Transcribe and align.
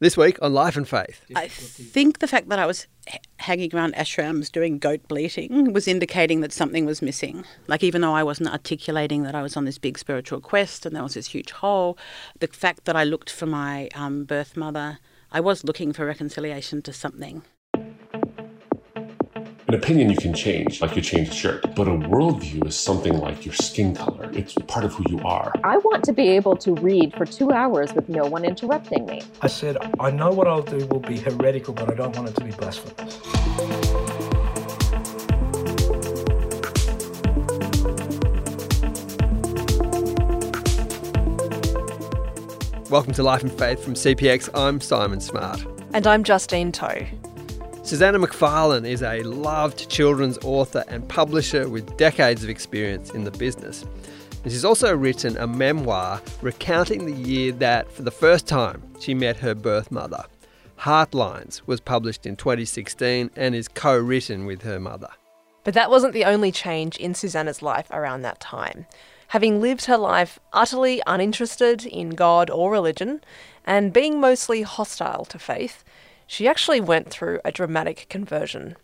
This 0.00 0.16
week 0.16 0.38
on 0.40 0.54
Life 0.54 0.76
and 0.76 0.86
Faith. 0.88 1.24
I 1.34 1.48
think 1.48 2.20
the 2.20 2.28
fact 2.28 2.48
that 2.50 2.58
I 2.60 2.66
was 2.66 2.86
h- 3.12 3.20
hanging 3.38 3.74
around 3.74 3.94
ashrams 3.96 4.50
doing 4.50 4.78
goat 4.78 5.08
bleating 5.08 5.72
was 5.72 5.88
indicating 5.88 6.40
that 6.40 6.52
something 6.52 6.86
was 6.86 7.02
missing. 7.02 7.44
Like, 7.66 7.82
even 7.82 8.02
though 8.02 8.14
I 8.14 8.22
wasn't 8.22 8.50
articulating 8.50 9.24
that 9.24 9.34
I 9.34 9.42
was 9.42 9.56
on 9.56 9.64
this 9.64 9.76
big 9.76 9.98
spiritual 9.98 10.40
quest 10.40 10.86
and 10.86 10.94
there 10.94 11.02
was 11.02 11.14
this 11.14 11.26
huge 11.26 11.50
hole, 11.50 11.98
the 12.38 12.46
fact 12.46 12.84
that 12.84 12.94
I 12.94 13.02
looked 13.02 13.28
for 13.28 13.46
my 13.46 13.88
um, 13.96 14.22
birth 14.22 14.56
mother, 14.56 15.00
I 15.32 15.40
was 15.40 15.64
looking 15.64 15.92
for 15.92 16.06
reconciliation 16.06 16.80
to 16.82 16.92
something. 16.92 17.42
An 19.68 19.74
opinion 19.74 20.08
you 20.08 20.16
can 20.16 20.32
change, 20.32 20.80
like 20.80 20.96
you 20.96 21.02
change 21.02 21.28
a 21.28 21.34
shirt, 21.34 21.74
but 21.74 21.86
a 21.86 21.90
worldview 21.90 22.66
is 22.66 22.74
something 22.74 23.18
like 23.18 23.44
your 23.44 23.54
skin 23.54 23.94
color. 23.94 24.30
It's 24.32 24.54
part 24.66 24.82
of 24.82 24.94
who 24.94 25.04
you 25.10 25.20
are. 25.26 25.52
I 25.62 25.76
want 25.76 26.02
to 26.04 26.14
be 26.14 26.26
able 26.28 26.56
to 26.56 26.72
read 26.76 27.12
for 27.12 27.26
two 27.26 27.52
hours 27.52 27.92
with 27.92 28.08
no 28.08 28.24
one 28.24 28.46
interrupting 28.46 29.04
me. 29.04 29.20
I 29.42 29.46
said, 29.46 29.76
I 30.00 30.10
know 30.10 30.30
what 30.30 30.48
I'll 30.48 30.62
do 30.62 30.86
will 30.86 31.00
be 31.00 31.18
heretical, 31.18 31.74
but 31.74 31.90
I 31.90 31.94
don't 31.94 32.16
want 32.16 32.30
it 32.30 32.36
to 32.36 32.44
be 32.44 32.50
blasphemous. 32.52 33.20
Welcome 42.90 43.12
to 43.12 43.22
Life 43.22 43.42
and 43.42 43.52
Faith 43.52 43.84
from 43.84 43.92
CPX. 43.92 44.48
I'm 44.54 44.80
Simon 44.80 45.20
Smart. 45.20 45.62
And 45.92 46.06
I'm 46.06 46.24
Justine 46.24 46.72
Toh. 46.72 47.04
Susannah 47.88 48.18
McFarlane 48.18 48.86
is 48.86 49.02
a 49.02 49.22
loved 49.22 49.88
children's 49.88 50.36
author 50.44 50.84
and 50.88 51.08
publisher 51.08 51.70
with 51.70 51.96
decades 51.96 52.44
of 52.44 52.50
experience 52.50 53.12
in 53.12 53.24
the 53.24 53.30
business. 53.30 53.82
And 54.42 54.52
she's 54.52 54.66
also 54.66 54.94
written 54.94 55.38
a 55.38 55.46
memoir 55.46 56.20
recounting 56.42 57.06
the 57.06 57.14
year 57.14 57.50
that, 57.52 57.90
for 57.90 58.02
the 58.02 58.10
first 58.10 58.46
time, 58.46 58.82
she 59.00 59.14
met 59.14 59.38
her 59.38 59.54
birth 59.54 59.90
mother. 59.90 60.22
Heartlines 60.78 61.62
was 61.64 61.80
published 61.80 62.26
in 62.26 62.36
2016 62.36 63.30
and 63.34 63.54
is 63.54 63.68
co 63.68 63.96
written 63.96 64.44
with 64.44 64.60
her 64.64 64.78
mother. 64.78 65.08
But 65.64 65.72
that 65.72 65.88
wasn't 65.88 66.12
the 66.12 66.26
only 66.26 66.52
change 66.52 66.98
in 66.98 67.14
Susannah's 67.14 67.62
life 67.62 67.86
around 67.90 68.20
that 68.20 68.38
time. 68.38 68.84
Having 69.28 69.62
lived 69.62 69.86
her 69.86 69.96
life 69.96 70.38
utterly 70.52 71.00
uninterested 71.06 71.86
in 71.86 72.10
God 72.10 72.50
or 72.50 72.70
religion, 72.70 73.22
and 73.64 73.94
being 73.94 74.20
mostly 74.20 74.60
hostile 74.60 75.24
to 75.24 75.38
faith, 75.38 75.84
she 76.28 76.46
actually 76.46 76.80
went 76.80 77.10
through 77.10 77.40
a 77.44 77.50
dramatic 77.50 78.06
conversion. 78.08 78.76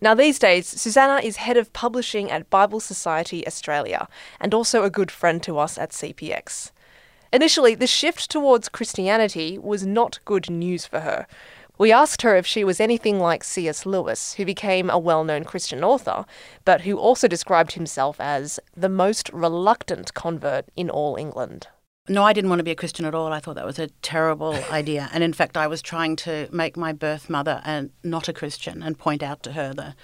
Now, 0.00 0.14
these 0.14 0.38
days, 0.38 0.66
Susannah 0.66 1.24
is 1.24 1.36
head 1.36 1.56
of 1.56 1.72
publishing 1.72 2.30
at 2.30 2.50
Bible 2.50 2.80
Society 2.80 3.46
Australia 3.46 4.08
and 4.38 4.52
also 4.52 4.84
a 4.84 4.90
good 4.90 5.10
friend 5.10 5.42
to 5.44 5.58
us 5.58 5.78
at 5.78 5.90
CPX. 5.90 6.70
Initially, 7.32 7.74
the 7.74 7.86
shift 7.86 8.30
towards 8.30 8.68
Christianity 8.68 9.56
was 9.56 9.86
not 9.86 10.18
good 10.26 10.50
news 10.50 10.84
for 10.84 11.00
her. 11.00 11.26
We 11.78 11.90
asked 11.90 12.22
her 12.22 12.36
if 12.36 12.46
she 12.46 12.62
was 12.62 12.78
anything 12.78 13.18
like 13.18 13.42
C.S. 13.42 13.86
Lewis, 13.86 14.34
who 14.34 14.44
became 14.44 14.90
a 14.90 14.98
well 14.98 15.24
known 15.24 15.44
Christian 15.44 15.82
author, 15.82 16.26
but 16.66 16.82
who 16.82 16.98
also 16.98 17.26
described 17.26 17.72
himself 17.72 18.20
as 18.20 18.60
the 18.76 18.90
most 18.90 19.30
reluctant 19.32 20.12
convert 20.12 20.66
in 20.76 20.90
all 20.90 21.16
England. 21.16 21.68
No, 22.08 22.24
I 22.24 22.32
didn't 22.32 22.50
want 22.50 22.58
to 22.58 22.64
be 22.64 22.72
a 22.72 22.76
Christian 22.76 23.04
at 23.04 23.14
all. 23.14 23.32
I 23.32 23.38
thought 23.38 23.54
that 23.54 23.64
was 23.64 23.78
a 23.78 23.86
terrible 24.02 24.54
idea. 24.70 25.08
And 25.12 25.22
in 25.22 25.32
fact, 25.32 25.56
I 25.56 25.66
was 25.68 25.80
trying 25.80 26.16
to 26.16 26.48
make 26.50 26.76
my 26.76 26.92
birth 26.92 27.30
mother 27.30 27.62
and 27.64 27.90
not 28.02 28.28
a 28.28 28.32
Christian 28.32 28.82
and 28.82 28.98
point 28.98 29.22
out 29.22 29.42
to 29.44 29.52
her 29.52 29.72
the 29.72 29.94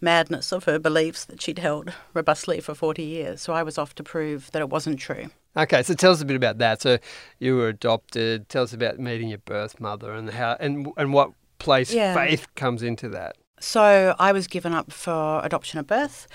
madness 0.00 0.52
of 0.52 0.64
her 0.64 0.78
beliefs 0.78 1.24
that 1.26 1.42
she'd 1.42 1.58
held 1.58 1.92
robustly 2.14 2.60
for 2.60 2.74
40 2.74 3.02
years. 3.02 3.40
So 3.42 3.52
I 3.52 3.62
was 3.64 3.78
off 3.78 3.94
to 3.96 4.02
prove 4.04 4.50
that 4.52 4.60
it 4.62 4.68
wasn't 4.70 5.00
true. 5.00 5.26
Okay, 5.56 5.82
so 5.82 5.94
tell 5.94 6.12
us 6.12 6.22
a 6.22 6.24
bit 6.24 6.36
about 6.36 6.58
that. 6.58 6.80
So 6.80 6.98
you 7.40 7.56
were 7.56 7.68
adopted. 7.68 8.48
Tell 8.48 8.62
us 8.62 8.72
about 8.72 9.00
meeting 9.00 9.28
your 9.28 9.38
birth 9.38 9.80
mother 9.80 10.12
and 10.12 10.30
how 10.30 10.56
and 10.60 10.86
and 10.96 11.12
what 11.12 11.32
place 11.58 11.92
Yeah. 11.92 12.14
faith 12.14 12.46
comes 12.54 12.82
into 12.84 13.08
that. 13.10 13.36
So 13.60 14.16
I 14.18 14.32
was 14.32 14.46
given 14.46 14.72
up 14.72 14.90
for 14.90 15.40
adoption 15.44 15.78
at 15.78 15.86
birth, 15.86 16.26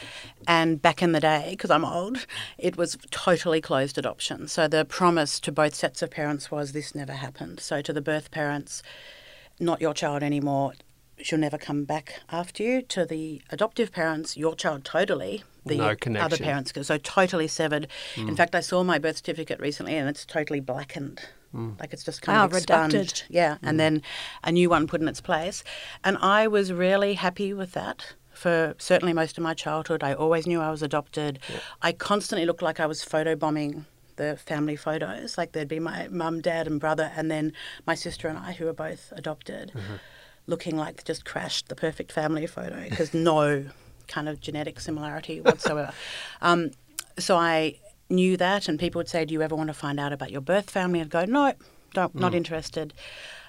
and 0.48 0.80
back 0.80 1.02
in 1.02 1.12
the 1.12 1.20
day, 1.20 1.48
because 1.50 1.72
I'm 1.72 1.84
old, 1.84 2.26
it 2.58 2.78
was 2.78 2.98
totally 3.10 3.62
closed 3.62 3.98
adoption. 3.98 4.48
So 4.48 4.68
the 4.68 4.86
promise 4.86 5.40
to 5.42 5.52
both 5.52 5.74
sets 5.74 6.04
of 6.04 6.12
parents 6.12 6.52
was 6.52 6.72
this 6.72 6.94
never 6.94 7.14
happened. 7.14 7.60
So 7.60 7.82
to 7.82 7.92
the 7.92 8.02
birth 8.02 8.30
parents, 8.30 8.84
not 9.60 9.82
your 9.82 9.94
child 9.94 10.22
anymore. 10.22 10.74
She'll 11.18 11.40
never 11.40 11.58
come 11.58 11.84
back 11.86 12.20
after 12.30 12.62
you. 12.62 12.82
To 12.84 13.06
the 13.06 13.42
adoptive 13.50 13.92
parents, 13.92 14.38
your 14.38 14.54
child 14.54 14.84
totally. 14.84 15.44
The 15.66 15.78
No 15.78 15.96
other 16.22 16.38
parents, 16.38 16.74
so 16.84 16.98
totally 17.00 17.48
severed. 17.48 17.88
In 18.16 18.28
mm. 18.28 18.38
fact, 18.38 18.54
I 18.54 18.60
saw 18.60 18.84
my 18.84 19.00
birth 19.00 19.18
certificate 19.18 19.60
recently, 19.60 19.96
and 19.96 20.08
it's 20.08 20.26
totally 20.26 20.60
blackened. 20.60 21.22
Like 21.80 21.94
it's 21.94 22.04
just 22.04 22.22
kind 22.22 22.38
Ah, 22.38 22.46
of 22.46 22.54
expunged. 22.54 22.94
redacted. 22.94 23.24
Yeah, 23.30 23.58
and 23.62 23.80
then 23.80 24.02
a 24.44 24.52
new 24.52 24.70
one 24.70 24.88
put 24.88 25.02
in 25.02 25.08
its 25.08 25.22
place. 25.22 25.64
And 26.04 26.18
I 26.22 26.48
was 26.48 26.72
really 26.74 27.14
happy 27.16 27.54
with 27.54 27.72
that 27.74 28.14
for 28.34 28.76
certainly 28.78 29.14
most 29.14 29.38
of 29.38 29.44
my 29.44 29.54
childhood. 29.54 30.04
I 30.04 30.14
always 30.14 30.46
knew 30.46 30.60
I 30.62 30.70
was 30.70 30.84
adopted. 30.84 31.40
I 31.82 31.92
constantly 31.94 32.46
looked 32.46 32.62
like 32.62 32.80
I 32.80 32.86
was 32.86 33.04
photobombing 33.06 33.86
the 34.18 34.38
family 34.38 34.76
photos. 34.76 35.38
Like 35.38 35.54
there'd 35.54 35.68
be 35.68 35.80
my 35.80 36.08
mum, 36.10 36.42
dad, 36.42 36.68
and 36.68 36.80
brother, 36.80 37.12
and 37.16 37.32
then 37.32 37.54
my 37.86 37.96
sister 37.96 38.28
and 38.28 38.38
I, 38.38 38.52
who 38.54 38.66
were 38.66 38.74
both 38.74 39.14
adopted, 39.16 39.72
looking 40.48 40.76
like 40.78 41.04
just 41.06 41.26
crashed 41.26 41.70
the 41.70 41.76
perfect 41.76 42.12
family 42.12 42.48
photo 42.48 42.84
because 42.90 43.14
no 43.14 43.66
kind 44.08 44.28
of 44.30 44.40
genetic 44.40 44.80
similarity 44.80 45.42
whatsoever. 45.42 45.94
um, 46.42 46.72
so 47.18 47.36
I 47.38 47.80
knew 48.10 48.38
that, 48.38 48.68
and 48.68 48.80
people 48.80 49.00
would 49.00 49.10
say, 49.10 49.26
"Do 49.26 49.34
you 49.34 49.42
ever 49.42 49.56
want 49.56 49.68
to 49.68 49.74
find 49.74 50.00
out 50.00 50.14
about 50.14 50.32
your 50.32 50.42
birth 50.42 50.70
family?" 50.70 51.02
I'd 51.02 51.10
go, 51.10 51.26
"No, 51.26 51.54
don't, 51.94 52.14
not 52.16 52.34
interested." 52.34 52.94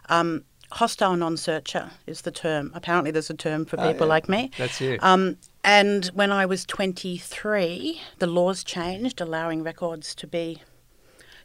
Um, 0.08 0.44
hostile 0.72 1.16
non-searcher 1.16 1.90
is 2.06 2.22
the 2.22 2.30
term. 2.30 2.70
Apparently, 2.74 3.10
there's 3.10 3.30
a 3.30 3.34
term 3.34 3.64
for 3.64 3.76
people 3.76 4.06
like 4.06 4.28
me. 4.28 4.50
That's 4.58 4.80
you. 4.80 4.98
Um, 5.00 5.36
and 5.62 6.06
when 6.06 6.30
I 6.32 6.46
was 6.46 6.64
23, 6.64 8.00
the 8.18 8.26
laws 8.26 8.62
changed, 8.64 9.20
allowing 9.20 9.62
records 9.62 10.14
to 10.16 10.26
be 10.26 10.62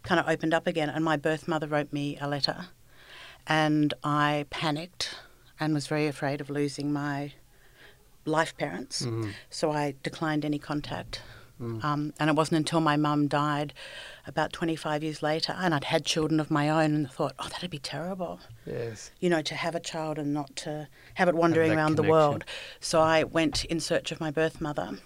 kind 0.04 0.20
of 0.20 0.28
opened 0.28 0.54
up 0.54 0.68
again. 0.68 0.90
And 0.90 1.04
my 1.04 1.18
birth 1.18 1.48
mother 1.48 1.68
wrote 1.68 1.92
me 1.92 2.18
a 2.22 2.28
letter, 2.28 2.68
and 3.48 3.94
I 4.04 4.46
panicked 4.50 5.16
and 5.60 5.74
was 5.74 5.88
very 5.88 6.08
afraid 6.08 6.42
of 6.42 6.50
losing 6.50 6.92
my 6.94 7.34
life 8.26 8.56
parents. 8.58 9.06
So 9.50 9.72
I 9.72 9.96
declined 10.04 10.46
any 10.46 10.60
contact. 10.60 11.22
Um, 11.62 12.14
and 12.20 12.30
it 12.30 12.36
wasn't 12.36 12.58
until 12.58 12.82
my 12.82 12.98
mum 12.98 13.28
died 13.28 13.74
about 14.26 14.52
25 14.52 15.04
years 15.04 15.22
later, 15.22 15.54
and 15.58 15.74
I'd 15.76 15.84
had 15.86 16.06
children 16.06 16.40
of 16.40 16.50
my 16.50 16.70
own, 16.70 16.94
and 16.96 17.12
thought, 17.12 17.34
oh, 17.38 17.48
that'd 17.50 17.70
be 17.70 17.78
terrible 17.80 18.40
Yes. 18.66 19.12
you 19.20 19.30
know, 19.30 19.42
to 19.44 19.54
have 19.56 19.76
a 19.76 19.80
child 19.80 20.18
and 20.18 20.34
not 20.34 20.56
to 20.58 20.88
have 21.16 21.28
it 21.30 21.36
wandering 21.36 21.72
around 21.78 21.96
the 21.98 22.04
world. 22.04 22.46
So 22.80 23.00
I 23.02 23.24
went 23.24 23.64
in 23.66 23.80
search 23.80 24.12
of 24.12 24.20
my 24.20 24.32
birth 24.32 24.60
mother. 24.60 24.98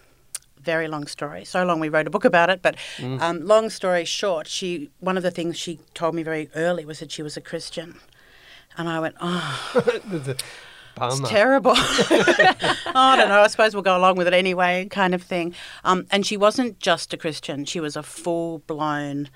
Very 0.61 0.87
long 0.87 1.07
story. 1.07 1.43
So 1.45 1.63
long 1.65 1.79
we 1.81 1.89
wrote 1.89 2.07
a 2.07 2.09
book 2.09 2.25
about 2.25 2.49
it, 2.49 2.61
but 2.61 2.75
Mm. 2.97 3.21
um, 3.21 3.45
long 3.45 3.69
story 3.69 4.05
short, 4.05 4.47
she 4.47 4.89
one 4.99 5.17
of 5.17 5.23
the 5.23 5.31
things 5.31 5.57
she 5.57 5.79
told 5.93 6.15
me 6.15 6.23
very 6.23 6.49
early 6.55 6.85
was 6.85 6.99
that 6.99 7.11
she 7.11 7.21
was 7.21 7.35
a 7.37 7.41
Christian, 7.41 7.99
and 8.77 8.87
I 8.89 8.99
went, 8.99 9.15
oh, 9.21 9.83
There's 10.97 11.13
a 11.13 11.15
it's 11.15 11.19
bummer. 11.21 11.29
terrible. 11.29 11.73
I 11.77 13.15
don't 13.17 13.29
know. 13.29 13.41
I 13.41 13.47
suppose 13.47 13.73
we'll 13.73 13.83
go 13.83 13.97
along 13.97 14.15
with 14.17 14.27
it 14.27 14.33
anyway, 14.33 14.87
kind 14.89 15.13
of 15.13 15.21
thing. 15.21 15.53
Um, 15.83 16.05
and 16.11 16.25
she 16.25 16.37
wasn't 16.37 16.79
just 16.79 17.13
a 17.13 17.17
Christian; 17.17 17.65
she 17.65 17.79
was 17.79 17.95
a 17.95 18.03
full-blown 18.03 19.29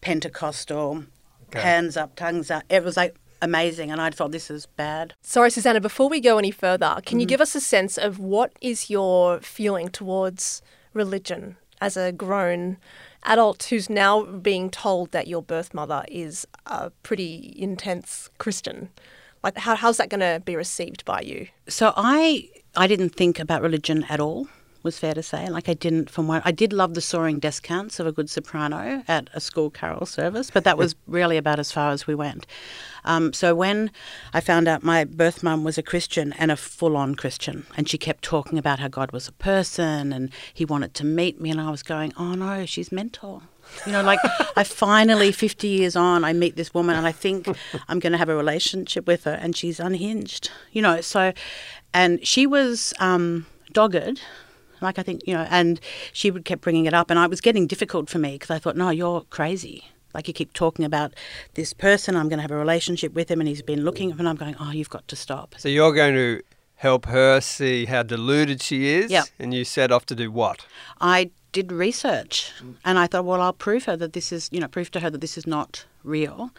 Pentecostal, 0.00 1.04
Okay. 1.48 1.60
hands 1.60 1.96
up, 1.96 2.16
tongues 2.16 2.50
up. 2.50 2.62
It 2.68 2.82
was 2.84 2.96
like 2.96 3.16
amazing, 3.40 3.90
and 3.90 4.00
I 4.00 4.10
thought 4.10 4.30
this 4.32 4.50
is 4.50 4.66
bad. 4.66 5.14
Sorry, 5.22 5.50
Susannah, 5.50 5.80
before 5.80 6.08
we 6.08 6.20
go 6.20 6.38
any 6.38 6.50
further, 6.50 6.94
can 6.96 7.02
Mm-hmm. 7.16 7.20
you 7.20 7.26
give 7.26 7.40
us 7.40 7.54
a 7.54 7.60
sense 7.60 7.98
of 7.98 8.18
what 8.18 8.52
is 8.60 8.88
your 8.90 9.40
feeling 9.40 9.88
towards 9.88 10.60
religion 10.94 11.56
as 11.80 11.96
a 11.96 12.12
grown 12.12 12.78
adult 13.24 13.64
who's 13.64 13.88
now 13.90 14.22
being 14.24 14.70
told 14.70 15.10
that 15.12 15.26
your 15.28 15.42
birth 15.42 15.72
mother 15.74 16.04
is 16.08 16.46
a 16.66 16.90
pretty 17.02 17.54
intense 17.56 18.28
Christian? 18.38 18.88
Like, 19.42 19.58
how, 19.58 19.74
how's 19.74 19.96
that 19.96 20.08
going 20.08 20.20
to 20.20 20.40
be 20.44 20.56
received 20.56 21.04
by 21.04 21.20
you? 21.22 21.48
So 21.68 21.92
I 21.96 22.48
I 22.76 22.86
didn't 22.86 23.10
think 23.10 23.38
about 23.38 23.62
religion 23.62 24.04
at 24.08 24.20
all. 24.20 24.48
Was 24.82 24.98
fair 24.98 25.14
to 25.14 25.22
say. 25.22 25.48
Like 25.48 25.68
I 25.68 25.74
didn't 25.74 26.10
from 26.10 26.26
what 26.26 26.42
I 26.44 26.50
did 26.50 26.72
love 26.72 26.94
the 26.94 27.00
soaring 27.00 27.38
descants 27.38 28.00
of 28.00 28.06
a 28.08 28.10
good 28.10 28.28
soprano 28.28 29.04
at 29.06 29.30
a 29.32 29.40
school 29.40 29.70
carol 29.70 30.06
service, 30.06 30.50
but 30.50 30.64
that 30.64 30.76
was 30.76 30.96
really 31.06 31.36
about 31.36 31.60
as 31.60 31.70
far 31.70 31.92
as 31.92 32.08
we 32.08 32.16
went. 32.16 32.48
Um, 33.04 33.32
so 33.32 33.54
when 33.54 33.92
I 34.34 34.40
found 34.40 34.66
out 34.66 34.82
my 34.82 35.04
birth 35.04 35.44
mum 35.44 35.62
was 35.62 35.78
a 35.78 35.84
Christian 35.84 36.32
and 36.32 36.50
a 36.50 36.56
full-on 36.56 37.14
Christian, 37.14 37.64
and 37.76 37.88
she 37.88 37.96
kept 37.96 38.24
talking 38.24 38.58
about 38.58 38.80
how 38.80 38.88
God 38.88 39.12
was 39.12 39.28
a 39.28 39.32
person 39.32 40.12
and 40.12 40.30
He 40.52 40.64
wanted 40.64 40.94
to 40.94 41.04
meet 41.04 41.40
me, 41.40 41.50
and 41.50 41.60
I 41.60 41.70
was 41.70 41.84
going, 41.84 42.12
"Oh 42.16 42.34
no, 42.34 42.66
she's 42.66 42.90
mental." 42.90 43.44
You 43.86 43.92
know, 43.92 44.02
like 44.02 44.18
I 44.56 44.64
finally, 44.64 45.32
50 45.32 45.66
years 45.68 45.96
on, 45.96 46.24
I 46.24 46.32
meet 46.32 46.56
this 46.56 46.72
woman 46.74 46.96
and 46.96 47.06
I 47.06 47.12
think 47.12 47.48
I'm 47.88 47.98
going 47.98 48.12
to 48.12 48.18
have 48.18 48.28
a 48.28 48.36
relationship 48.36 49.06
with 49.06 49.24
her 49.24 49.32
and 49.32 49.56
she's 49.56 49.80
unhinged. 49.80 50.50
You 50.72 50.82
know, 50.82 51.00
so, 51.00 51.32
and 51.92 52.24
she 52.26 52.46
was 52.46 52.94
um, 53.00 53.46
dogged. 53.72 54.20
Like 54.80 54.98
I 54.98 55.02
think, 55.02 55.22
you 55.26 55.34
know, 55.34 55.46
and 55.50 55.80
she 56.12 56.30
would 56.30 56.44
kept 56.44 56.62
bringing 56.62 56.86
it 56.86 56.94
up 56.94 57.10
and 57.10 57.18
I 57.18 57.26
was 57.26 57.40
getting 57.40 57.66
difficult 57.66 58.08
for 58.10 58.18
me 58.18 58.32
because 58.32 58.50
I 58.50 58.58
thought, 58.58 58.76
no, 58.76 58.90
you're 58.90 59.22
crazy. 59.30 59.84
Like 60.14 60.28
you 60.28 60.34
keep 60.34 60.52
talking 60.52 60.84
about 60.84 61.14
this 61.54 61.72
person, 61.72 62.16
I'm 62.16 62.28
going 62.28 62.38
to 62.38 62.42
have 62.42 62.50
a 62.50 62.56
relationship 62.56 63.14
with 63.14 63.30
him, 63.30 63.40
and 63.40 63.48
he's 63.48 63.62
been 63.62 63.82
looking, 63.82 64.12
and 64.12 64.28
I'm 64.28 64.36
going, 64.36 64.54
oh, 64.60 64.70
you've 64.70 64.90
got 64.90 65.08
to 65.08 65.16
stop. 65.16 65.54
So 65.56 65.68
you're 65.70 65.92
going 65.94 66.14
to 66.14 66.42
help 66.76 67.06
her 67.06 67.40
see 67.40 67.86
how 67.86 68.02
deluded 68.02 68.60
she 68.60 68.88
is, 68.88 69.10
Yep. 69.10 69.24
and 69.38 69.54
you 69.54 69.64
set 69.64 69.90
off 69.90 70.04
to 70.06 70.14
do 70.14 70.30
what? 70.30 70.66
I 71.00 71.30
did 71.52 71.70
research 71.70 72.52
and 72.84 72.98
I 72.98 73.06
thought, 73.06 73.24
well, 73.24 73.40
I'll 73.40 73.52
prove 73.52 73.84
her 73.84 73.96
that 73.96 74.12
this 74.14 74.32
is, 74.32 74.48
you 74.52 74.60
know, 74.60 74.68
prove 74.68 74.90
to 74.92 75.00
her 75.00 75.10
that 75.10 75.20
this 75.20 75.36
is 75.38 75.46
not 75.46 75.84
real. 76.02 76.50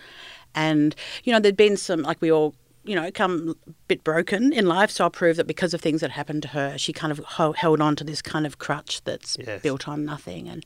And, 0.56 0.96
you 1.24 1.34
know, 1.34 1.40
there'd 1.40 1.58
been 1.58 1.78
some, 1.78 2.04
like 2.04 2.22
we 2.22 2.32
all, 2.32 2.54
you 2.86 2.96
know, 2.96 3.10
come 3.12 3.56
a 3.68 3.72
bit 3.88 4.04
broken 4.04 4.54
in 4.54 4.66
life. 4.68 4.92
So 4.92 5.04
I'll 5.06 5.10
prove 5.10 5.38
that 5.38 5.48
because 5.48 5.74
of 5.74 5.82
things 5.82 6.02
that 6.02 6.12
happened 6.12 6.42
to 6.44 6.48
her, 6.50 6.78
she 6.78 6.94
kind 6.94 7.12
of 7.12 7.20
ho- 7.20 7.54
held 7.54 7.82
on 7.82 7.96
to 7.96 8.04
this 8.04 8.22
kind 8.22 8.46
of 8.46 8.60
crutch 8.60 9.02
that's 9.04 9.38
Yes. 9.40 9.62
built 9.62 9.88
on 9.88 10.06
nothing. 10.06 10.48
And 10.48 10.64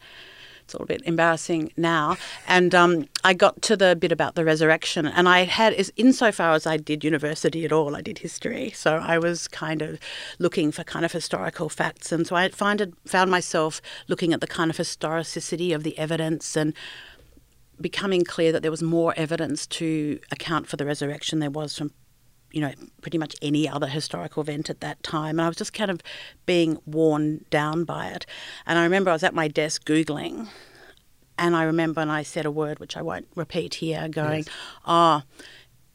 it's 0.67 0.73
a 0.73 0.77
little 0.77 0.87
bit 0.87 1.01
embarrassing 1.05 1.71
now. 1.77 2.17
And 2.45 2.75
um, 2.75 3.07
I 3.23 3.33
got 3.33 3.61
to 3.63 3.77
the 3.77 3.95
bit 3.95 4.11
about 4.11 4.35
the 4.35 4.43
resurrection, 4.43 5.07
and 5.07 5.29
I 5.29 5.45
had, 5.45 5.73
as 5.73 5.93
insofar 5.95 6.51
as 6.51 6.67
I 6.67 6.75
did 6.75 7.05
university 7.05 7.63
at 7.63 7.71
all, 7.71 7.95
I 7.95 8.01
did 8.01 8.17
history. 8.17 8.71
So 8.71 8.97
I 8.97 9.17
was 9.17 9.47
kind 9.47 9.81
of 9.81 9.97
looking 10.39 10.73
for 10.73 10.83
kind 10.83 11.05
of 11.05 11.13
historical 11.13 11.69
facts, 11.69 12.11
and 12.11 12.27
so 12.27 12.35
I 12.35 12.49
find 12.49 12.93
found 13.05 13.31
myself 13.31 13.81
looking 14.09 14.33
at 14.33 14.41
the 14.41 14.47
kind 14.47 14.69
of 14.69 14.75
historicity 14.75 15.71
of 15.71 15.83
the 15.83 15.97
evidence 15.97 16.57
and 16.57 16.73
becoming 17.79 18.25
clear 18.25 18.51
that 18.51 18.61
there 18.61 18.71
was 18.71 18.83
more 18.83 19.13
evidence 19.15 19.67
to 19.67 20.19
account 20.31 20.67
for 20.67 20.75
the 20.75 20.85
resurrection 20.85 21.39
there 21.39 21.49
was 21.49 21.77
from 21.77 21.91
you 22.51 22.61
know 22.61 22.71
pretty 23.01 23.17
much 23.17 23.35
any 23.41 23.67
other 23.67 23.87
historical 23.87 24.41
event 24.41 24.69
at 24.69 24.79
that 24.81 25.01
time 25.03 25.39
and 25.39 25.41
I 25.41 25.47
was 25.47 25.57
just 25.57 25.73
kind 25.73 25.91
of 25.91 26.01
being 26.45 26.77
worn 26.85 27.45
down 27.49 27.83
by 27.83 28.07
it 28.07 28.25
and 28.65 28.79
I 28.79 28.83
remember 28.83 29.09
I 29.09 29.13
was 29.13 29.23
at 29.23 29.33
my 29.33 29.47
desk 29.47 29.85
googling 29.85 30.47
and 31.37 31.55
I 31.55 31.63
remember 31.63 32.01
and 32.01 32.11
I 32.11 32.23
said 32.23 32.45
a 32.45 32.51
word 32.51 32.79
which 32.79 32.95
I 32.97 33.01
won't 33.01 33.27
repeat 33.35 33.75
here 33.75 34.07
going 34.07 34.45
ah 34.85 35.23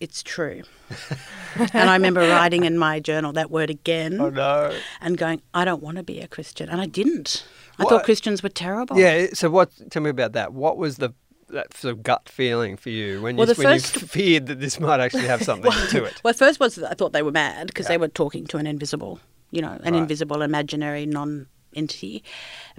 it's 0.00 0.22
true 0.22 0.62
and 1.72 1.88
I 1.88 1.94
remember 1.94 2.20
writing 2.20 2.64
in 2.64 2.76
my 2.76 3.00
journal 3.00 3.32
that 3.34 3.50
word 3.50 3.70
again 3.70 4.20
Oh, 4.20 4.31
no. 4.31 4.76
and 5.00 5.16
going 5.16 5.40
I 5.55 5.64
don't 5.64 5.82
want 5.82 5.96
to 5.96 6.02
be 6.02 6.20
a 6.20 6.28
Christian 6.28 6.69
and 6.69 6.81
I 6.81 6.87
didn't 6.87 7.44
I 7.78 7.84
What- 7.84 7.90
thought 7.90 8.05
Christians 8.05 8.43
were 8.43 8.48
terrible 8.50 8.98
Yeah. 8.98 9.28
So 9.32 9.48
what? 9.48 9.70
Tell 9.90 10.02
me 10.02 10.10
about 10.10 10.32
that. 10.34 10.52
What 10.52 10.76
was 10.76 10.96
the 10.98 11.14
that 11.52 11.75
sort 11.75 11.93
of 11.93 12.02
gut 12.02 12.28
feeling 12.28 12.76
for 12.76 12.90
you 12.90 13.20
when 13.22 13.34
you 13.37 13.38
Well, 13.38 13.46
the 13.46 13.54
when 13.54 13.78
first- 13.78 14.00
you 14.00 14.06
feared 14.16 14.46
that 14.46 14.60
this 14.60 14.78
might 14.81 15.00
actually 15.00 15.26
have 15.28 15.43
something 15.43 15.70
to 15.90 16.04
it? 16.04 16.20
Well, 16.25 16.34
first 16.34 16.58
was 16.60 16.78
I 16.82 16.94
thought 16.94 17.12
they 17.12 17.22
were 17.22 17.32
mad 17.32 17.69
because 17.69 17.87
they 17.87 17.99
were 17.99 18.08
talking 18.08 18.46
to 18.49 18.56
an 18.58 18.66
invisible, 18.66 19.20
you 19.50 19.60
know, 19.62 19.72
an 19.84 19.93
Right. 19.94 20.02
invisible, 20.02 20.43
imaginary 20.43 21.06
non-entity. 21.06 22.22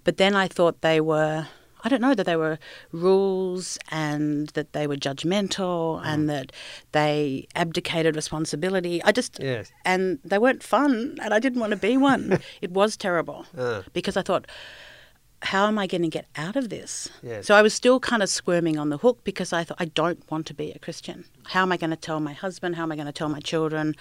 But 0.04 0.18
then 0.18 0.36
I 0.36 0.48
thought 0.48 0.82
they 0.82 1.00
were, 1.02 1.48
I 1.84 1.90
don't 1.90 2.02
know, 2.02 2.16
that 2.16 2.26
they 2.26 2.36
were 2.36 2.58
rules 2.92 3.78
and 3.92 4.48
that 4.50 4.74
they 4.74 4.88
were 4.88 4.96
judgmental 4.96 6.02
Mm. 6.02 6.06
and 6.06 6.30
that 6.30 6.52
they 6.94 7.48
abdicated 7.56 8.16
responsibility. 8.16 9.02
I 9.04 9.12
just, 9.12 9.40
Yes. 9.40 9.72
and 9.86 10.20
they 10.24 10.38
weren't 10.40 10.64
fun, 10.64 11.18
and 11.22 11.34
I 11.34 11.40
didn't 11.40 11.60
want 11.60 11.72
to 11.72 11.78
be 11.78 11.98
one. 11.98 12.40
it 12.62 12.72
was 12.72 12.98
terrible 12.98 13.46
Uh. 13.58 13.82
because 13.94 14.18
I 14.18 14.22
thought. 14.24 14.46
How 15.44 15.68
am 15.68 15.78
I 15.78 15.88
going 15.88 16.04
to 16.04 16.08
get 16.08 16.26
out 16.36 16.56
of 16.56 16.70
this? 16.70 17.10
Yes. 17.22 17.46
So 17.46 17.56
I 17.56 17.62
was 17.62 17.74
still 17.74 18.00
kind 18.00 18.24
of 18.24 18.30
squirming 18.30 18.78
on 18.78 18.90
the 18.90 18.98
hook 18.98 19.24
because 19.24 19.52
I 19.52 19.64
thought 19.64 19.78
I 19.80 19.86
don't 19.86 20.20
want 20.32 20.46
to 20.48 20.54
be 20.54 20.72
a 20.72 20.80
Christian. 20.80 21.26
How 21.44 21.62
am 21.64 21.72
I 21.72 21.78
going 21.78 21.90
to 21.90 21.98
tell 21.98 22.20
my 22.20 22.34
husband? 22.34 22.76
How 22.76 22.84
am 22.84 22.92
I 22.92 22.96
going 22.96 23.08
to 23.08 23.12
tell 23.12 23.30
my 23.30 23.42
children? 23.42 23.96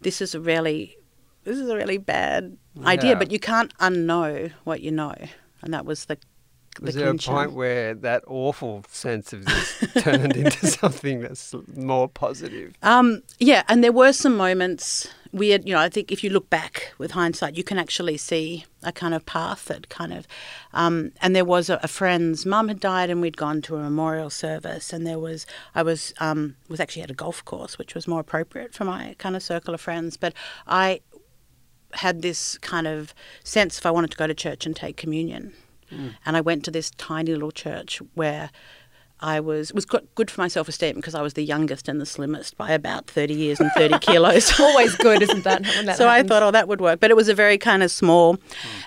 This 0.00 0.20
is 0.20 0.34
a 0.34 0.40
really, 0.40 0.96
this 1.42 1.58
is 1.58 1.68
a 1.68 1.76
really 1.76 1.98
bad 1.98 2.56
idea. 2.84 3.16
But 3.16 3.32
you 3.32 3.40
can't 3.40 3.76
unknow 3.78 4.52
what 4.62 4.80
you 4.82 4.92
know, 4.92 5.14
and 5.62 5.74
that 5.74 5.84
was 5.84 6.04
the. 6.04 6.16
the 6.76 6.86
Was 6.86 6.94
there 6.94 7.10
a 7.10 7.14
point 7.14 7.54
where 7.54 7.94
that 7.94 8.22
awful 8.28 8.84
sense 8.88 9.32
of 9.32 9.44
this 9.46 9.84
turned 9.98 10.36
into 10.36 10.66
something 10.68 11.20
that's 11.20 11.54
more 11.74 12.08
positive? 12.08 12.74
Um, 12.82 13.22
yeah, 13.40 13.64
and 13.68 13.82
there 13.82 13.92
were 13.92 14.12
some 14.12 14.36
moments 14.36 15.08
weird. 15.34 15.66
You 15.66 15.74
know, 15.74 15.80
I 15.80 15.88
think 15.88 16.12
if 16.12 16.22
you 16.24 16.30
look 16.30 16.48
back 16.48 16.92
with 16.98 17.10
hindsight, 17.10 17.56
you 17.56 17.64
can 17.64 17.78
actually 17.78 18.16
see 18.16 18.64
a 18.82 18.92
kind 18.92 19.14
of 19.14 19.26
path 19.26 19.66
that 19.66 19.88
kind 19.88 20.12
of. 20.12 20.26
Um, 20.72 21.12
and 21.20 21.34
there 21.34 21.44
was 21.44 21.68
a, 21.68 21.80
a 21.82 21.88
friend's 21.88 22.46
mum 22.46 22.68
had 22.68 22.80
died, 22.80 23.10
and 23.10 23.20
we'd 23.20 23.36
gone 23.36 23.60
to 23.62 23.76
a 23.76 23.82
memorial 23.82 24.30
service, 24.30 24.92
and 24.92 25.06
there 25.06 25.18
was 25.18 25.46
I 25.74 25.82
was 25.82 26.14
um, 26.18 26.56
was 26.68 26.80
actually 26.80 27.02
at 27.02 27.10
a 27.10 27.14
golf 27.14 27.44
course, 27.44 27.78
which 27.78 27.94
was 27.94 28.08
more 28.08 28.20
appropriate 28.20 28.74
for 28.74 28.84
my 28.84 29.14
kind 29.18 29.36
of 29.36 29.42
circle 29.42 29.74
of 29.74 29.80
friends. 29.80 30.16
But 30.16 30.34
I 30.66 31.00
had 31.92 32.22
this 32.22 32.58
kind 32.58 32.86
of 32.86 33.14
sense 33.42 33.78
if 33.78 33.86
I 33.86 33.90
wanted 33.90 34.10
to 34.10 34.16
go 34.16 34.26
to 34.26 34.34
church 34.34 34.66
and 34.66 34.74
take 34.74 34.96
communion. 34.96 35.52
And 36.26 36.36
I 36.36 36.40
went 36.40 36.64
to 36.64 36.72
this 36.72 36.90
tiny 36.90 37.32
little 37.32 37.52
church 37.52 38.02
where 38.14 38.50
I 39.20 39.40
was 39.40 39.72
was 39.72 39.84
good 39.84 40.06
good 40.14 40.30
for 40.30 40.40
my 40.40 40.48
self 40.48 40.68
esteem 40.68 40.96
because 40.96 41.14
I 41.14 41.22
was 41.22 41.34
the 41.34 41.44
youngest 41.44 41.88
and 41.88 42.00
the 42.00 42.06
slimmest 42.06 42.56
by 42.56 42.72
about 42.72 43.06
thirty 43.06 43.34
years 43.34 43.60
and 43.60 43.70
thirty 43.72 43.98
kilos. 44.00 44.58
Always 44.58 44.94
good, 44.96 45.22
isn't 45.22 45.44
that? 45.44 45.62
That 45.84 45.96
so 46.00 46.08
I 46.08 46.22
thought, 46.22 46.42
oh, 46.42 46.50
that 46.50 46.68
would 46.68 46.80
work. 46.80 47.00
But 47.00 47.10
it 47.10 47.16
was 47.16 47.28
a 47.28 47.34
very 47.34 47.56
kind 47.56 47.82
of 47.82 47.90
small, 47.90 48.38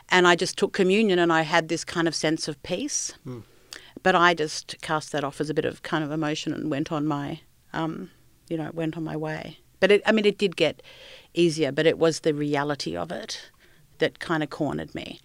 and 0.09 0.27
I 0.27 0.35
just 0.35 0.57
took 0.57 0.73
communion, 0.73 1.17
and 1.17 1.31
I 1.31 1.41
had 1.41 1.69
this 1.69 1.83
kind 1.83 2.07
of 2.07 2.15
sense 2.15 2.47
of 2.47 2.61
peace. 2.63 3.13
But 4.03 4.15
I 4.15 4.33
just 4.33 4.75
cast 4.81 5.11
that 5.13 5.23
off 5.23 5.41
as 5.41 5.49
a 5.49 5.53
bit 5.53 5.65
of 5.65 5.81
kind 5.81 6.03
of 6.03 6.11
emotion 6.11 6.53
and 6.53 6.69
went 6.69 6.91
on 6.91 7.07
my, 7.07 7.41
um, 7.73 8.11
you 8.47 8.55
know, 8.55 8.69
went 8.73 8.95
on 8.95 9.03
my 9.03 9.17
way. 9.17 9.57
But 9.79 9.91
it, 9.91 10.01
I 10.05 10.11
mean, 10.11 10.25
it 10.25 10.37
did 10.37 10.55
get 10.55 10.81
easier, 11.33 11.71
but 11.71 11.85
it 11.87 11.97
was 11.97 12.19
the 12.19 12.33
reality 12.33 12.95
of 12.95 13.11
it 13.11 13.49
that 13.97 14.19
kind 14.19 14.43
of 14.43 14.49
cornered 14.49 14.93
me, 14.93 15.19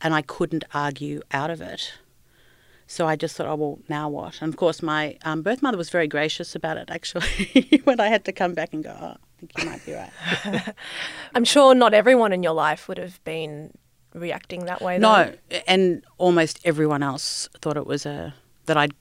and 0.00 0.14
I 0.14 0.22
couldn't 0.22 0.64
argue 0.74 1.22
out 1.32 1.50
of 1.50 1.60
it. 1.62 1.94
So 2.90 3.06
I 3.06 3.16
just 3.16 3.36
thought, 3.36 3.46
oh 3.46 3.54
well, 3.54 3.78
now 3.88 4.08
what? 4.08 4.40
And 4.40 4.52
of 4.52 4.56
course, 4.56 4.82
my 4.82 5.18
um, 5.22 5.42
birth 5.42 5.60
mother 5.62 5.76
was 5.76 5.90
very 5.90 6.08
gracious 6.08 6.54
about 6.56 6.78
it. 6.78 6.88
Actually, 6.90 7.80
when 7.84 8.00
I 8.00 8.08
had 8.08 8.24
to 8.24 8.32
come 8.32 8.54
back 8.54 8.72
and 8.72 8.82
go, 8.82 8.96
oh, 8.98 9.06
I 9.06 9.16
think 9.38 9.52
you 9.58 9.70
might 9.70 9.84
be 9.86 9.92
right. 9.92 10.74
I'm 11.34 11.44
sure 11.44 11.74
not 11.74 11.92
everyone 11.92 12.32
in 12.32 12.42
your 12.42 12.54
life 12.54 12.88
would 12.88 12.96
have 12.96 13.22
been 13.24 13.76
reacting 14.14 14.64
that 14.64 14.80
way. 14.80 14.98
though. 14.98 15.24
No, 15.50 15.60
and 15.66 16.02
almost 16.16 16.60
everyone 16.64 17.02
else 17.02 17.46
thought 17.60 17.76
it 17.76 17.86
was 17.86 18.06
a 18.06 18.34
that 18.64 18.78
I'd 18.78 18.94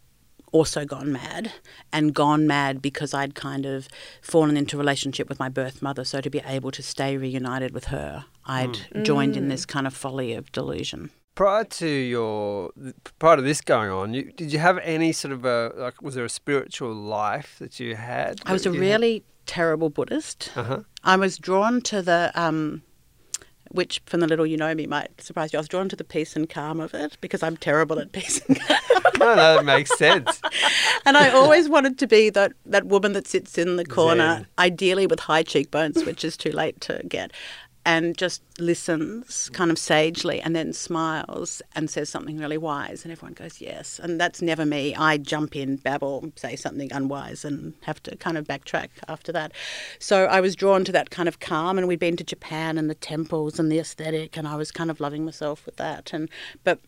also 0.51 0.85
gone 0.85 1.11
mad 1.11 1.51
and 1.91 2.13
gone 2.13 2.45
mad 2.45 2.81
because 2.81 3.13
I'd 3.13 3.35
kind 3.35 3.65
of 3.65 3.87
fallen 4.21 4.57
into 4.57 4.77
relationship 4.77 5.29
with 5.29 5.39
my 5.39 5.49
birth 5.49 5.81
mother. 5.81 6.03
So 6.03 6.19
to 6.19 6.29
be 6.29 6.41
able 6.45 6.71
to 6.71 6.83
stay 6.83 7.15
reunited 7.15 7.73
with 7.73 7.85
her, 7.85 8.25
I'd 8.45 8.77
joined 9.03 9.37
in 9.37 9.47
this 9.47 9.65
kind 9.65 9.87
of 9.87 9.93
folly 9.93 10.33
of 10.33 10.51
delusion. 10.51 11.11
Prior 11.37 11.65
to 11.65 11.87
your, 11.87 12.71
prior 13.19 13.35
to 13.35 13.43
this 13.43 13.61
going 13.61 13.91
on, 13.91 14.15
you, 14.15 14.31
did 14.31 14.51
you 14.51 14.57
have 14.57 14.79
any 14.79 15.11
sort 15.11 15.31
of 15.31 15.45
a 15.45 15.71
like? 15.77 16.01
Was 16.01 16.15
there 16.15 16.25
a 16.25 16.29
spiritual 16.29 16.91
life 16.91 17.57
that 17.59 17.79
you 17.79 17.95
had? 17.95 18.41
I 18.47 18.53
was 18.53 18.65
a 18.65 18.71
really 18.71 19.23
terrible 19.45 19.91
Buddhist. 19.91 20.51
Uh 20.55 20.63
huh. 20.63 20.79
I 21.03 21.15
was 21.15 21.37
drawn 21.37 21.81
to 21.81 22.01
the, 22.01 22.31
um, 22.33 22.81
which 23.69 24.01
from 24.07 24.21
the 24.21 24.27
little 24.27 24.47
you 24.47 24.57
know 24.57 24.73
me 24.73 24.87
might 24.87 25.21
surprise 25.21 25.53
you. 25.53 25.57
I 25.57 25.61
was 25.61 25.67
drawn 25.67 25.87
to 25.89 25.95
the 25.95 26.03
peace 26.03 26.35
and 26.35 26.49
calm 26.49 26.79
of 26.79 26.95
it 26.95 27.19
because 27.21 27.43
I'm 27.43 27.55
terrible 27.55 27.99
at 27.99 28.13
peace 28.13 28.41
and 28.47 28.59
calm. 28.59 28.77
No, 29.19 29.25
no, 29.35 29.55
that 29.55 29.63
makes 29.65 29.95
sense. 29.95 30.41
and 31.05 31.17
I 31.17 31.29
always 31.29 31.69
wanted 31.69 31.99
to 31.99 32.07
be 32.07 32.31
that, 32.31 32.53
that 32.65 32.87
woman 32.87 33.13
that 33.13 33.27
sits 33.27 33.59
in 33.59 33.75
the 33.75 33.85
corner, 33.85 34.37
Zen. 34.37 34.47
ideally 34.57 35.05
with 35.05 35.19
high 35.19 35.43
cheekbones, 35.43 36.03
which 36.03 36.23
is 36.23 36.35
too 36.35 36.51
late 36.51 36.81
to 36.81 37.01
get, 37.07 37.31
and 37.87 38.17
just 38.17 38.41
listens 38.59 39.49
kind 39.53 39.71
of 39.71 39.79
sagely 39.79 40.41
and 40.41 40.53
then 40.53 40.73
smiles 40.73 41.61
and 41.73 41.89
says 41.89 42.09
something 42.09 42.37
really 42.37 42.57
wise. 42.57 43.05
And 43.05 43.13
everyone 43.13 43.33
goes, 43.33 43.61
yes. 43.61 43.97
And 43.97 44.19
that's 44.19 44.41
never 44.41 44.65
me. 44.65 44.93
I 44.93 45.15
jump 45.17 45.55
in, 45.55 45.77
babble, 45.77 46.33
say 46.35 46.57
something 46.57 46.91
unwise, 46.91 47.45
and 47.45 47.73
have 47.83 48.03
to 48.03 48.17
kind 48.17 48.37
of 48.37 48.45
backtrack 48.45 48.89
after 49.07 49.31
that. 49.31 49.53
So 49.99 50.25
I 50.25 50.41
was 50.41 50.53
drawn 50.53 50.83
to 50.83 50.91
that 50.91 51.11
kind 51.11 51.29
of 51.29 51.39
calm. 51.39 51.77
And 51.77 51.87
we'd 51.87 51.97
been 51.97 52.17
to 52.17 52.25
Japan 52.25 52.77
and 52.77 52.89
the 52.89 52.95
temples 52.95 53.57
and 53.57 53.71
the 53.71 53.79
aesthetic, 53.79 54.35
and 54.35 54.49
I 54.49 54.57
was 54.57 54.69
kind 54.69 54.91
of 54.91 54.99
loving 54.99 55.23
myself 55.23 55.65
with 55.65 55.77
that. 55.77 56.11
And 56.11 56.29
But 56.65 56.79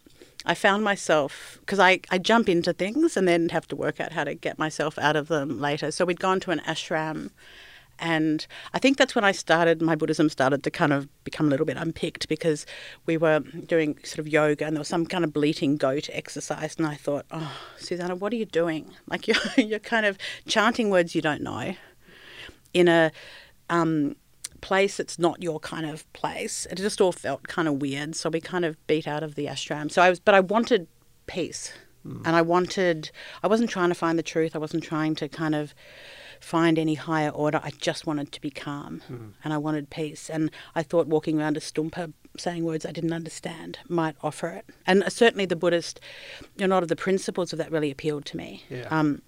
I 0.45 0.53
found 0.53 0.83
myself 0.83 1.59
because 1.61 1.79
I, 1.79 2.01
I 2.09 2.17
jump 2.17 2.49
into 2.49 2.73
things 2.73 3.15
and 3.15 3.25
then 3.25 3.47
have 3.49 3.69
to 3.69 3.75
work 3.77 4.01
out 4.01 4.11
how 4.11 4.25
to 4.25 4.35
get 4.35 4.59
myself 4.59 4.99
out 4.99 5.15
of 5.15 5.29
them 5.29 5.61
later. 5.61 5.91
So 5.91 6.03
we'd 6.03 6.19
gone 6.19 6.41
to 6.41 6.51
an 6.51 6.59
ashram, 6.67 7.29
and 7.99 8.45
I 8.73 8.79
think 8.79 8.97
that's 8.97 9.15
when 9.15 9.23
I 9.23 9.31
started. 9.31 9.81
My 9.81 9.95
Buddhism 9.95 10.29
started 10.29 10.63
to 10.63 10.71
kind 10.71 10.93
of 10.93 11.07
become 11.23 11.47
a 11.47 11.49
little 11.49 11.65
bit 11.65 11.77
unpicked 11.77 12.27
because 12.27 12.65
we 13.05 13.17
were 13.17 13.39
doing 13.39 13.97
sort 14.03 14.19
of 14.19 14.27
yoga 14.27 14.65
and 14.65 14.75
there 14.75 14.81
was 14.81 14.87
some 14.87 15.05
kind 15.05 15.23
of 15.23 15.33
bleating 15.33 15.77
goat 15.77 16.09
exercise, 16.11 16.75
and 16.77 16.85
I 16.87 16.95
thought, 16.95 17.25
oh, 17.31 17.57
Susannah, 17.77 18.15
what 18.15 18.33
are 18.33 18.37
you 18.37 18.45
doing? 18.45 18.91
Like 19.07 19.27
you're 19.29 19.37
you're 19.57 19.79
kind 19.79 20.05
of 20.05 20.17
chanting 20.47 20.89
words 20.89 21.15
you 21.15 21.21
don't 21.21 21.41
know 21.41 21.75
in 22.73 22.87
a 22.87 23.11
um, 23.69 24.15
place 24.61 24.97
that's 24.97 25.19
not 25.19 25.41
your 25.41 25.59
kind 25.59 25.85
of 25.85 26.11
place. 26.13 26.67
It 26.69 26.75
just 26.75 27.01
all 27.01 27.11
felt 27.11 27.47
kind 27.47 27.67
of 27.67 27.81
weird. 27.81 28.15
So 28.15 28.29
we 28.29 28.41
kind 28.41 28.65
of 28.65 28.75
beat 28.87 29.07
out 29.07 29.23
of 29.23 29.35
the 29.35 29.45
ashram. 29.45 29.91
So 29.91 30.01
I 30.01 30.09
was, 30.09 30.19
but 30.19 30.35
I 30.35 30.39
wanted 30.39 30.87
peace, 31.27 31.73
and 32.03 32.35
I 32.35 32.41
wanted. 32.41 33.11
I 33.43 33.47
wasn't 33.47 33.69
trying 33.69 33.89
to 33.89 33.95
find 33.95 34.17
the 34.17 34.23
truth. 34.23 34.55
I 34.55 34.59
wasn't 34.59 34.83
trying 34.83 35.15
to 35.15 35.29
kind 35.29 35.55
of 35.55 35.73
find 36.39 36.79
any 36.79 36.95
higher 36.95 37.29
order. 37.29 37.59
I 37.63 37.71
just 37.71 38.07
wanted 38.07 38.31
to 38.31 38.41
be 38.41 38.49
calm 38.49 39.01
and 39.43 39.53
I 39.53 39.57
wanted 39.57 39.89
peace. 39.89 40.29
And 40.29 40.51
I 40.75 40.83
thought 40.83 41.07
walking 41.07 41.39
around 41.39 41.57
a 41.57 41.59
stupa 41.59 42.13
saying 42.37 42.63
words 42.63 42.85
I 42.85 42.91
didn't 42.91 43.13
understand 43.13 43.79
might 43.87 44.15
offer 44.21 44.49
it. 44.49 44.65
And 44.85 45.03
uh, 45.03 45.09
certainly 45.09 45.45
the 45.45 45.55
Buddhist, 45.55 45.99
you 46.57 46.67
know, 46.67 46.73
a 46.73 46.75
lot 46.75 46.83
of 46.83 46.89
the 46.89 46.95
principles 46.95 47.51
of 47.53 47.59
that 47.59 47.71
really 47.71 47.91
appealed 47.91 48.25
to 48.25 48.37
me. 48.37 48.63
Yeah. 48.69 48.87
Um, 48.89 49.21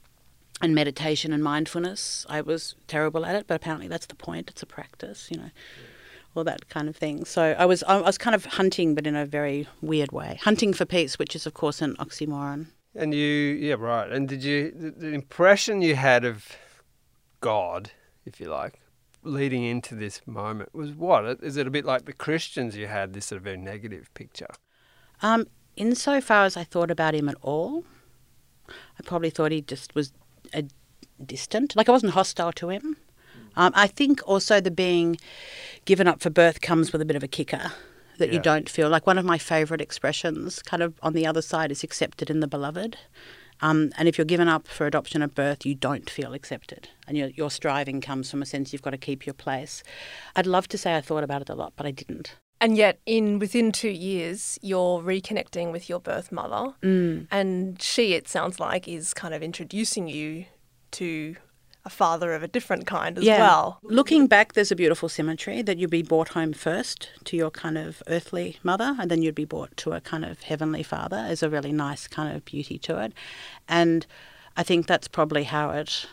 and 0.61 0.75
meditation 0.75 1.33
and 1.33 1.43
mindfulness, 1.43 2.25
I 2.29 2.41
was 2.41 2.75
terrible 2.87 3.25
at 3.25 3.35
it, 3.35 3.47
but 3.47 3.55
apparently 3.55 3.87
that's 3.87 4.05
the 4.05 4.15
point. 4.15 4.49
It's 4.49 4.61
a 4.61 4.67
practice, 4.67 5.27
you 5.31 5.37
know, 5.37 5.49
all 6.35 6.43
that 6.43 6.69
kind 6.69 6.87
of 6.87 6.95
thing. 6.95 7.25
So 7.25 7.55
I 7.57 7.65
was, 7.65 7.81
I 7.83 7.99
was 7.99 8.19
kind 8.19 8.35
of 8.35 8.45
hunting, 8.45 8.93
but 8.93 9.07
in 9.07 9.15
a 9.15 9.25
very 9.25 9.67
weird 9.81 10.11
way, 10.11 10.39
hunting 10.43 10.71
for 10.73 10.85
peace, 10.85 11.17
which 11.17 11.35
is 11.35 11.47
of 11.47 11.55
course 11.55 11.81
an 11.81 11.95
oxymoron. 11.95 12.67
And 12.93 13.13
you, 13.13 13.27
yeah, 13.27 13.75
right. 13.79 14.11
And 14.11 14.27
did 14.27 14.43
you, 14.43 14.71
the, 14.71 14.91
the 14.91 15.13
impression 15.13 15.81
you 15.81 15.95
had 15.95 16.25
of 16.25 16.45
God, 17.41 17.91
if 18.25 18.39
you 18.39 18.47
like, 18.47 18.79
leading 19.23 19.63
into 19.63 19.95
this 19.95 20.21
moment 20.25 20.73
was 20.73 20.91
what? 20.91 21.25
Is 21.43 21.57
it 21.57 21.67
a 21.67 21.71
bit 21.71 21.85
like 21.85 22.05
the 22.05 22.13
Christians 22.13 22.77
you 22.77 22.87
had 22.87 23.13
this 23.13 23.25
sort 23.25 23.37
of 23.37 23.43
very 23.43 23.57
negative 23.57 24.11
picture? 24.13 24.47
Um, 25.21 25.47
insofar 25.75 26.45
as 26.45 26.55
I 26.55 26.63
thought 26.63 26.89
about 26.89 27.13
him 27.13 27.27
at 27.29 27.35
all, 27.41 27.83
I 28.69 29.03
probably 29.03 29.29
thought 29.29 29.51
he 29.51 29.61
just 29.61 29.93
was 29.95 30.13
a 30.53 30.65
distant. 31.23 31.75
Like 31.75 31.89
I 31.89 31.91
wasn't 31.91 32.13
hostile 32.13 32.51
to 32.53 32.69
him. 32.69 32.97
Um, 33.55 33.73
I 33.75 33.87
think 33.87 34.21
also 34.25 34.61
the 34.61 34.71
being 34.71 35.17
given 35.85 36.07
up 36.07 36.21
for 36.21 36.29
birth 36.29 36.61
comes 36.61 36.93
with 36.93 37.01
a 37.01 37.05
bit 37.05 37.17
of 37.17 37.23
a 37.23 37.27
kicker 37.27 37.73
that 38.17 38.31
you 38.31 38.39
don't 38.39 38.69
feel. 38.69 38.87
Like 38.87 39.05
one 39.05 39.17
of 39.17 39.25
my 39.25 39.37
favourite 39.37 39.81
expressions, 39.81 40.61
kind 40.61 40.81
of 40.81 40.93
on 41.01 41.13
the 41.13 41.25
other 41.25 41.41
side, 41.41 41.71
is 41.71 41.83
accepted 41.83 42.29
in 42.29 42.39
the 42.39 42.47
beloved. 42.47 42.97
Um, 43.61 43.91
and 43.97 44.07
if 44.07 44.17
you're 44.17 44.25
given 44.25 44.47
up 44.47 44.67
for 44.67 44.85
adoption 44.87 45.21
at 45.21 45.35
birth, 45.35 45.65
you 45.65 45.75
don't 45.75 46.09
feel 46.09 46.33
accepted. 46.33 46.89
And 47.07 47.17
your, 47.17 47.27
your 47.29 47.51
striving 47.51 48.01
comes 48.01 48.29
from 48.31 48.41
a 48.41 48.45
sense 48.45 48.73
you've 48.73 48.81
got 48.81 48.91
to 48.91 48.97
keep 48.97 49.25
your 49.25 49.33
place. 49.33 49.83
I'd 50.35 50.47
love 50.47 50.67
to 50.69 50.77
say 50.77 50.95
I 50.95 51.01
thought 51.01 51.23
about 51.23 51.41
it 51.41 51.49
a 51.49 51.55
lot, 51.55 51.73
but 51.75 51.85
I 51.85 51.91
didn't. 51.91 52.35
And 52.59 52.77
yet, 52.77 52.99
in 53.07 53.39
within 53.39 53.71
two 53.71 53.89
years, 53.89 54.59
you're 54.61 55.01
reconnecting 55.01 55.71
with 55.71 55.89
your 55.89 55.99
birth 55.99 56.31
mother, 56.31 56.73
Mm. 56.83 57.27
and 57.31 57.81
she, 57.81 58.13
it 58.13 58.27
sounds 58.27 58.59
like, 58.59 58.87
is 58.87 59.13
kind 59.15 59.33
of 59.33 59.41
introducing 59.41 60.07
you 60.07 60.45
to 60.91 61.35
a 61.83 61.89
father 61.89 62.33
of 62.33 62.43
a 62.43 62.47
different 62.47 62.85
kind 62.85 63.17
as 63.17 63.25
well. 63.25 63.79
Looking 63.83 64.27
back, 64.27 64.53
there's 64.53 64.71
a 64.71 64.75
beautiful 64.75 65.09
symmetry 65.09 65.61
that 65.61 65.77
you'd 65.77 65.89
be 65.89 66.03
brought 66.03 66.29
home 66.29 66.53
first 66.53 67.09
to 67.25 67.35
your 67.35 67.51
kind 67.51 67.77
of 67.77 68.03
earthly 68.07 68.57
mother, 68.63 68.95
and 68.99 69.09
then 69.09 69.21
you'd 69.21 69.35
be 69.35 69.45
brought 69.45 69.75
to 69.77 69.93
a 69.93 70.01
kind 70.01 70.23
of 70.23 70.43
heavenly 70.43 70.83
father. 70.83 71.27
Is 71.29 71.41
a 71.43 71.49
really 71.49 71.71
nice 71.71 72.07
kind 72.07 72.35
of 72.35 72.45
beauty 72.45 72.77
to 72.79 73.01
it. 73.03 73.13
And 73.67 74.05
I 74.55 74.63
think 74.63 74.85
that's 74.85 75.07
probably 75.07 75.43
how 75.43 75.71
it 75.71 76.05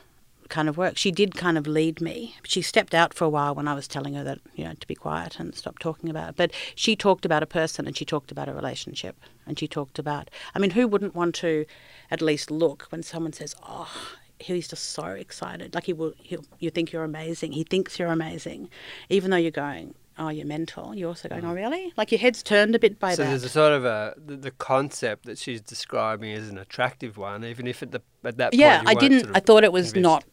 kind 0.48 0.68
of 0.68 0.78
works. 0.78 1.00
She 1.00 1.10
did 1.10 1.34
kind 1.34 1.58
of 1.58 1.66
lead 1.66 2.00
me. 2.00 2.34
She 2.44 2.62
stepped 2.62 2.94
out 2.94 3.12
for 3.12 3.24
a 3.24 3.28
while 3.28 3.54
when 3.54 3.68
I 3.68 3.74
was 3.74 3.86
telling 3.86 4.14
her 4.14 4.24
that, 4.24 4.38
you 4.54 4.64
know, 4.64 4.72
to 4.74 4.86
be 4.86 4.94
quiet 4.94 5.38
and 5.38 5.54
stop 5.54 5.78
talking 5.78 6.08
about 6.08 6.30
it. 6.30 6.36
But 6.36 6.52
she 6.74 6.96
talked 6.96 7.24
about 7.24 7.42
a 7.42 7.46
person 7.46 7.86
and 7.86 7.96
she 7.96 8.04
talked 8.04 8.32
about 8.32 8.48
a 8.48 8.54
relationship 8.54 9.16
and 9.46 9.58
she 9.58 9.68
talked 9.68 9.98
about, 9.98 10.30
I 10.54 10.58
mean, 10.58 10.70
who 10.70 10.88
wouldn't 10.88 11.14
want 11.14 11.34
to 11.36 11.66
at 12.10 12.22
least 12.22 12.50
look 12.50 12.86
when 12.90 13.02
someone 13.02 13.32
says, 13.32 13.54
oh, 13.62 14.14
he's 14.40 14.68
just 14.68 14.90
so 14.90 15.04
excited. 15.04 15.74
Like 15.74 15.84
he 15.84 15.92
will, 15.92 16.12
he'll, 16.18 16.44
you 16.58 16.70
think 16.70 16.92
you're 16.92 17.04
amazing. 17.04 17.52
He 17.52 17.64
thinks 17.64 17.98
you're 17.98 18.08
amazing, 18.12 18.70
even 19.08 19.30
though 19.30 19.36
you're 19.36 19.50
going, 19.50 19.94
oh, 20.18 20.28
you're 20.28 20.46
mental. 20.46 20.94
You're 20.94 21.08
also 21.08 21.28
going, 21.28 21.44
oh, 21.44 21.54
really? 21.54 21.92
Like 21.96 22.10
your 22.12 22.18
head's 22.18 22.42
turned 22.42 22.74
a 22.74 22.78
bit 22.78 22.98
by 22.98 23.14
so 23.14 23.22
that. 23.22 23.26
So 23.26 23.30
there's 23.30 23.44
a 23.44 23.48
sort 23.48 23.72
of 23.72 23.84
a 23.84 24.14
the, 24.16 24.36
the 24.36 24.50
concept 24.50 25.26
that 25.26 25.38
she's 25.38 25.60
describing 25.60 26.32
as 26.32 26.48
an 26.48 26.58
attractive 26.58 27.16
one, 27.16 27.44
even 27.44 27.66
if 27.66 27.82
at 27.82 27.92
the 27.92 28.02
at 28.24 28.36
that 28.38 28.54
yeah, 28.54 28.82
I 28.86 28.94
didn't. 28.94 29.20
sort 29.20 29.30
of 29.30 29.36
I 29.36 29.40
thought 29.40 29.64
it 29.64 29.72
was 29.72 29.92
convinced. 29.92 30.02
not 30.02 30.24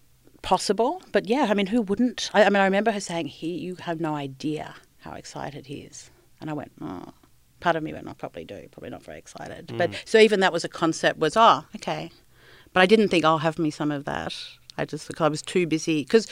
possible, 0.42 1.02
but 1.12 1.28
yeah, 1.28 1.48
I 1.50 1.54
mean, 1.54 1.68
who 1.68 1.82
wouldn't? 1.82 2.30
I, 2.34 2.44
I 2.44 2.50
mean, 2.50 2.62
I 2.62 2.66
remember 2.66 2.92
her 2.92 3.00
saying, 3.00 3.28
"He, 3.28 3.58
you 3.58 3.76
have 3.76 4.00
no 4.00 4.16
idea 4.16 4.76
how 5.00 5.14
excited 5.14 5.66
he 5.68 5.82
is," 5.82 6.10
and 6.40 6.50
I 6.50 6.54
went, 6.54 6.72
"Oh." 6.82 7.14
Part 7.62 7.78
of 7.78 7.84
me 7.84 7.94
went, 7.94 8.08
"I 8.08 8.14
probably 8.14 8.44
do. 8.46 8.68
Probably 8.72 8.90
not 8.92 9.02
very 9.02 9.18
excited." 9.18 9.74
But 9.76 9.90
Mm. 9.90 9.96
so 10.06 10.20
even 10.20 10.42
that 10.42 10.54
was 10.54 10.64
a 10.64 10.70
concept. 10.70 11.18
Was 11.20 11.36
oh, 11.36 11.64
okay, 11.78 12.12
but 12.76 12.82
I 12.82 12.86
didn't 12.86 13.08
think 13.08 13.26
I'll 13.26 13.40
have 13.40 13.58
me 13.58 13.72
some 13.72 13.90
of 13.92 14.04
that. 14.06 14.36
I 14.78 14.84
just 14.86 15.10
I 15.20 15.28
was 15.30 15.42
too 15.42 15.66
busy 15.66 16.04
because 16.04 16.28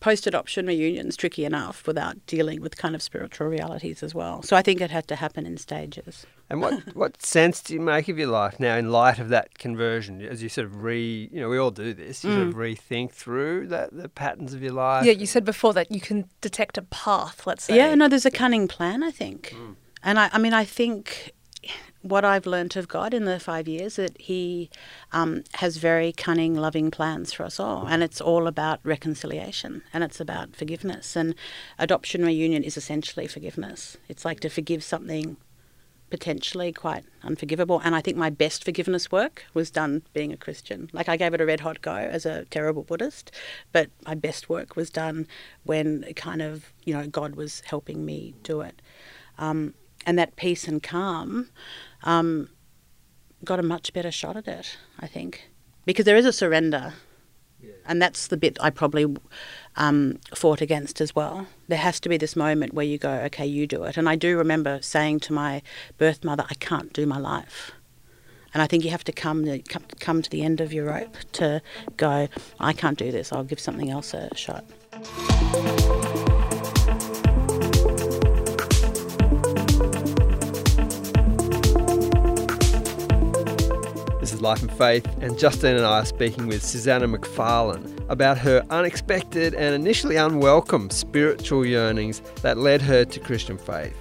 post 0.00 0.26
adoption 0.26 0.66
reunions 0.66 1.16
tricky 1.16 1.44
enough 1.44 1.86
without 1.86 2.14
dealing 2.26 2.60
with 2.62 2.76
kind 2.78 2.94
of 2.94 3.02
spiritual 3.02 3.46
realities 3.48 4.02
as 4.02 4.14
well. 4.14 4.42
So 4.42 4.56
I 4.56 4.62
think 4.62 4.80
it 4.80 4.90
had 4.90 5.06
to 5.08 5.16
happen 5.16 5.44
in 5.46 5.56
stages. 5.58 6.26
And 6.48 6.60
what, 6.62 6.74
what 6.96 7.22
sense 7.22 7.60
do 7.62 7.74
you 7.74 7.80
make 7.80 8.08
of 8.08 8.18
your 8.18 8.28
life 8.28 8.58
now 8.58 8.76
in 8.76 8.90
light 8.90 9.18
of 9.18 9.28
that 9.28 9.58
conversion? 9.58 10.22
As 10.22 10.42
you 10.42 10.48
sort 10.48 10.66
of 10.66 10.82
re, 10.82 11.28
you 11.32 11.40
know, 11.40 11.48
we 11.50 11.58
all 11.58 11.70
do 11.70 11.92
this. 11.92 12.24
You 12.24 12.32
sort 12.32 12.46
of 12.48 12.54
Mm. 12.54 12.56
rethink 12.56 13.10
through 13.12 13.66
that 13.68 13.94
the 13.96 14.08
patterns 14.08 14.54
of 14.54 14.62
your 14.62 14.72
life. 14.72 15.04
Yeah, 15.04 15.12
you 15.12 15.26
said 15.26 15.44
before 15.44 15.74
that 15.74 15.90
you 15.90 16.00
can 16.00 16.28
detect 16.40 16.78
a 16.78 16.82
path, 16.82 17.46
let's 17.46 17.64
say. 17.64 17.76
Yeah, 17.76 17.94
no, 17.94 18.08
there's 18.08 18.26
a 18.26 18.30
cunning 18.30 18.68
plan, 18.68 19.02
I 19.02 19.10
think. 19.10 19.54
And 20.02 20.18
I, 20.18 20.30
I 20.32 20.38
mean, 20.38 20.54
I 20.54 20.64
think 20.64 21.32
what 22.02 22.24
I've 22.24 22.46
learnt 22.46 22.76
of 22.76 22.88
God 22.88 23.12
in 23.12 23.24
the 23.24 23.38
five 23.38 23.68
years 23.68 23.96
that 23.96 24.18
He 24.20 24.70
um, 25.12 25.44
has 25.54 25.76
very 25.76 26.12
cunning, 26.12 26.54
loving 26.54 26.90
plans 26.90 27.32
for 27.32 27.44
us 27.44 27.60
all, 27.60 27.86
and 27.86 28.02
it's 28.02 28.20
all 28.20 28.46
about 28.46 28.80
reconciliation 28.82 29.82
and 29.92 30.02
it's 30.02 30.20
about 30.20 30.56
forgiveness. 30.56 31.16
And 31.16 31.34
adoption 31.78 32.24
reunion 32.24 32.62
is 32.62 32.76
essentially 32.76 33.26
forgiveness. 33.26 33.96
It's 34.08 34.24
like 34.24 34.40
to 34.40 34.48
forgive 34.48 34.82
something 34.82 35.36
potentially 36.10 36.72
quite 36.72 37.04
unforgivable. 37.22 37.80
And 37.84 37.94
I 37.94 38.00
think 38.00 38.16
my 38.16 38.30
best 38.30 38.64
forgiveness 38.64 39.10
work 39.12 39.44
was 39.54 39.70
done 39.70 40.02
being 40.12 40.32
a 40.32 40.36
Christian. 40.36 40.90
Like 40.92 41.08
I 41.08 41.16
gave 41.16 41.32
it 41.32 41.40
a 41.40 41.46
red 41.46 41.60
hot 41.60 41.80
go 41.80 41.94
as 41.94 42.26
a 42.26 42.44
terrible 42.46 42.82
Buddhist, 42.82 43.30
but 43.72 43.90
my 44.04 44.14
best 44.14 44.48
work 44.48 44.74
was 44.74 44.90
done 44.90 45.26
when 45.62 46.04
kind 46.14 46.42
of, 46.42 46.72
you 46.84 46.92
know, 46.92 47.06
God 47.06 47.36
was 47.36 47.62
helping 47.64 48.04
me 48.04 48.34
do 48.42 48.60
it. 48.60 48.82
Um, 49.38 49.74
and 50.06 50.18
that 50.18 50.36
peace 50.36 50.66
and 50.66 50.82
calm 50.82 51.48
um, 52.04 52.48
got 53.44 53.58
a 53.58 53.62
much 53.62 53.92
better 53.92 54.10
shot 54.10 54.36
at 54.36 54.48
it, 54.48 54.76
I 54.98 55.06
think. 55.06 55.50
Because 55.84 56.04
there 56.04 56.16
is 56.16 56.26
a 56.26 56.32
surrender. 56.32 56.94
And 57.84 58.00
that's 58.00 58.28
the 58.28 58.36
bit 58.36 58.56
I 58.60 58.70
probably 58.70 59.16
um, 59.76 60.18
fought 60.34 60.60
against 60.60 61.00
as 61.00 61.14
well. 61.14 61.46
There 61.68 61.78
has 61.78 62.00
to 62.00 62.08
be 62.08 62.16
this 62.16 62.36
moment 62.36 62.72
where 62.72 62.86
you 62.86 62.98
go, 62.98 63.10
okay, 63.10 63.46
you 63.46 63.66
do 63.66 63.82
it. 63.84 63.96
And 63.96 64.08
I 64.08 64.16
do 64.16 64.38
remember 64.38 64.80
saying 64.80 65.20
to 65.20 65.32
my 65.32 65.60
birth 65.98 66.24
mother, 66.24 66.44
I 66.48 66.54
can't 66.54 66.92
do 66.92 67.04
my 67.04 67.18
life. 67.18 67.72
And 68.54 68.62
I 68.62 68.66
think 68.66 68.84
you 68.84 68.90
have 68.90 69.04
to 69.04 69.12
come 69.12 69.44
to, 69.44 69.58
come, 69.60 69.84
come 69.98 70.22
to 70.22 70.30
the 70.30 70.42
end 70.42 70.60
of 70.60 70.72
your 70.72 70.86
rope 70.86 71.16
to 71.32 71.62
go, 71.96 72.28
I 72.58 72.72
can't 72.72 72.98
do 72.98 73.12
this, 73.12 73.32
I'll 73.32 73.44
give 73.44 73.60
something 73.60 73.90
else 73.90 74.14
a 74.14 74.34
shot. 74.34 74.64
Life 84.40 84.62
and 84.62 84.72
Faith, 84.72 85.06
and 85.20 85.38
Justine 85.38 85.76
and 85.76 85.84
I 85.84 86.00
are 86.00 86.04
speaking 86.04 86.46
with 86.46 86.64
Susannah 86.64 87.08
McFarlane 87.08 88.04
about 88.08 88.38
her 88.38 88.64
unexpected 88.70 89.54
and 89.54 89.74
initially 89.74 90.16
unwelcome 90.16 90.90
spiritual 90.90 91.66
yearnings 91.66 92.20
that 92.42 92.58
led 92.58 92.82
her 92.82 93.04
to 93.04 93.20
Christian 93.20 93.58
faith. 93.58 93.96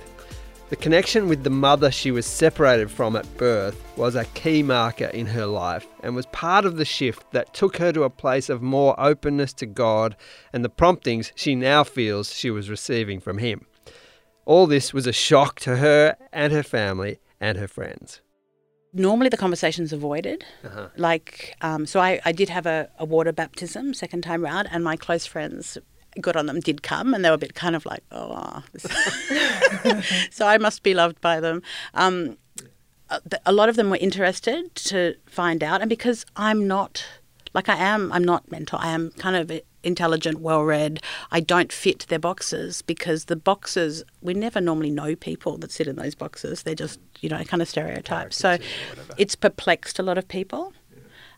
The 0.69 0.75
connection 0.75 1.27
with 1.27 1.43
the 1.43 1.49
mother 1.49 1.89
she 1.89 2.11
was 2.11 2.27
separated 2.27 2.91
from 2.91 3.15
at 3.15 3.37
birth 3.37 3.83
was 3.97 4.13
a 4.13 4.25
key 4.25 4.61
marker 4.61 5.05
in 5.05 5.25
her 5.25 5.47
life 5.47 5.87
and 6.03 6.15
was 6.15 6.27
part 6.27 6.63
of 6.63 6.77
the 6.77 6.85
shift 6.85 7.31
that 7.31 7.55
took 7.55 7.77
her 7.77 7.91
to 7.91 8.03
a 8.03 8.09
place 8.09 8.49
of 8.49 8.61
more 8.61 8.93
openness 8.99 9.51
to 9.53 9.65
God 9.65 10.15
and 10.53 10.63
the 10.63 10.69
promptings 10.69 11.31
she 11.33 11.55
now 11.55 11.83
feels 11.83 12.35
she 12.35 12.51
was 12.51 12.69
receiving 12.69 13.19
from 13.19 13.39
Him. 13.39 13.65
All 14.45 14.67
this 14.67 14.93
was 14.93 15.07
a 15.07 15.11
shock 15.11 15.59
to 15.61 15.77
her 15.77 16.15
and 16.31 16.53
her 16.53 16.63
family 16.63 17.19
and 17.41 17.57
her 17.57 17.67
friends. 17.67 18.21
Normally 18.93 19.29
the 19.29 19.37
conversation's 19.37 19.93
avoided. 19.93 20.43
Uh-huh. 20.63 20.87
Like, 20.97 21.55
um, 21.61 21.85
so 21.85 21.99
I, 21.99 22.19
I 22.25 22.31
did 22.31 22.49
have 22.49 22.65
a, 22.65 22.89
a 22.97 23.05
water 23.05 23.31
baptism 23.31 23.93
second 23.93 24.21
time 24.23 24.43
round, 24.43 24.67
and 24.71 24.83
my 24.83 24.95
close 24.95 25.25
friends, 25.27 25.77
good 26.19 26.35
on 26.35 26.47
them, 26.47 26.59
did 26.59 26.81
come, 26.81 27.13
and 27.13 27.23
they 27.23 27.29
were 27.29 27.35
a 27.35 27.39
bit 27.39 27.53
kind 27.53 27.75
of 27.75 27.85
like, 27.85 28.03
oh, 28.11 28.63
so 30.31 30.47
I 30.47 30.57
must 30.57 30.81
be 30.83 30.93
loved 30.93 31.21
by 31.21 31.39
them. 31.39 31.61
Um, 31.93 32.37
a- 33.09 33.21
a 33.45 33.51
lot 33.51 33.69
of 33.69 33.75
them 33.75 33.89
were 33.91 33.97
interested 33.97 34.73
to 34.75 35.15
find 35.27 35.63
out, 35.63 35.81
and 35.81 35.89
because 35.89 36.25
I'm 36.35 36.67
not, 36.67 37.05
like 37.53 37.69
I 37.69 37.75
am, 37.75 38.11
I'm 38.11 38.23
not 38.23 38.49
mental. 38.51 38.79
I 38.81 38.89
am 38.89 39.11
kind 39.11 39.35
of 39.35 39.51
intelligent, 39.83 40.39
well 40.39 40.63
read. 40.63 41.01
I 41.31 41.39
don't 41.39 41.71
fit 41.71 42.05
their 42.09 42.19
boxes 42.19 42.81
because 42.81 43.25
the 43.25 43.35
boxes, 43.35 44.03
we 44.21 44.33
never 44.33 44.61
normally 44.61 44.91
know 44.91 45.15
people 45.15 45.57
that 45.57 45.71
sit 45.71 45.87
in 45.87 45.95
those 45.95 46.15
boxes. 46.15 46.63
They're 46.63 46.75
just, 46.75 46.99
you 47.21 47.29
know, 47.29 47.43
kind 47.43 47.61
of 47.61 47.69
stereotypes. 47.69 48.37
So 48.37 48.57
it's 49.17 49.35
perplexed 49.35 49.99
a 49.99 50.03
lot 50.03 50.17
of 50.17 50.27
people. 50.27 50.73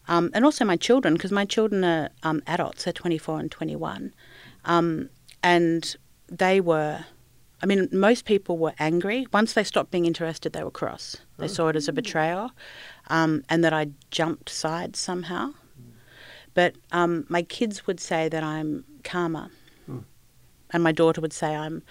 Um, 0.08 0.32
and 0.34 0.44
also 0.44 0.66
my 0.66 0.78
children, 0.78 1.14
because 1.14 1.32
my 1.32 1.46
children 1.46 1.84
are 1.84 2.10
um, 2.24 2.42
adults, 2.48 2.84
they're 2.84 2.94
24 2.94 3.40
and 3.40 3.52
21. 3.52 4.14
Um, 4.66 5.10
and 5.44 5.96
they 6.28 6.60
were, 6.60 7.06
I 7.62 7.66
mean, 7.66 7.88
most 7.92 8.26
people 8.26 8.58
were 8.58 8.74
angry. 8.80 9.28
Once 9.32 9.54
they 9.54 9.64
stopped 9.64 9.92
being 9.92 10.06
interested, 10.06 10.54
they 10.54 10.64
were 10.64 10.72
cross. 10.72 11.18
They 11.38 11.48
saw 11.48 11.70
it 11.70 11.76
as 11.76 11.88
a 11.88 11.94
betrayal 11.94 12.52
um, 13.10 13.44
and 13.50 13.64
that 13.64 13.74
I 13.74 13.88
jumped 14.10 14.50
sides 14.50 15.00
somehow. 15.00 15.54
But 16.54 16.76
um, 16.92 17.26
my 17.30 17.42
kids 17.44 17.88
would 17.88 18.00
say 18.00 18.30
that 18.30 18.44
I'm 18.44 18.84
calmer, 19.04 19.50
Hmm. 19.86 20.00
and 20.72 20.84
my 20.84 20.92
daughter 20.92 21.22
would 21.22 21.34
say 21.34 21.56
I'm. 21.56 21.84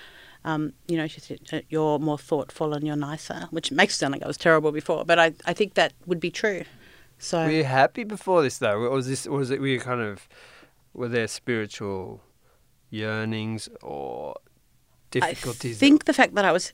Um, 0.42 0.72
you 0.88 0.96
know, 0.96 1.06
she 1.06 1.20
said, 1.20 1.40
"Uh, 1.52 1.60
you're 1.68 1.98
more 1.98 2.16
thoughtful 2.16 2.72
and 2.72 2.86
you're 2.86 2.96
nicer, 2.96 3.46
which 3.50 3.70
makes 3.70 3.94
it 3.94 3.98
sound 3.98 4.12
like 4.12 4.22
I 4.22 4.26
was 4.26 4.38
terrible 4.38 4.72
before, 4.72 5.04
but 5.04 5.18
I, 5.18 5.34
I 5.44 5.52
think 5.52 5.74
that 5.74 5.92
would 6.06 6.18
be 6.20 6.30
true. 6.30 6.62
So 7.18 7.44
Were 7.44 7.50
you 7.50 7.64
happy 7.64 8.04
before 8.04 8.40
this 8.42 8.56
though? 8.56 8.80
Or 8.84 8.90
was 8.90 9.06
this 9.06 9.26
was 9.26 9.50
it 9.50 9.60
were 9.60 9.66
you 9.66 9.80
kind 9.80 10.00
of 10.00 10.26
were 10.94 11.08
there 11.08 11.28
spiritual 11.28 12.22
yearnings 12.88 13.68
or 13.82 14.34
difficulties? 15.10 15.76
I 15.76 15.80
think 15.80 16.04
the 16.04 16.12
fact 16.12 16.34
that 16.34 16.44
I 16.44 16.52
was 16.52 16.72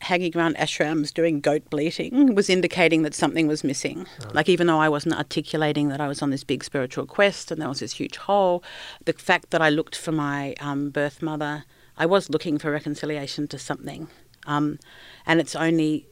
hanging 0.00 0.36
around 0.36 0.56
ashrams 0.56 1.12
doing 1.12 1.40
goat 1.40 1.68
bleating 1.70 2.34
was 2.34 2.48
indicating 2.48 3.02
that 3.02 3.14
something 3.14 3.46
was 3.46 3.64
missing. 3.64 4.06
Like, 4.32 4.48
even 4.48 4.66
though 4.66 4.78
I 4.78 4.88
wasn't 4.88 5.16
articulating 5.16 5.88
that 5.88 6.00
I 6.00 6.08
was 6.08 6.22
on 6.22 6.30
this 6.30 6.44
big 6.44 6.62
spiritual 6.64 7.06
quest 7.06 7.50
and 7.50 7.60
there 7.60 7.68
was 7.68 7.80
this 7.80 7.92
huge 7.92 8.16
hole, 8.16 8.62
the 9.04 9.12
fact 9.12 9.50
that 9.50 9.62
I 9.62 9.70
looked 9.70 9.96
for 9.96 10.12
my 10.12 10.54
um, 10.60 10.90
birth 10.90 11.22
mother, 11.22 11.64
I 11.96 12.06
was 12.06 12.30
looking 12.30 12.58
for 12.58 12.70
reconciliation 12.70 13.48
to 13.48 13.58
something. 13.58 14.08
Um, 14.46 14.78
and 15.26 15.40
it's 15.40 15.56
only 15.56 16.06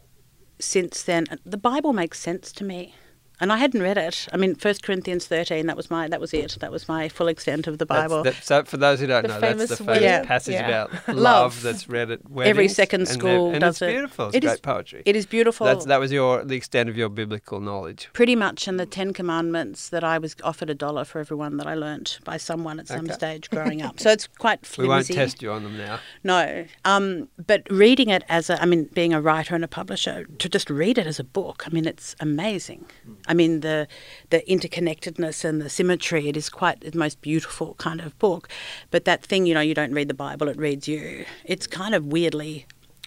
since 0.59 1.03
then, 1.03 1.27
the 1.45 1.57
Bible 1.57 1.93
makes 1.93 2.21
sense 2.21 2.53
to 2.53 2.65
me. 2.65 2.95
And 3.41 3.53
I 3.53 3.57
hadn't 3.57 3.83
read 3.83 3.99
it. 3.99 4.29
I 4.33 4.37
mean, 4.37 4.55
First 4.55 4.83
Corinthians 4.85 5.27
thirteen. 5.27 5.67
That 5.67 5.77
was 5.77 5.91
my. 5.91 6.07
That 6.09 6.21
was 6.21 6.33
it. 6.33 6.57
That 6.61 6.71
was 6.71 6.89
my 6.89 7.09
full 7.09 7.27
extent 7.29 7.67
of 7.67 7.79
the 7.79 7.85
That's- 7.85 8.09
Bible. 8.09 8.23
that- 8.23 8.35
so 8.43 8.63
for 8.65 8.77
those 8.77 9.01
who 9.01 9.07
don't 9.09 9.23
The 9.23 9.29
know, 9.29 9.41
that's 9.41 9.67
the 9.71 9.77
famous 9.77 9.79
famous 9.79 10.03
Yeah. 10.03 10.25
passage 10.25 10.55
Yeah. 10.55 10.69
about 10.85 11.09
love, 11.09 11.17
Love. 11.17 11.63
that's 11.63 11.89
read 11.89 12.11
at 12.13 12.31
weddings. 12.31 12.51
Every 12.51 12.69
second 12.69 13.09
school 13.09 13.51
and 13.51 13.61
does 13.61 13.77
it's 13.77 13.83
it. 13.83 13.91
beautiful. 13.93 14.27
It's 14.29 14.37
It 14.37 14.45
is- 14.45 14.51
great 14.53 14.63
poetry. 14.63 15.03
it 15.05 15.17
is 15.17 15.27
beautiful. 15.27 15.67
That's, 15.67 15.85
that 15.87 15.99
was 15.99 16.13
your 16.13 16.45
the 16.45 16.55
extent 16.57 16.89
of 16.89 16.97
your 16.97 17.09
biblical 17.09 17.61
knowledge. 17.61 18.09
Pretty 18.13 18.37
much, 18.37 18.69
and 18.69 18.79
the 18.79 18.87
Ten 18.87 19.13
Commandments 19.13 19.89
that 19.89 20.05
I 20.05 20.19
was 20.19 20.37
offered 20.45 20.71
a 20.71 20.75
dollar 20.75 21.05
for 21.05 21.19
every 21.19 21.37
one 21.37 21.57
that 21.57 21.67
I 21.67 21.75
learnt 21.75 22.21
by 22.25 22.37
someone 22.37 22.79
at 22.79 22.87
some 22.89 23.07
Okay. 23.07 23.15
stage 23.15 23.51
growing 23.51 23.83
up. 23.83 23.99
So 24.05 24.11
it's 24.11 24.27
quite 24.39 24.61
We 24.79 24.87
won't 24.87 25.07
test 25.09 25.43
you 25.43 25.51
on 25.51 25.65
them 25.65 25.77
now. 25.77 25.99
No, 26.23 26.67
um, 26.85 27.29
but 27.47 27.63
reading 27.71 28.11
it 28.11 28.23
as 28.29 28.49
a, 28.51 28.61
I 28.63 28.67
mean, 28.67 28.85
being 28.95 29.13
a 29.13 29.21
writer 29.21 29.55
and 29.55 29.65
a 29.65 29.69
publisher, 29.69 30.27
to 30.39 30.49
just 30.49 30.71
read 30.71 30.99
it 30.99 31.07
as 31.07 31.19
a 31.19 31.25
book, 31.25 31.65
I 31.67 31.71
mean, 31.71 31.87
it's 31.87 32.15
amazing. 32.21 32.85
I 33.27 33.35
mean, 33.35 33.61
the 33.61 33.89
the 34.31 34.43
interconnectedness 34.49 35.45
and 35.45 35.61
the 35.61 35.71
symmetry, 35.71 36.29
it 36.29 36.37
is 36.37 36.49
quite 36.49 36.81
the 36.81 36.99
most 36.99 37.21
beautiful 37.21 37.75
kind 37.75 38.01
of 38.01 38.19
book. 38.19 38.49
But 38.91 39.05
that 39.05 39.23
thing, 39.23 39.47
you 39.47 39.55
know, 39.55 39.61
you 39.61 39.75
don't 39.75 39.93
read 39.93 40.09
the 40.09 40.15
Bible, 40.15 40.49
it 40.49 40.57
reads 40.57 40.89
you. 40.89 41.25
It's 41.45 41.67
kind 41.67 41.95
of 41.95 42.07
weirdly 42.07 42.67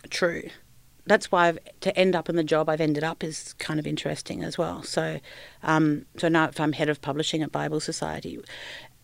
true. 0.09 0.49
That's 1.05 1.31
why 1.31 1.47
I've, 1.47 1.59
to 1.81 1.97
end 1.97 2.15
up 2.15 2.27
in 2.27 2.35
the 2.35 2.43
job 2.43 2.67
I've 2.67 2.81
ended 2.81 3.03
up 3.03 3.23
is 3.23 3.53
kind 3.59 3.79
of 3.79 3.87
interesting 3.87 4.43
as 4.43 4.57
well. 4.57 4.83
So, 4.83 5.19
um, 5.63 6.05
so 6.17 6.27
now 6.27 6.45
if 6.49 6.59
I'm 6.59 6.73
head 6.73 6.89
of 6.89 7.01
publishing 7.01 7.41
at 7.41 7.51
Bible 7.51 7.79
Society, 7.79 8.39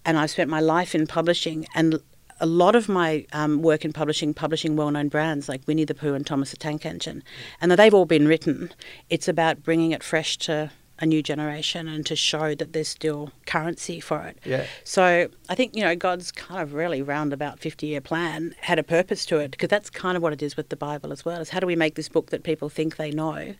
and 0.03 0.17
I've 0.17 0.31
spent 0.31 0.49
my 0.49 0.59
life 0.59 0.93
in 0.93 1.07
publishing, 1.07 1.65
and 1.73 2.01
a 2.41 2.45
lot 2.45 2.75
of 2.75 2.89
my 2.89 3.25
um, 3.31 3.61
work 3.61 3.85
in 3.85 3.93
publishing, 3.93 4.33
publishing 4.33 4.75
well-known 4.75 5.07
brands 5.07 5.47
like 5.47 5.61
Winnie 5.65 5.85
the 5.85 5.93
Pooh 5.93 6.13
and 6.13 6.27
Thomas 6.27 6.51
the 6.51 6.57
Tank 6.57 6.85
Engine, 6.85 7.23
and 7.61 7.71
they've 7.71 7.93
all 7.93 8.05
been 8.05 8.27
written. 8.27 8.71
It's 9.09 9.29
about 9.29 9.63
bringing 9.63 9.91
it 9.91 10.03
fresh 10.03 10.37
to 10.39 10.71
a 11.03 11.05
new 11.05 11.21
generation 11.21 11.87
and 11.87 12.05
to 12.05 12.15
show 12.15 12.55
that 12.55 12.73
there's 12.73 12.87
still 12.87 13.31
currency 13.45 13.99
for 13.99 14.23
it. 14.23 14.37
Yeah. 14.45 14.65
So 14.85 15.27
I 15.49 15.55
think 15.55 15.75
you 15.75 15.83
know 15.83 15.95
God's 15.95 16.31
kind 16.31 16.61
of 16.61 16.73
really 16.73 17.01
roundabout 17.01 17.59
fifty-year 17.59 18.01
plan 18.01 18.55
had 18.61 18.79
a 18.79 18.83
purpose 18.83 19.25
to 19.27 19.37
it 19.37 19.51
because 19.51 19.69
that's 19.69 19.89
kind 19.89 20.15
of 20.17 20.23
what 20.23 20.33
it 20.33 20.41
is 20.41 20.57
with 20.57 20.69
the 20.69 20.75
Bible 20.75 21.11
as 21.11 21.23
well. 21.25 21.41
Is 21.41 21.49
how 21.49 21.59
do 21.59 21.67
we 21.67 21.75
make 21.75 21.95
this 21.95 22.09
book 22.09 22.31
that 22.31 22.43
people 22.43 22.69
think 22.69 22.95
they 22.95 23.11
know, 23.11 23.53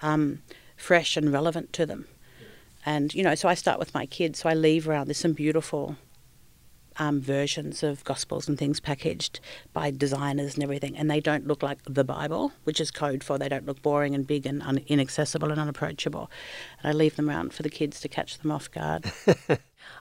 um, 0.00 0.42
fresh 0.76 1.16
and 1.16 1.32
relevant 1.32 1.72
to 1.74 1.86
them, 1.86 2.06
and 2.84 3.14
you 3.14 3.22
know 3.22 3.34
so 3.34 3.48
I 3.48 3.54
start 3.54 3.78
with 3.78 3.94
my 3.94 4.06
kids. 4.06 4.40
So 4.40 4.48
I 4.48 4.54
leave 4.54 4.88
around 4.88 5.06
there's 5.06 5.18
some 5.18 5.34
beautiful 5.34 5.96
um, 6.98 7.20
versions 7.20 7.82
of 7.82 8.04
gospels 8.04 8.48
and 8.48 8.58
things 8.58 8.80
packaged 8.80 9.40
by 9.72 9.90
designers 9.90 10.54
and 10.54 10.62
everything, 10.62 10.96
and 10.96 11.10
they 11.10 11.20
don't 11.20 11.46
look 11.46 11.62
like 11.62 11.78
the 11.84 12.04
Bible, 12.04 12.52
which 12.64 12.80
is 12.80 12.90
code 12.90 13.22
for 13.24 13.38
they 13.38 13.48
don't 13.48 13.66
look 13.66 13.82
boring 13.82 14.14
and 14.14 14.26
big 14.26 14.46
and 14.46 14.62
un- 14.62 14.84
inaccessible 14.86 15.50
and 15.50 15.60
unapproachable. 15.60 16.30
And 16.82 16.90
I 16.90 16.92
leave 16.92 17.16
them 17.16 17.28
around 17.28 17.52
for 17.54 17.62
the 17.62 17.70
kids 17.70 18.00
to 18.00 18.08
catch 18.08 18.38
them 18.38 18.50
off 18.50 18.70
guard. 18.70 19.10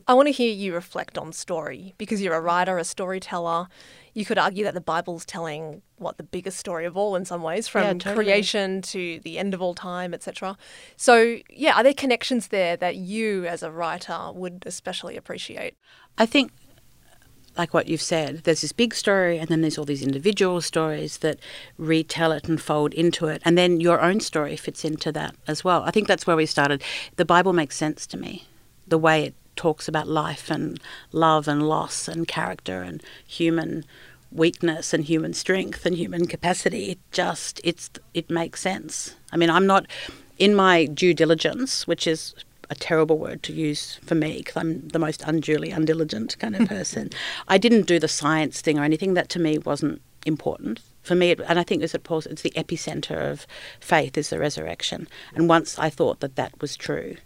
I 0.07 0.13
want 0.13 0.27
to 0.27 0.31
hear 0.31 0.53
you 0.53 0.74
reflect 0.74 1.17
on 1.17 1.33
story 1.33 1.95
because 1.98 2.21
you're 2.21 2.36
a 2.36 2.41
writer, 2.41 2.77
a 2.77 2.83
storyteller. 2.83 3.67
You 4.13 4.25
could 4.25 4.38
argue 4.38 4.63
that 4.65 4.74
the 4.74 4.81
Bible's 4.81 5.25
telling 5.25 5.81
what 5.98 6.17
the 6.17 6.24
biggest 6.24 6.57
story 6.57 6.85
of 6.85 6.98
all 6.98 7.15
in 7.15 7.25
some 7.25 7.42
ways, 7.42 7.68
from 7.68 7.83
Yeah, 7.83 7.94
totally. 7.94 8.25
creation 8.25 8.81
to 8.83 9.20
the 9.24 9.37
end 9.39 9.53
of 9.53 9.61
all 9.61 9.74
time, 9.74 10.13
etc. 10.13 10.57
So, 10.98 11.37
yeah, 11.50 11.75
are 11.75 11.83
there 11.83 11.94
connections 11.94 12.50
there 12.50 12.75
that 12.77 12.96
you 12.98 13.46
as 13.46 13.63
a 13.63 13.72
writer 13.72 14.31
would 14.33 14.63
especially 14.65 15.15
appreciate? 15.18 15.75
I 16.18 16.25
think, 16.25 16.51
like 17.57 17.74
what 17.74 17.87
you've 17.87 18.01
said, 18.01 18.44
there's 18.44 18.61
this 18.61 18.72
big 18.72 18.94
story, 18.94 19.37
and 19.37 19.50
then 19.50 19.61
there's 19.61 19.77
all 19.77 19.85
these 19.85 20.03
individual 20.03 20.61
stories 20.61 21.18
that 21.20 21.40
retell 21.77 22.31
it 22.31 22.48
and 22.48 22.61
fold 22.61 22.94
into 22.94 23.27
it, 23.27 23.42
and 23.44 23.57
then 23.57 23.79
your 23.79 24.01
own 24.01 24.20
story 24.20 24.55
fits 24.55 24.85
into 24.85 25.11
that 25.11 25.35
as 25.48 25.64
well. 25.64 25.83
I 25.83 25.92
think 25.92 26.07
that's 26.07 26.25
where 26.25 26.35
we 26.35 26.46
started. 26.46 26.81
The 27.18 27.25
Bible 27.25 27.53
makes 27.53 27.75
sense 27.75 28.07
to 28.07 28.18
me, 28.18 28.48
the 28.87 28.98
way 28.98 29.25
it 29.25 29.35
talks 29.55 29.87
about 29.87 30.07
life 30.07 30.50
and 30.50 30.79
love 31.11 31.48
and 31.48 31.68
loss 31.68 32.07
and 32.07 32.27
character 32.27 32.81
and 32.81 33.03
human 33.27 33.85
weakness 34.31 34.94
and 34.94 35.03
human 35.03 35.33
strength 35.33 35.85
and 35.85 35.96
human 35.96 36.25
capacity. 36.25 36.92
It 36.92 37.00
just 37.11 37.59
it's 37.64 37.90
it 38.14 38.29
makes 38.29 38.61
sense. 38.61 39.16
I 39.31 39.37
mean, 39.37 39.50
I'm 39.50 39.68
not 39.68 39.87
in 40.37 40.55
my 40.55 40.85
due 40.85 41.14
diligence, 41.14 41.85
which 41.85 42.07
is 42.07 42.33
a 42.72 42.75
terrible 42.75 43.20
word 43.20 43.44
to 43.44 43.53
use 43.53 44.00
for 44.03 44.16
me 44.16 44.38
because 44.38 44.55
I'm 44.55 44.88
the 44.88 44.98
most 44.98 45.22
unduly 45.27 45.72
undiligent 45.72 46.40
kind 46.40 46.55
of 46.55 46.68
person. 46.70 47.10
I 47.48 47.57
didn't 47.57 47.84
do 47.84 48.00
the 48.00 48.07
science 48.07 48.62
thing 48.62 48.79
or 48.79 48.84
anything. 48.84 49.14
That 49.14 49.29
to 49.29 49.40
me 49.40 49.57
wasn't 49.60 50.01
important. 50.25 50.79
For 51.03 51.14
me, 51.14 51.31
it, 51.31 51.42
and 51.48 51.60
I 51.60 51.64
think 51.64 51.84
as 51.84 51.94
it 51.94 52.07
it's 52.10 52.42
the 52.42 52.51
epicenter 52.51 53.29
of 53.29 53.46
faith 53.81 54.18
is 54.18 54.29
the 54.29 54.40
resurrection. 54.40 55.07
And 55.36 55.50
once 55.50 55.77
I 55.77 55.90
thought 55.90 56.22
that 56.22 56.38
that 56.38 56.53
was 56.62 56.77
true, 56.77 57.18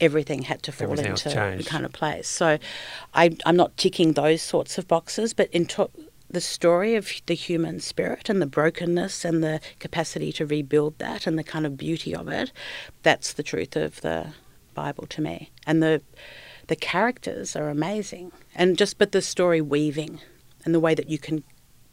everything 0.00 0.42
had 0.42 0.62
to 0.62 0.72
fall 0.72 0.92
Everything 0.92 1.12
into 1.12 1.28
the 1.30 1.64
kind 1.64 1.84
of 1.84 1.92
place. 1.92 2.28
So 2.28 2.58
I, 3.14 3.36
I'm 3.44 3.56
not 3.56 3.76
ticking 3.76 4.12
those 4.12 4.42
sorts 4.42 4.78
of 4.78 4.86
boxes, 4.86 5.34
but 5.34 5.50
in 5.50 5.66
to- 5.66 5.90
the 6.30 6.40
story 6.40 6.94
of 6.94 7.10
the 7.26 7.34
human 7.34 7.80
spirit 7.80 8.28
and 8.28 8.42
the 8.42 8.46
brokenness 8.46 9.24
and 9.24 9.42
the 9.42 9.60
capacity 9.78 10.32
to 10.32 10.44
rebuild 10.44 10.98
that 10.98 11.26
and 11.26 11.38
the 11.38 11.44
kind 11.44 11.64
of 11.64 11.76
beauty 11.76 12.14
of 12.14 12.28
it, 12.28 12.52
that's 13.02 13.32
the 13.32 13.42
truth 13.42 13.76
of 13.76 14.00
the 14.02 14.34
Bible 14.74 15.06
to 15.06 15.20
me. 15.20 15.50
And 15.66 15.82
the 15.82 16.02
the 16.66 16.76
characters 16.76 17.54
are 17.56 17.68
amazing, 17.68 18.32
and 18.54 18.78
just 18.78 18.98
but 18.98 19.12
the 19.12 19.20
story 19.20 19.60
weaving 19.60 20.20
and 20.64 20.74
the 20.74 20.80
way 20.80 20.94
that 20.94 21.10
you 21.10 21.18
can 21.18 21.44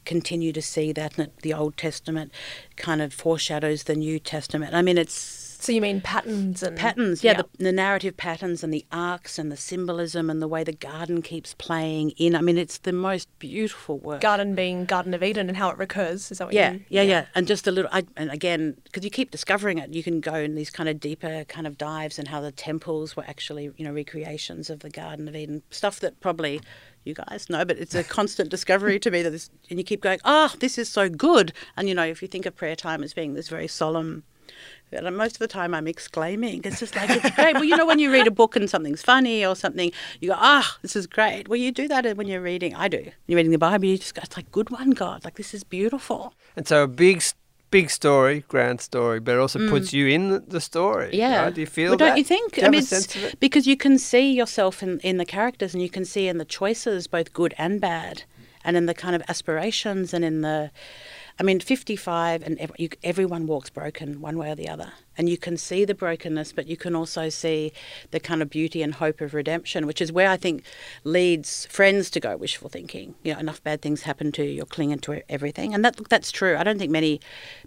continue 0.06 0.52
to 0.54 0.62
see 0.62 0.92
that 0.94 1.14
the 1.42 1.54
Old 1.54 1.78
Testament 1.78 2.32
kind 2.76 3.02
of 3.02 3.14
foreshadows 3.14 3.84
the 3.84 3.96
New 3.96 4.20
Testament. 4.20 4.74
I 4.74 4.82
mean, 4.82 4.98
it's 4.98 5.14
So, 5.62 5.72
you 5.72 5.82
mean 5.82 6.02
patterns 6.02 6.64
and 6.64 6.78
patterns 6.78 7.24
yeah, 7.24 7.34
The, 7.34 7.48
the 7.58 7.72
narrative 7.72 8.18
patterns 8.18 8.64
and 8.64 8.74
the 8.74 8.86
arcs 8.92 9.40
and 9.40 9.52
the 9.52 9.58
symbolism 9.58 10.30
and 10.30 10.42
the 10.42 10.48
way 10.48 10.64
the 10.64 10.74
garden 10.74 11.22
keeps 11.22 11.54
playing 11.54 12.12
in 12.12 12.36
i 12.36 12.42
mean 12.42 12.58
it's 12.58 12.80
the 12.80 12.94
most 12.94 13.28
beautiful 13.40 14.00
work 14.00 14.22
garden 14.22 14.56
being 14.56 14.86
Garden 14.86 15.14
of 15.14 15.24
Eden 15.24 15.48
and 15.48 15.58
how 15.58 15.70
it 15.70 15.78
recurs. 15.78 16.32
Is 16.32 16.40
that 16.40 16.46
what 16.48 16.54
yeah, 16.54 16.74
you 16.74 16.82
yeah, 16.90 17.02
yeah, 17.02 17.26
and 17.34 17.48
just 17.48 17.66
a 17.66 17.72
little. 17.72 17.90
I, 17.94 18.06
and 18.18 18.30
again, 18.30 18.76
because 18.84 19.04
you 19.04 19.10
keep 19.10 19.32
discovering 19.32 19.78
it, 19.78 19.94
you 19.94 20.04
can 20.04 20.20
go 20.20 20.36
in 20.36 20.56
these 20.56 20.70
kind 20.70 20.90
of 20.90 21.00
deeper 21.00 21.46
kind 21.46 21.66
of 21.66 21.78
dives 21.78 22.20
and 22.20 22.28
how 22.28 22.42
the 22.42 22.52
temples 22.52 23.16
were 23.16 23.24
actually, 23.28 23.72
you 23.78 23.86
know, 23.86 23.92
recreations 23.92 24.70
of 24.70 24.80
the 24.80 24.90
Garden 24.90 25.28
of 25.28 25.36
Eden, 25.36 25.64
stuff 25.70 26.00
that 26.02 26.20
probably 26.20 26.62
you 27.04 27.14
guys 27.16 27.50
know, 27.50 27.66
but 27.66 27.78
it's 27.78 27.96
a 27.96 28.04
constant 28.04 28.50
discovery 28.50 29.00
to 29.00 29.10
me 29.10 29.24
that 29.24 29.32
this, 29.32 29.50
and 29.70 29.80
you 29.80 29.84
keep 29.84 30.02
going, 30.02 30.20
oh, 30.24 30.54
this 30.60 30.78
is 30.78 30.88
so 30.88 31.10
good, 31.10 31.52
and 31.76 31.88
you 31.88 31.96
know, 31.96 32.06
if 32.06 32.22
you 32.22 32.28
think 32.28 32.46
of 32.46 32.56
prayer 32.56 32.76
time 32.76 33.04
as 33.04 33.14
being 33.14 33.34
this 33.34 33.50
very 33.50 33.68
solemn. 33.68 34.24
And 34.92 35.16
most 35.18 35.36
of 35.36 35.40
the 35.40 35.48
time, 35.48 35.74
I'm 35.74 35.88
exclaiming. 35.88 36.62
It's 36.64 36.80
just 36.80 36.96
like 36.96 37.10
it's 37.10 37.36
great. 37.36 37.54
well, 37.56 37.64
you 37.64 37.78
know, 37.78 37.86
when 37.86 38.00
you 38.00 38.12
read 38.12 38.28
a 38.28 38.32
book 38.32 38.56
and 38.56 38.70
something's 38.70 39.02
funny 39.02 39.46
or 39.46 39.56
something, 39.56 39.92
you 40.20 40.30
go, 40.30 40.36
"Ah, 40.38 40.78
this 40.82 40.96
is 40.96 41.08
great." 41.08 41.48
Well, 41.48 41.58
you 41.60 41.72
do 41.72 41.88
that 41.88 42.18
when 42.18 42.28
you're 42.28 42.42
reading. 42.42 42.76
I 42.76 42.88
do. 42.88 42.98
When 42.98 43.14
you're 43.28 43.38
reading 43.38 43.52
the 43.52 43.58
Bible, 43.58 43.86
you 43.86 43.98
just 43.98 44.16
go, 44.16 44.22
"It's 44.24 44.36
like 44.36 44.52
good 44.52 44.70
one, 44.70 44.92
God. 44.92 45.24
Like 45.24 45.36
this 45.36 45.54
is 45.54 45.64
beautiful." 45.64 46.34
And 46.56 46.68
so 46.68 46.84
a 46.84 46.88
big, 46.88 47.24
big 47.72 47.90
story, 47.90 48.44
grand 48.50 48.82
story, 48.82 49.20
but 49.20 49.36
it 49.36 49.40
also 49.40 49.70
puts 49.70 49.94
you 49.94 50.08
in 50.08 50.44
the- 50.48 50.60
story. 50.60 51.08
Mm. 51.08 51.14
Yeah. 51.14 51.44
right? 51.44 51.54
Do 51.54 51.62
you 51.62 51.68
feel 51.68 51.92
well, 51.92 51.98
don't 51.98 52.10
that? 52.10 52.18
you 52.18 52.24
think? 52.24 52.56
Do 52.56 52.70
you 52.72 52.82
sense 52.82 53.16
of 53.16 53.24
it? 53.24 53.40
because 53.40 53.66
you 53.66 53.78
can 53.78 53.98
see 53.98 54.32
yourself 54.34 54.84
in, 54.84 55.00
in 55.00 55.18
the 55.18 55.26
characters 55.26 55.74
and 55.74 55.82
you 55.82 55.90
can 55.90 56.04
see 56.06 56.28
in 56.28 56.38
the 56.38 56.46
choices, 56.46 57.08
both 57.08 57.32
good 57.32 57.54
and 57.58 57.80
bad, 57.80 58.24
and 58.66 58.76
in 58.76 58.86
the 58.88 58.94
kind 58.94 59.16
of 59.16 59.24
aspirations 59.30 60.14
and 60.14 60.26
in 60.26 60.42
the. 60.42 60.72
I 61.42 61.44
mean, 61.44 61.60
55 61.60 62.44
and 62.44 62.60
ev- 62.60 62.72
you, 62.78 62.90
everyone 63.04 63.48
walks 63.48 63.72
broken 63.72 64.22
one 64.22 64.38
way 64.38 64.52
or 64.52 64.56
the 64.56 64.70
other. 64.70 64.94
And 65.18 65.28
you 65.28 65.40
can 65.40 65.58
see 65.58 65.86
the 65.86 65.96
brokenness, 65.96 66.52
but 66.54 66.68
you 66.68 66.78
can 66.78 66.96
also 66.96 67.30
see 67.30 67.74
the 68.12 68.20
kind 68.20 68.44
of 68.44 68.52
beauty 68.52 68.84
and 68.84 68.94
hope 68.94 69.22
of 69.22 69.34
redemption, 69.34 69.88
which 69.88 70.02
is 70.02 70.12
where 70.12 70.30
I 70.30 70.38
think 70.38 70.64
leads 71.04 71.66
friends 71.66 72.12
to 72.12 72.20
go 72.20 72.38
wishful 72.38 72.70
thinking. 72.70 73.16
You 73.24 73.34
know, 73.34 73.40
enough 73.40 73.64
bad 73.64 73.82
things 73.82 74.04
happen 74.04 74.32
to 74.34 74.44
you, 74.44 74.52
you're 74.52 74.68
clinging 74.68 75.00
to 75.00 75.24
everything. 75.32 75.74
And 75.74 75.84
that 75.84 76.00
that's 76.10 76.32
true. 76.32 76.58
I 76.58 76.64
don't 76.64 76.78
think 76.78 76.92
many 76.92 77.20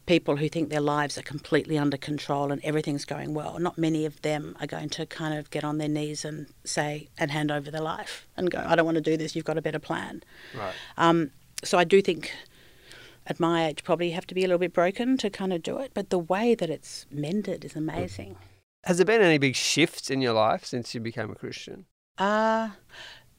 people 0.06 0.36
who 0.36 0.48
think 0.48 0.70
their 0.70 0.80
lives 0.80 1.18
are 1.18 1.22
completely 1.22 1.76
under 1.76 1.96
control 1.96 2.52
and 2.52 2.64
everything's 2.64 3.04
going 3.04 3.34
well, 3.34 3.58
not 3.58 3.76
many 3.76 4.06
of 4.06 4.22
them 4.22 4.56
are 4.60 4.68
going 4.68 4.88
to 4.90 5.04
kind 5.04 5.36
of 5.36 5.50
get 5.50 5.64
on 5.64 5.78
their 5.78 5.88
knees 5.88 6.24
and 6.24 6.46
say, 6.62 7.08
and 7.18 7.32
hand 7.32 7.50
over 7.50 7.72
their 7.72 7.82
life 7.82 8.24
and 8.36 8.52
go, 8.52 8.64
I 8.64 8.76
don't 8.76 8.86
want 8.86 8.98
to 8.98 9.10
do 9.10 9.16
this, 9.16 9.34
you've 9.34 9.44
got 9.44 9.58
a 9.58 9.62
better 9.62 9.80
plan. 9.80 10.22
Right. 10.56 10.74
Um, 10.96 11.32
so 11.64 11.76
I 11.76 11.82
do 11.82 12.00
think 12.00 12.30
at 13.26 13.40
my 13.40 13.66
age 13.66 13.84
probably 13.84 14.10
have 14.10 14.26
to 14.26 14.34
be 14.34 14.42
a 14.42 14.46
little 14.46 14.58
bit 14.58 14.72
broken 14.72 15.16
to 15.18 15.30
kind 15.30 15.52
of 15.52 15.62
do 15.62 15.78
it. 15.78 15.92
But 15.94 16.10
the 16.10 16.18
way 16.18 16.54
that 16.54 16.70
it's 16.70 17.06
mended 17.10 17.64
is 17.64 17.76
amazing. 17.76 18.36
Has 18.84 18.98
there 18.98 19.06
been 19.06 19.22
any 19.22 19.38
big 19.38 19.56
shifts 19.56 20.10
in 20.10 20.20
your 20.20 20.34
life 20.34 20.64
since 20.64 20.94
you 20.94 21.00
became 21.00 21.30
a 21.30 21.34
Christian? 21.34 21.86
Uh, 22.18 22.70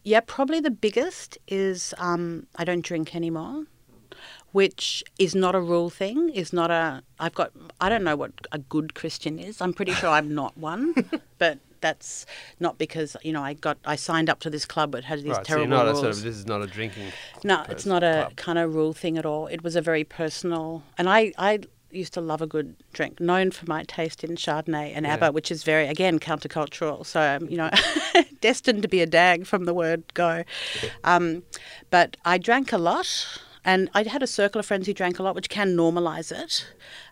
yeah, 0.03 0.21
probably 0.21 0.59
the 0.59 0.71
biggest 0.71 1.37
is 1.47 1.93
um, 1.97 2.47
I 2.55 2.63
don't 2.63 2.83
drink 2.83 3.15
anymore, 3.15 3.65
which 4.51 5.03
is 5.19 5.35
not 5.35 5.55
a 5.55 5.61
rule 5.61 5.89
thing. 5.89 6.29
Is 6.29 6.51
not 6.51 6.71
a. 6.71 7.03
I've 7.19 7.35
got. 7.35 7.51
I 7.79 7.89
don't 7.89 8.03
know 8.03 8.15
what 8.15 8.31
a 8.51 8.57
good 8.57 8.95
Christian 8.95 9.37
is. 9.37 9.61
I'm 9.61 9.73
pretty 9.73 9.93
sure 9.93 10.09
I'm 10.09 10.33
not 10.33 10.57
one, 10.57 10.93
but 11.37 11.59
that's 11.81 12.25
not 12.59 12.77
because 12.77 13.15
you 13.23 13.31
know 13.31 13.43
I 13.43 13.53
got 13.53 13.77
I 13.85 13.95
signed 13.95 14.29
up 14.29 14.39
to 14.41 14.49
this 14.49 14.65
club 14.65 14.91
but 14.91 15.03
had 15.03 15.19
these 15.19 15.29
right. 15.31 15.37
So 15.45 15.55
terrible 15.55 15.67
not 15.67 15.85
rules. 15.85 15.97
a 15.97 16.01
sort 16.01 16.15
of. 16.15 16.23
This 16.23 16.35
is 16.35 16.45
not 16.45 16.61
a 16.61 16.67
drinking. 16.67 17.11
No, 17.43 17.65
it's 17.69 17.85
not 17.85 18.03
a 18.03 18.25
club. 18.25 18.35
kind 18.35 18.59
of 18.59 18.73
rule 18.75 18.93
thing 18.93 19.17
at 19.17 19.25
all. 19.25 19.47
It 19.47 19.63
was 19.63 19.75
a 19.75 19.81
very 19.81 20.03
personal, 20.03 20.83
and 20.97 21.09
I, 21.09 21.33
I 21.37 21.59
used 21.91 22.13
to 22.13 22.21
love 22.21 22.41
a 22.41 22.47
good 22.47 22.75
drink, 22.93 23.19
known 23.19 23.51
for 23.51 23.65
my 23.67 23.83
taste 23.83 24.23
in 24.23 24.35
Chardonnay 24.35 24.91
and 24.93 25.05
Yeah. 25.05 25.13
ABBA, 25.13 25.31
which 25.31 25.49
is 25.49 25.63
very, 25.63 25.87
again, 25.87 26.19
countercultural. 26.19 27.05
So, 27.05 27.21
um, 27.21 27.49
you 27.49 27.57
know, 27.57 27.69
destined 28.41 28.81
to 28.81 28.87
be 28.87 29.01
a 29.01 29.05
dag 29.05 29.45
from 29.45 29.65
the 29.65 29.73
word 29.73 30.03
go. 30.13 30.43
Um, 31.03 31.43
but 31.89 32.17
I 32.25 32.37
drank 32.37 32.73
a 32.73 32.77
lot, 32.77 33.39
and 33.63 33.89
I 33.93 34.03
had 34.03 34.21
a 34.21 34.27
circle 34.27 34.59
of 34.59 34.65
friends 34.65 34.87
who 34.87 34.93
drank 34.93 35.19
a 35.19 35.23
lot, 35.23 35.35
which 35.35 35.49
can 35.49 35.75
normalise 35.75 36.31
it. 36.31 36.67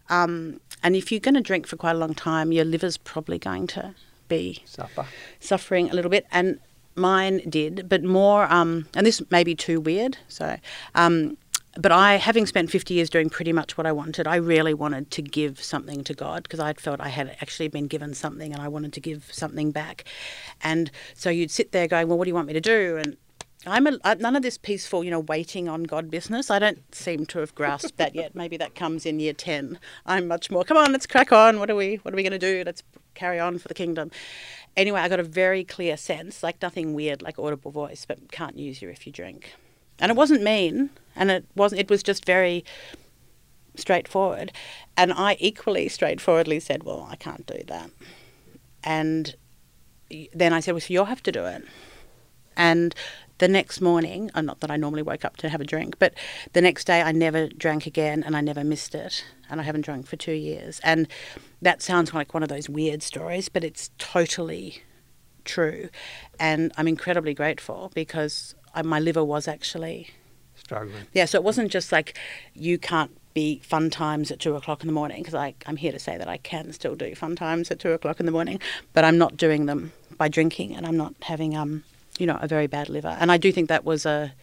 Um, 0.10 0.60
and 0.84 0.96
if 0.96 1.12
you're 1.12 1.22
going 1.22 1.36
to 1.36 1.42
drink 1.42 1.66
for 1.66 1.78
quite 1.78 1.96
a 1.96 2.00
long 2.00 2.14
time, 2.14 2.52
your 2.52 2.66
liver's 2.66 2.98
probably 2.98 3.40
going 3.40 3.68
to 3.68 3.96
be 4.28 4.64
Supper. 4.66 5.06
suffering 5.40 5.90
a 5.90 5.94
little 5.94 6.12
bit, 6.12 6.26
and 6.32 6.60
mine 6.96 7.42
did, 7.50 7.88
but 7.90 8.04
more. 8.04 8.52
Um, 8.52 8.88
and 8.96 9.06
this 9.06 9.22
may 9.32 9.44
be 9.44 9.56
too 9.56 9.80
weird. 9.80 10.18
So, 10.28 10.58
um, 10.96 11.38
but 11.76 11.92
I, 11.92 12.18
having 12.18 12.46
spent 12.46 12.70
50 12.70 12.94
years 12.94 13.10
doing 13.10 13.30
pretty 13.30 13.52
much 13.52 13.78
what 13.78 13.88
I 13.88 13.92
wanted, 13.92 14.28
I 14.28 14.36
really 14.36 14.76
wanted 14.76 15.10
to 15.12 15.24
give 15.24 15.64
something 15.64 16.04
to 16.04 16.14
God 16.14 16.44
because 16.44 16.60
I'd 16.60 16.80
felt 16.80 17.02
I 17.02 17.08
had 17.10 17.36
actually 17.42 17.68
been 17.68 17.88
given 17.88 18.14
something, 18.14 18.54
and 18.54 18.62
I 18.62 18.68
wanted 18.68 18.94
to 18.94 19.00
give 19.00 19.30
something 19.32 19.72
back. 19.72 20.06
And 20.62 20.92
so 21.16 21.30
you'd 21.30 21.52
sit 21.52 21.72
there 21.72 21.88
going, 21.88 22.08
"Well, 22.08 22.18
what 22.18 22.26
do 22.26 22.30
you 22.30 22.36
want 22.36 22.48
me 22.48 22.54
to 22.54 22.62
do?" 22.62 22.98
and 22.98 23.18
I'm 23.66 23.88
a, 23.88 23.98
uh, 24.04 24.16
none 24.20 24.36
of 24.36 24.42
this 24.42 24.58
peaceful, 24.58 25.04
you 25.04 25.12
know, 25.12 25.22
waiting 25.22 25.70
on 25.70 25.84
God 25.84 26.12
business. 26.12 26.52
I 26.52 26.60
don't 26.60 26.94
seem 26.94 27.26
to 27.28 27.40
have 27.40 27.56
grasped 27.56 27.98
that 27.98 28.14
yet. 28.14 28.36
Maybe 28.36 28.58
that 28.58 28.76
comes 28.76 29.06
in 29.06 29.20
year 29.20 29.34
ten. 29.34 29.80
I'm 30.06 30.28
much 30.28 30.52
more. 30.52 30.64
Come 30.64 30.78
on, 30.78 30.92
let's 30.92 31.08
crack 31.08 31.32
on. 31.32 31.60
What 31.60 31.70
are 31.70 31.76
we? 31.76 31.96
What 31.98 32.14
are 32.14 32.18
we 32.18 32.24
going 32.24 32.32
to 32.32 32.40
do? 32.40 32.64
Let's 32.66 32.84
carry 33.14 33.40
on 33.40 33.60
for 33.60 33.68
the 33.68 33.74
kingdom. 33.74 34.12
Anyway, 34.76 35.00
I 35.00 35.08
got 35.08 35.20
a 35.20 35.24
very 35.24 35.64
clear 35.64 35.96
sense, 35.96 36.44
like 36.44 36.62
nothing 36.62 36.94
weird, 36.94 37.22
like 37.22 37.40
audible 37.40 37.72
voice, 37.72 38.06
but 38.06 38.32
can't 38.32 38.58
use 38.58 38.82
you 38.82 38.90
if 38.90 39.06
you 39.06 39.14
drink. 39.14 39.54
And 40.00 40.10
it 40.12 40.16
wasn't 40.16 40.44
mean, 40.44 40.90
and 41.16 41.32
it 41.32 41.46
wasn't. 41.56 41.80
It 41.80 41.90
was 41.90 42.04
just 42.04 42.26
very 42.26 42.66
straightforward. 43.76 44.52
And 44.98 45.14
I 45.14 45.38
equally 45.40 45.88
straightforwardly 45.88 46.60
said, 46.60 46.84
"Well, 46.84 47.08
I 47.10 47.16
can't 47.16 47.46
do 47.46 47.62
that." 47.68 47.92
And 48.84 49.36
then 50.34 50.52
I 50.52 50.60
said, 50.60 50.74
"Well, 50.74 50.82
so 50.82 50.94
you'll 50.94 51.06
have 51.06 51.24
to 51.24 51.32
do 51.32 51.46
it." 51.46 51.64
And 52.56 52.94
the 53.44 53.50
next 53.50 53.82
morning, 53.82 54.32
uh, 54.34 54.40
not 54.40 54.62
that 54.62 54.72
I 54.72 54.78
normally 54.78 55.02
woke 55.02 55.26
up 55.26 55.36
to 55.38 55.50
have 55.50 55.60
a 55.60 55.66
drink, 55.66 56.00
but 56.00 56.14
the 56.54 56.62
next 56.62 56.88
day 56.88 57.02
I 57.02 57.12
never 57.12 57.48
drank 57.50 57.86
again 57.86 58.24
and 58.24 58.38
I 58.38 58.42
never 58.42 58.64
missed 58.64 58.96
it. 58.96 59.26
And 59.50 59.60
I 59.60 59.66
haven't 59.66 59.82
drunk 59.82 60.08
for 60.08 60.16
two 60.16 60.32
years. 60.32 60.80
And 60.82 61.10
that 61.62 61.82
sounds 61.82 62.14
like 62.14 62.34
one 62.34 62.42
of 62.42 62.48
those 62.48 62.70
weird 62.70 63.04
stories, 63.04 63.50
but 63.50 63.66
it's 63.66 63.92
totally 63.98 64.82
true. 65.44 65.90
And 66.40 66.72
I'm 66.78 66.88
incredibly 66.88 67.34
grateful 67.34 67.92
because 67.94 68.56
I, 68.74 68.82
my 68.82 69.02
liver 69.02 69.26
was 69.26 69.46
actually 69.46 70.12
Struggling. 70.56 71.04
yeah, 71.12 71.26
so 71.26 71.38
it 71.38 71.44
wasn't 71.44 71.70
just 71.70 71.92
like 71.92 72.18
you 72.54 72.78
can't 72.78 73.12
be 73.34 73.60
fun 73.60 73.90
times 73.90 74.32
at 74.32 74.40
two 74.40 74.56
o'clock 74.56 74.82
in 74.84 74.88
the 74.88 74.94
morning 74.94 75.22
because 75.22 75.34
I'm 75.66 75.76
here 75.76 75.92
to 75.92 76.00
say 76.00 76.18
that 76.18 76.30
I 76.30 76.38
can 76.38 76.72
still 76.72 76.96
do 76.96 77.14
fun 77.14 77.36
times 77.36 77.70
at 77.72 77.80
two 77.80 77.92
o'clock 77.92 78.22
in 78.22 78.26
the 78.26 78.32
morning, 78.32 78.62
but 78.94 79.04
I'm 79.04 79.18
not 79.18 79.36
doing 79.36 79.66
them 79.66 79.92
by 80.18 80.30
drinking 80.30 80.78
and 80.78 80.86
I'm 80.86 80.96
not 80.96 81.14
having 81.24 81.58
um 81.58 81.84
you 82.20 82.26
know 82.26 82.38
a 82.42 82.48
very 82.48 82.68
bad 82.68 82.90
liver. 82.90 83.16
And 83.20 83.32
I 83.32 83.38
do 83.38 83.52
think 83.52 83.70
that 83.70 83.86
was 83.86 84.06
a 84.06 84.34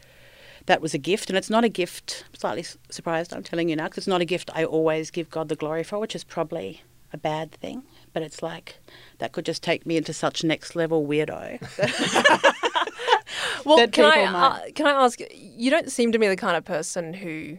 that 0.66 0.80
was 0.80 0.94
a 0.94 0.98
gift, 0.98 1.30
and 1.30 1.36
it's 1.36 1.50
not 1.50 1.64
a 1.64 1.68
gift. 1.68 2.24
I'm 2.28 2.34
slightly 2.34 2.64
surprised 2.90 3.32
I'm 3.32 3.42
telling 3.42 3.68
you 3.68 3.76
now 3.76 3.84
because 3.84 3.98
it's 3.98 4.06
not 4.06 4.20
a 4.20 4.26
gift 4.26 4.50
I 4.54 4.64
always 4.64 5.10
give 5.10 5.30
God 5.30 5.48
the 5.48 5.56
glory 5.56 5.82
for, 5.82 5.98
which 5.98 6.14
is 6.14 6.24
probably 6.24 6.82
a 7.12 7.16
bad 7.16 7.52
thing. 7.52 7.82
But 8.12 8.22
it's 8.22 8.42
like 8.42 8.76
that 9.18 9.32
could 9.32 9.46
just 9.46 9.62
take 9.62 9.86
me 9.86 9.96
into 9.96 10.12
such 10.12 10.44
next 10.44 10.76
level 10.76 11.06
weirdo. 11.06 11.58
Well, 13.64 13.86
can 13.88 14.04
I 14.04 14.24
uh, 14.24 14.58
can 14.74 14.86
I 14.86 14.92
ask? 14.92 15.20
You 15.34 15.70
don't 15.70 15.90
seem 15.90 16.12
to 16.12 16.18
me 16.18 16.28
the 16.28 16.36
kind 16.36 16.56
of 16.56 16.64
person 16.64 17.14
who 17.14 17.58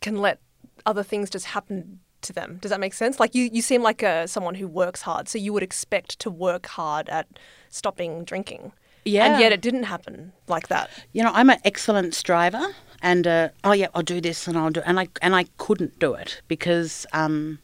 can 0.00 0.16
let 0.16 0.40
other 0.86 1.02
things 1.02 1.30
just 1.30 1.46
happen 1.46 2.00
to 2.22 2.32
them. 2.32 2.58
Does 2.60 2.70
that 2.70 2.80
make 2.80 2.94
sense? 2.94 3.20
Like 3.20 3.34
you, 3.34 3.48
you 3.52 3.62
seem 3.62 3.82
like 3.82 4.02
a, 4.02 4.26
someone 4.26 4.54
who 4.54 4.66
works 4.66 5.02
hard, 5.02 5.28
so 5.28 5.38
you 5.38 5.52
would 5.52 5.62
expect 5.62 6.18
to 6.20 6.30
work 6.30 6.66
hard 6.66 7.08
at 7.08 7.26
stopping 7.68 8.24
drinking. 8.24 8.72
Yeah. 9.04 9.26
and 9.26 9.40
yet 9.40 9.52
it 9.52 9.60
didn't 9.60 9.84
happen 9.84 10.32
like 10.48 10.68
that. 10.68 10.90
you 11.12 11.22
know, 11.22 11.30
I'm 11.34 11.50
an 11.50 11.58
excellent 11.64 12.14
striver, 12.14 12.74
and 13.02 13.26
uh, 13.26 13.48
oh 13.62 13.72
yeah, 13.72 13.88
I'll 13.94 14.02
do 14.02 14.20
this 14.20 14.48
and 14.48 14.56
I'll 14.56 14.70
do, 14.70 14.82
and 14.86 14.98
I 14.98 15.08
and 15.20 15.34
I 15.34 15.44
couldn't 15.58 15.98
do 15.98 16.14
it 16.14 16.40
because 16.48 17.06
um, 17.12 17.58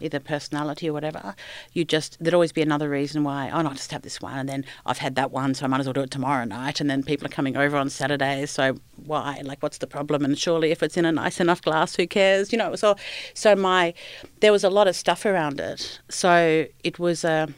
either 0.00 0.18
personality 0.20 0.88
or 0.88 0.92
whatever. 0.92 1.34
You 1.72 1.84
just 1.84 2.16
there'd 2.20 2.34
always 2.34 2.52
be 2.52 2.62
another 2.62 2.88
reason 2.88 3.22
why. 3.24 3.50
Oh, 3.52 3.62
no, 3.62 3.68
I'll 3.68 3.74
just 3.74 3.92
have 3.92 4.02
this 4.02 4.20
one, 4.20 4.36
and 4.38 4.48
then 4.48 4.64
I've 4.84 4.98
had 4.98 5.14
that 5.14 5.30
one, 5.30 5.54
so 5.54 5.64
I 5.64 5.68
might 5.68 5.80
as 5.80 5.86
well 5.86 5.92
do 5.92 6.00
it 6.00 6.10
tomorrow 6.10 6.44
night. 6.44 6.80
And 6.80 6.90
then 6.90 7.02
people 7.02 7.26
are 7.26 7.30
coming 7.30 7.56
over 7.56 7.76
on 7.76 7.88
Saturdays, 7.88 8.50
so 8.50 8.76
why? 9.06 9.40
Like, 9.44 9.62
what's 9.62 9.78
the 9.78 9.86
problem? 9.86 10.24
And 10.24 10.38
surely, 10.38 10.70
if 10.70 10.82
it's 10.82 10.96
in 10.96 11.04
a 11.04 11.12
nice 11.12 11.40
enough 11.40 11.62
glass, 11.62 11.96
who 11.96 12.06
cares? 12.06 12.52
You 12.52 12.58
know, 12.58 12.66
it 12.66 12.72
was 12.72 12.84
all. 12.84 12.98
So 13.34 13.54
my 13.54 13.94
there 14.40 14.52
was 14.52 14.64
a 14.64 14.70
lot 14.70 14.88
of 14.88 14.96
stuff 14.96 15.24
around 15.24 15.60
it. 15.60 16.00
So 16.08 16.66
it 16.82 16.98
was 16.98 17.24
a 17.24 17.48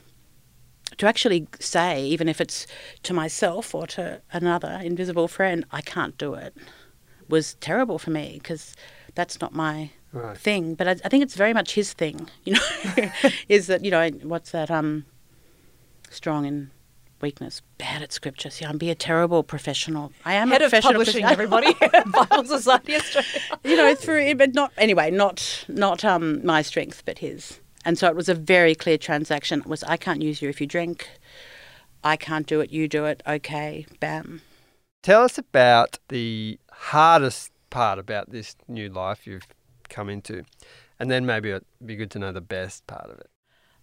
to 0.99 1.07
actually 1.07 1.47
say, 1.61 2.05
even 2.05 2.29
if 2.29 2.41
it's 2.41 2.67
to 3.03 3.13
myself 3.15 3.75
or 3.75 3.87
to 3.89 4.21
another 4.33 4.81
invisible 4.83 5.29
friend, 5.29 5.65
I 5.73 5.81
can't 5.81 6.17
do 6.19 6.35
it, 6.35 6.55
was 7.29 7.55
terrible 7.55 7.99
for 7.99 8.11
me 8.11 8.39
because 8.43 8.75
that's 9.15 9.41
not 9.41 9.53
my 9.55 9.91
Right. 10.13 10.37
thing. 10.39 10.75
But 10.77 10.87
I, 10.87 10.91
I 11.05 11.09
think 11.09 11.25
it's 11.25 11.35
very 11.35 11.53
much 11.53 11.75
his 11.75 11.93
thing, 11.93 12.29
you 12.45 12.53
know, 12.55 13.11
is 13.49 13.67
that, 13.67 13.85
you 13.85 13.91
know, 13.91 14.09
what's 14.23 14.53
that, 14.53 14.71
um, 14.71 15.07
strong 16.09 16.47
in 16.47 16.71
weakness, 17.21 17.63
bad 17.79 18.03
at 18.03 18.13
scripture. 18.13 18.51
See, 18.51 18.65
I'm 18.65 18.79
be 18.79 18.91
a 18.91 18.95
terrible 18.95 19.43
professional. 19.43 20.13
I 20.25 20.35
am 20.35 20.51
Head 20.51 20.63
a 20.63 20.67
of 20.67 20.73
publishing, 20.83 21.25
everybody. 21.25 21.75
Bible 22.07 22.45
Society 22.45 22.95
Australia. 22.95 23.29
you 23.65 23.77
know, 23.77 23.95
through 23.95 24.35
but 24.37 24.55
not 24.55 24.73
anyway, 24.77 25.11
not 25.11 25.65
not 25.69 26.05
um 26.05 26.45
my 26.47 26.63
strength, 26.63 27.03
but 27.05 27.19
his. 27.19 27.61
And 27.85 27.99
so 27.99 28.09
it 28.09 28.17
was 28.17 28.29
a 28.29 28.35
very 28.35 28.75
clear 28.75 28.99
transaction. 28.99 29.61
It 29.61 29.67
was 29.67 29.83
I 29.85 29.97
can't 29.97 30.23
use 30.23 30.41
you 30.41 30.49
if 30.49 30.61
you 30.61 30.67
drink. 30.67 31.09
I 32.03 32.17
can't 32.17 32.47
do 32.47 32.61
it. 32.61 32.71
You 32.71 32.89
do 32.89 33.05
it. 33.05 33.23
Okay, 33.27 33.87
bam. 34.01 34.43
Tell 35.03 35.23
us 35.23 35.39
about 35.39 35.99
the 36.09 36.59
hardest 36.71 37.53
part 37.71 37.99
about 37.99 38.31
this 38.31 38.57
new 38.69 38.89
life 38.89 39.27
you've 39.27 39.49
come 39.89 40.09
into, 40.09 40.45
and 40.99 41.11
then 41.11 41.27
maybe 41.27 41.51
it'd 41.51 41.65
be 41.85 41.97
good 41.97 42.11
to 42.13 42.19
know 42.19 42.33
the 42.33 42.41
best 42.41 42.87
part 42.87 43.11
of 43.11 43.19
it. 43.19 43.29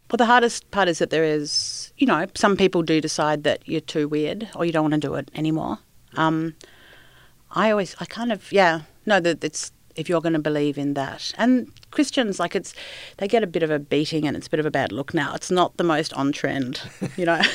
Well, 0.10 0.18
the 0.18 0.26
hardest 0.26 0.72
part 0.72 0.90
is 0.90 1.00
that 1.00 1.10
there 1.10 1.24
is, 1.24 1.94
you 1.96 2.06
know, 2.06 2.26
some 2.36 2.58
people 2.58 2.84
do 2.84 3.00
decide 3.00 3.44
that 3.44 3.66
you're 3.66 3.80
too 3.80 4.10
weird 4.10 4.50
or 4.56 4.66
you 4.66 4.74
don't 4.74 4.84
want 4.84 5.02
to 5.02 5.08
do 5.08 5.16
it 5.16 5.32
anymore. 5.34 5.80
Um, 6.18 6.56
I 7.52 7.72
always, 7.72 7.96
I 8.00 8.06
kind 8.06 8.32
of, 8.34 8.52
yeah, 8.52 8.82
no, 9.06 9.22
that 9.22 9.42
it's 9.42 9.72
if 9.96 10.10
you're 10.10 10.22
going 10.22 10.34
to 10.34 10.40
believe 10.40 10.78
in 10.78 10.94
that. 10.96 11.32
And 11.38 11.72
Christians, 11.92 12.40
like 12.40 12.56
it's, 12.56 12.74
they 13.18 13.28
get 13.28 13.44
a 13.44 13.48
bit 13.48 13.64
of 13.64 13.72
a 13.72 13.80
beating 13.80 14.28
and 14.28 14.36
it's 14.38 14.48
a 14.48 14.50
bit 14.50 14.60
of 14.60 14.66
a 14.66 14.72
bad 14.72 14.92
look 14.92 15.14
now. 15.14 15.34
It's 15.36 15.52
not 15.52 15.78
the 15.78 15.84
most 15.84 16.14
on 16.14 16.32
trend, 16.32 16.82
you 17.18 17.26
know. 17.26 17.42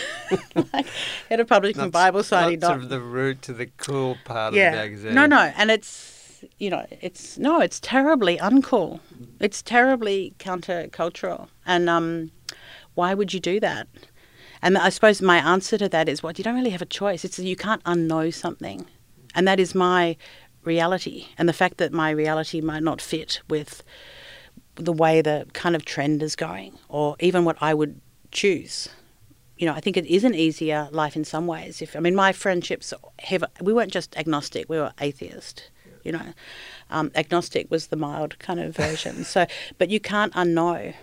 like, 0.72 0.86
head 1.28 1.40
of 1.40 1.48
publishing 1.48 1.82
Not- 1.82 1.92
Bible 1.92 2.22
Society, 2.22 2.56
not 2.56 2.68
sort 2.68 2.82
of 2.82 2.88
the 2.88 3.00
route 3.00 3.42
to 3.42 3.52
the 3.52 3.66
cool 3.66 4.16
part 4.24 4.48
of 4.48 4.54
the 4.54 4.60
yeah. 4.60 4.72
magazine. 4.72 5.14
No, 5.14 5.26
no, 5.26 5.52
and 5.56 5.70
it's 5.70 6.16
you 6.58 6.70
know, 6.70 6.86
it's 7.00 7.38
no, 7.38 7.60
it's 7.60 7.80
terribly 7.80 8.36
uncool. 8.38 9.00
It's 9.40 9.62
terribly 9.62 10.34
countercultural, 10.38 11.48
and 11.64 11.88
um, 11.88 12.30
why 12.94 13.14
would 13.14 13.32
you 13.32 13.40
do 13.40 13.60
that? 13.60 13.88
And 14.62 14.78
I 14.78 14.88
suppose 14.88 15.20
my 15.20 15.38
answer 15.38 15.78
to 15.78 15.88
that 15.88 16.08
is, 16.08 16.22
well, 16.22 16.32
you 16.36 16.42
don't 16.42 16.54
really 16.54 16.70
have 16.70 16.82
a 16.82 16.86
choice. 16.86 17.24
It's 17.24 17.38
you 17.38 17.56
can't 17.56 17.82
unknow 17.84 18.32
something, 18.32 18.86
and 19.34 19.46
that 19.46 19.60
is 19.60 19.74
my 19.74 20.16
reality 20.66 21.28
and 21.38 21.48
the 21.48 21.52
fact 21.52 21.78
that 21.78 21.92
my 21.92 22.10
reality 22.10 22.60
might 22.60 22.82
not 22.82 23.00
fit 23.00 23.40
with 23.48 23.82
the 24.74 24.92
way 24.92 25.22
the 25.22 25.46
kind 25.52 25.74
of 25.74 25.84
trend 25.84 26.22
is 26.22 26.36
going 26.36 26.78
or 26.88 27.16
even 27.20 27.44
what 27.44 27.56
I 27.60 27.72
would 27.72 28.00
choose. 28.30 28.88
You 29.56 29.66
know, 29.66 29.72
I 29.72 29.80
think 29.80 29.96
it 29.96 30.04
is 30.06 30.24
an 30.24 30.34
easier 30.34 30.88
life 30.92 31.16
in 31.16 31.24
some 31.24 31.46
ways. 31.46 31.80
If 31.80 31.96
I 31.96 32.00
mean, 32.00 32.14
my 32.14 32.32
friendships 32.32 32.92
have 33.20 33.44
we 33.60 33.72
weren't 33.72 33.92
just 33.92 34.16
agnostic; 34.18 34.68
we 34.68 34.76
were 34.76 34.92
atheist. 35.00 35.70
You 36.04 36.12
know, 36.12 36.34
um, 36.90 37.10
agnostic 37.14 37.70
was 37.70 37.86
the 37.86 37.96
mild 37.96 38.38
kind 38.38 38.60
of 38.60 38.76
version. 38.76 39.24
so, 39.24 39.46
but 39.78 39.88
you 39.88 39.98
can't 39.98 40.32
unknow 40.34 40.94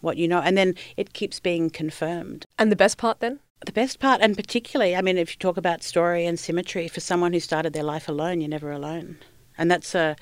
what 0.00 0.16
you 0.16 0.26
know, 0.26 0.40
and 0.40 0.58
then 0.58 0.74
it 0.96 1.12
keeps 1.12 1.40
being 1.40 1.70
confirmed. 1.70 2.46
And 2.58 2.72
the 2.72 2.76
best 2.76 2.98
part 2.98 3.20
then? 3.20 3.40
The 3.66 3.72
best 3.72 3.98
part, 3.98 4.22
and 4.22 4.36
particularly, 4.36 4.96
I 4.96 5.02
mean, 5.02 5.18
if 5.18 5.32
you 5.32 5.38
talk 5.38 5.58
about 5.58 5.82
story 5.82 6.24
and 6.24 6.38
symmetry, 6.38 6.88
for 6.88 7.00
someone 7.00 7.34
who 7.34 7.40
started 7.40 7.74
their 7.74 7.82
life 7.82 8.08
alone, 8.08 8.40
you're 8.40 8.48
never 8.48 8.72
alone, 8.72 9.18
and 9.58 9.70
that's 9.70 9.94
a 9.94 10.16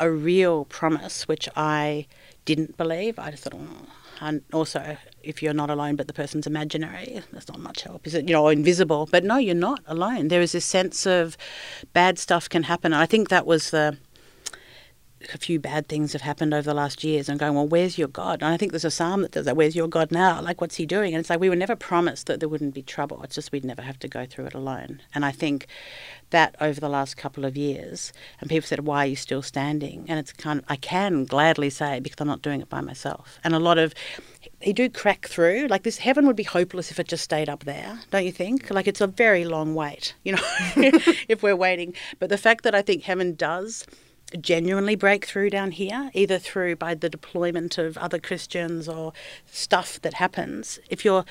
a 0.00 0.10
real 0.10 0.64
promise 0.64 1.28
which 1.28 1.48
I 1.54 2.06
didn't 2.46 2.76
believe. 2.76 3.18
I 3.18 3.30
just 3.30 3.44
thought, 3.44 3.54
oh. 3.54 3.86
and 4.20 4.42
also, 4.52 4.96
if 5.22 5.42
you're 5.42 5.54
not 5.54 5.68
alone, 5.70 5.94
but 5.94 6.06
the 6.06 6.14
person's 6.14 6.46
imaginary, 6.46 7.20
that's 7.32 7.48
not 7.48 7.60
much 7.60 7.82
help, 7.82 8.06
is 8.06 8.14
it? 8.14 8.26
You 8.26 8.32
know, 8.32 8.48
invisible. 8.48 9.06
But 9.10 9.24
no, 9.24 9.36
you're 9.36 9.54
not 9.54 9.82
alone. 9.86 10.28
There 10.28 10.40
is 10.40 10.54
a 10.54 10.60
sense 10.60 11.06
of 11.06 11.36
bad 11.92 12.18
stuff 12.18 12.48
can 12.48 12.64
happen. 12.64 12.94
I 12.94 13.06
think 13.06 13.28
that 13.28 13.46
was 13.46 13.70
the 13.70 13.98
a 15.34 15.38
few 15.38 15.60
bad 15.60 15.86
things 15.88 16.12
have 16.12 16.22
happened 16.22 16.54
over 16.54 16.62
the 16.62 16.74
last 16.74 17.04
years 17.04 17.28
and 17.28 17.38
going, 17.38 17.54
well, 17.54 17.68
where's 17.68 17.98
your 17.98 18.08
God? 18.08 18.42
And 18.42 18.52
I 18.52 18.56
think 18.56 18.72
there's 18.72 18.84
a 18.84 18.90
psalm 18.90 19.22
that 19.22 19.32
does 19.32 19.44
that. 19.44 19.56
Where's 19.56 19.76
your 19.76 19.88
God 19.88 20.10
now? 20.10 20.40
Like, 20.40 20.60
what's 20.60 20.76
he 20.76 20.86
doing? 20.86 21.12
And 21.12 21.20
it's 21.20 21.28
like 21.28 21.40
we 21.40 21.50
were 21.50 21.56
never 21.56 21.76
promised 21.76 22.26
that 22.26 22.40
there 22.40 22.48
wouldn't 22.48 22.74
be 22.74 22.82
trouble. 22.82 23.22
It's 23.22 23.34
just 23.34 23.52
we'd 23.52 23.64
never 23.64 23.82
have 23.82 23.98
to 24.00 24.08
go 24.08 24.24
through 24.24 24.46
it 24.46 24.54
alone. 24.54 25.02
And 25.14 25.24
I 25.24 25.30
think 25.30 25.66
that 26.30 26.54
over 26.60 26.80
the 26.80 26.88
last 26.88 27.16
couple 27.16 27.44
of 27.44 27.56
years, 27.56 28.12
and 28.40 28.48
people 28.48 28.66
said, 28.66 28.80
why 28.80 29.04
are 29.04 29.08
you 29.08 29.16
still 29.16 29.42
standing? 29.42 30.06
And 30.08 30.18
it's 30.18 30.32
kind 30.32 30.60
of, 30.60 30.64
I 30.68 30.76
can 30.76 31.24
gladly 31.26 31.70
say 31.70 32.00
because 32.00 32.20
I'm 32.20 32.28
not 32.28 32.42
doing 32.42 32.62
it 32.62 32.70
by 32.70 32.80
myself. 32.80 33.38
And 33.44 33.54
a 33.54 33.58
lot 33.58 33.78
of, 33.78 33.94
they 34.64 34.72
do 34.72 34.88
crack 34.88 35.26
through. 35.26 35.66
Like 35.66 35.82
this 35.82 35.98
heaven 35.98 36.26
would 36.26 36.36
be 36.36 36.44
hopeless 36.44 36.90
if 36.90 36.98
it 36.98 37.08
just 37.08 37.24
stayed 37.24 37.48
up 37.50 37.64
there, 37.64 38.00
don't 38.10 38.24
you 38.24 38.32
think? 38.32 38.70
Like 38.70 38.86
it's 38.86 39.00
a 39.02 39.06
very 39.06 39.44
long 39.44 39.74
wait, 39.74 40.14
you 40.24 40.32
know, 40.32 40.42
if 41.28 41.42
we're 41.42 41.56
waiting. 41.56 41.94
But 42.18 42.30
the 42.30 42.38
fact 42.38 42.64
that 42.64 42.74
I 42.74 42.80
think 42.80 43.02
heaven 43.02 43.34
does 43.34 43.86
genuinely 44.40 44.96
break 44.96 45.24
through 45.24 45.50
down 45.50 45.72
here, 45.72 46.10
either 46.14 46.38
through 46.38 46.76
by 46.76 46.94
the 46.94 47.08
deployment 47.08 47.78
of 47.78 47.96
other 47.98 48.18
Christians 48.18 48.88
or 48.88 49.12
stuff 49.46 50.00
that 50.02 50.14
happens. 50.14 50.78
If 50.88 51.04
you're 51.04 51.24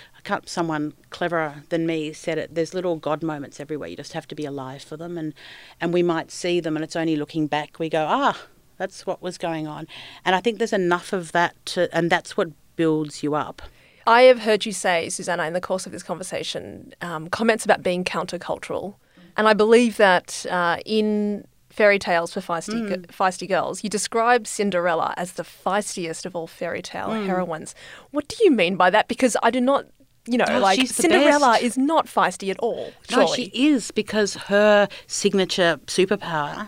someone 0.46 0.94
cleverer 1.10 1.64
than 1.70 1.86
me 1.86 2.14
said 2.14 2.38
it, 2.38 2.56
there's 2.56 2.74
little 2.74 2.98
God 2.98 3.24
moments 3.24 3.60
everywhere. 3.60 3.90
You 3.90 3.96
just 3.96 4.14
have 4.14 4.28
to 4.28 4.36
be 4.36 4.46
alive 4.46 4.84
for 4.84 4.98
them, 4.98 5.18
and 5.18 5.34
and 5.80 5.94
we 5.94 6.04
might 6.04 6.32
see 6.32 6.60
them, 6.60 6.76
and 6.76 6.84
it's 6.84 6.96
only 6.96 7.16
looking 7.16 7.48
back 7.48 7.80
we 7.80 7.90
go, 7.90 8.06
ah, 8.08 8.40
that's 8.78 9.06
what 9.06 9.22
was 9.22 9.38
going 9.38 9.68
on. 9.68 9.88
And 10.26 10.36
I 10.36 10.42
think 10.42 10.58
there's 10.58 10.74
enough 10.74 11.14
of 11.14 11.32
that, 11.34 11.54
to, 11.68 11.96
and 11.96 12.10
that's 12.10 12.36
what 12.36 12.50
builds 12.76 13.22
you 13.24 13.36
up. 13.36 13.62
I 14.08 14.24
have 14.24 14.40
heard 14.40 14.66
you 14.66 14.72
say, 14.72 15.10
Susannah, 15.10 15.44
in 15.44 15.54
the 15.54 15.62
course 15.62 15.86
of 15.86 15.92
this 15.92 16.02
conversation, 16.02 16.94
um, 17.02 17.30
comments 17.30 17.66
about 17.66 17.84
being 17.84 18.04
countercultural. 18.04 18.96
And 19.38 19.48
I 19.48 19.54
believe 19.54 19.98
that 19.98 20.46
uh, 20.50 20.78
in 20.86 21.46
fairy 21.80 21.98
tales 21.98 22.34
for 22.34 22.42
feisty, 22.42 22.82
mm. 22.82 23.06
feisty 23.06 23.48
girls. 23.48 23.86
You 23.86 23.90
describe 23.90 24.46
Cinderella 24.46 25.14
as 25.16 25.32
the 25.34 25.44
feistiest 25.44 26.26
of 26.26 26.36
all 26.36 26.46
fairy 26.46 26.82
tale 26.82 27.08
mm. 27.08 27.26
heroines. 27.26 27.74
What 28.12 28.28
do 28.28 28.36
you 28.44 28.52
mean 28.52 28.76
by 28.76 28.90
that? 28.90 29.08
Because 29.08 29.38
I 29.42 29.50
do 29.50 29.62
not 29.62 29.86
you 30.28 30.38
know, 30.38 30.46
oh, 30.50 30.60
like 30.60 30.86
Cinderella 30.88 31.54
best. 31.54 31.64
is 31.64 31.78
not 31.78 32.08
feisty 32.08 32.52
at 32.52 32.60
all. 32.60 32.92
Surely. 33.10 33.26
No, 33.26 33.34
she 33.34 33.44
is 33.54 33.92
because 33.92 34.34
her 34.52 34.90
signature 35.08 35.80
superpower 35.86 36.68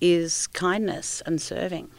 is 0.00 0.46
kindness 0.46 1.22
and 1.26 1.42
serving. 1.42 1.90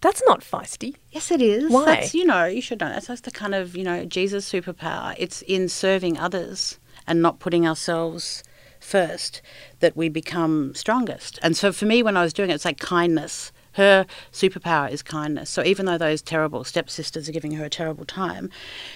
That's 0.00 0.22
not 0.26 0.40
feisty. 0.40 0.94
Yes, 1.10 1.32
it 1.32 1.42
is. 1.42 1.72
Why? 1.72 1.86
That's, 1.86 2.14
you 2.14 2.24
know, 2.24 2.44
you 2.44 2.62
should 2.62 2.78
know. 2.78 2.88
That's, 2.88 3.08
that's 3.08 3.22
the 3.22 3.32
kind 3.32 3.54
of, 3.54 3.76
you 3.76 3.82
know, 3.82 4.04
Jesus 4.04 4.50
superpower. 4.50 5.16
It's 5.18 5.42
in 5.42 5.68
serving 5.68 6.18
others 6.18 6.78
and 7.08 7.20
not 7.20 7.40
putting 7.40 7.66
ourselves 7.66 8.44
first 8.80 9.42
that 9.80 9.96
we 9.96 10.08
become 10.08 10.74
strongest. 10.74 11.38
And 11.42 11.56
so 11.56 11.72
for 11.72 11.86
me, 11.86 12.02
when 12.02 12.16
I 12.16 12.22
was 12.22 12.32
doing 12.32 12.50
it, 12.50 12.54
it's 12.54 12.64
like 12.64 12.78
kindness. 12.78 13.52
Her 13.72 14.06
superpower 14.32 14.90
is 14.90 15.04
kindness. 15.04 15.50
So 15.50 15.62
even 15.62 15.86
though 15.86 15.98
those 15.98 16.20
terrible 16.20 16.64
stepsisters 16.64 17.28
are 17.28 17.32
giving 17.32 17.52
her 17.52 17.64
a 17.64 17.70
terrible 17.70 18.04
time, 18.04 18.50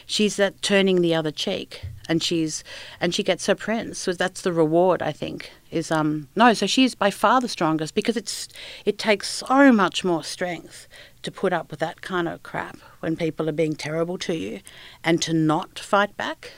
she's 0.07 0.35
that 0.37 0.61
turning 0.61 1.03
the 1.03 1.15
other 1.15 1.31
cheek, 1.31 1.87
and 2.09 2.21
she's 2.21 2.65
and 3.01 3.15
she 3.15 3.23
gets 3.23 3.47
her 3.47 3.55
prince. 3.55 3.99
So 3.99 4.13
that's 4.13 4.41
the 4.41 4.53
reward, 4.53 5.01
I 5.01 5.13
think. 5.13 5.53
Is 5.71 5.93
um 5.93 6.29
no, 6.35 6.53
so 6.53 6.67
she's 6.67 6.97
by 6.97 7.13
far 7.13 7.41
the 7.41 7.49
strongest 7.49 7.95
because 7.95 8.17
it's 8.17 8.49
it 8.85 8.99
takes 8.99 9.29
so 9.31 9.71
much 9.71 10.03
more 10.03 10.25
strength 10.25 10.89
to 11.23 11.31
put 11.31 11.53
up 11.53 11.71
with 11.71 11.79
that 11.79 12.01
kind 12.01 12.27
of 12.27 12.43
crap 12.43 12.79
when 12.99 13.15
people 13.15 13.49
are 13.49 13.53
being 13.53 13.77
terrible 13.77 14.19
to 14.19 14.37
you, 14.37 14.61
and 15.05 15.23
to 15.23 15.33
not 15.33 15.79
fight 15.79 16.17
back. 16.17 16.51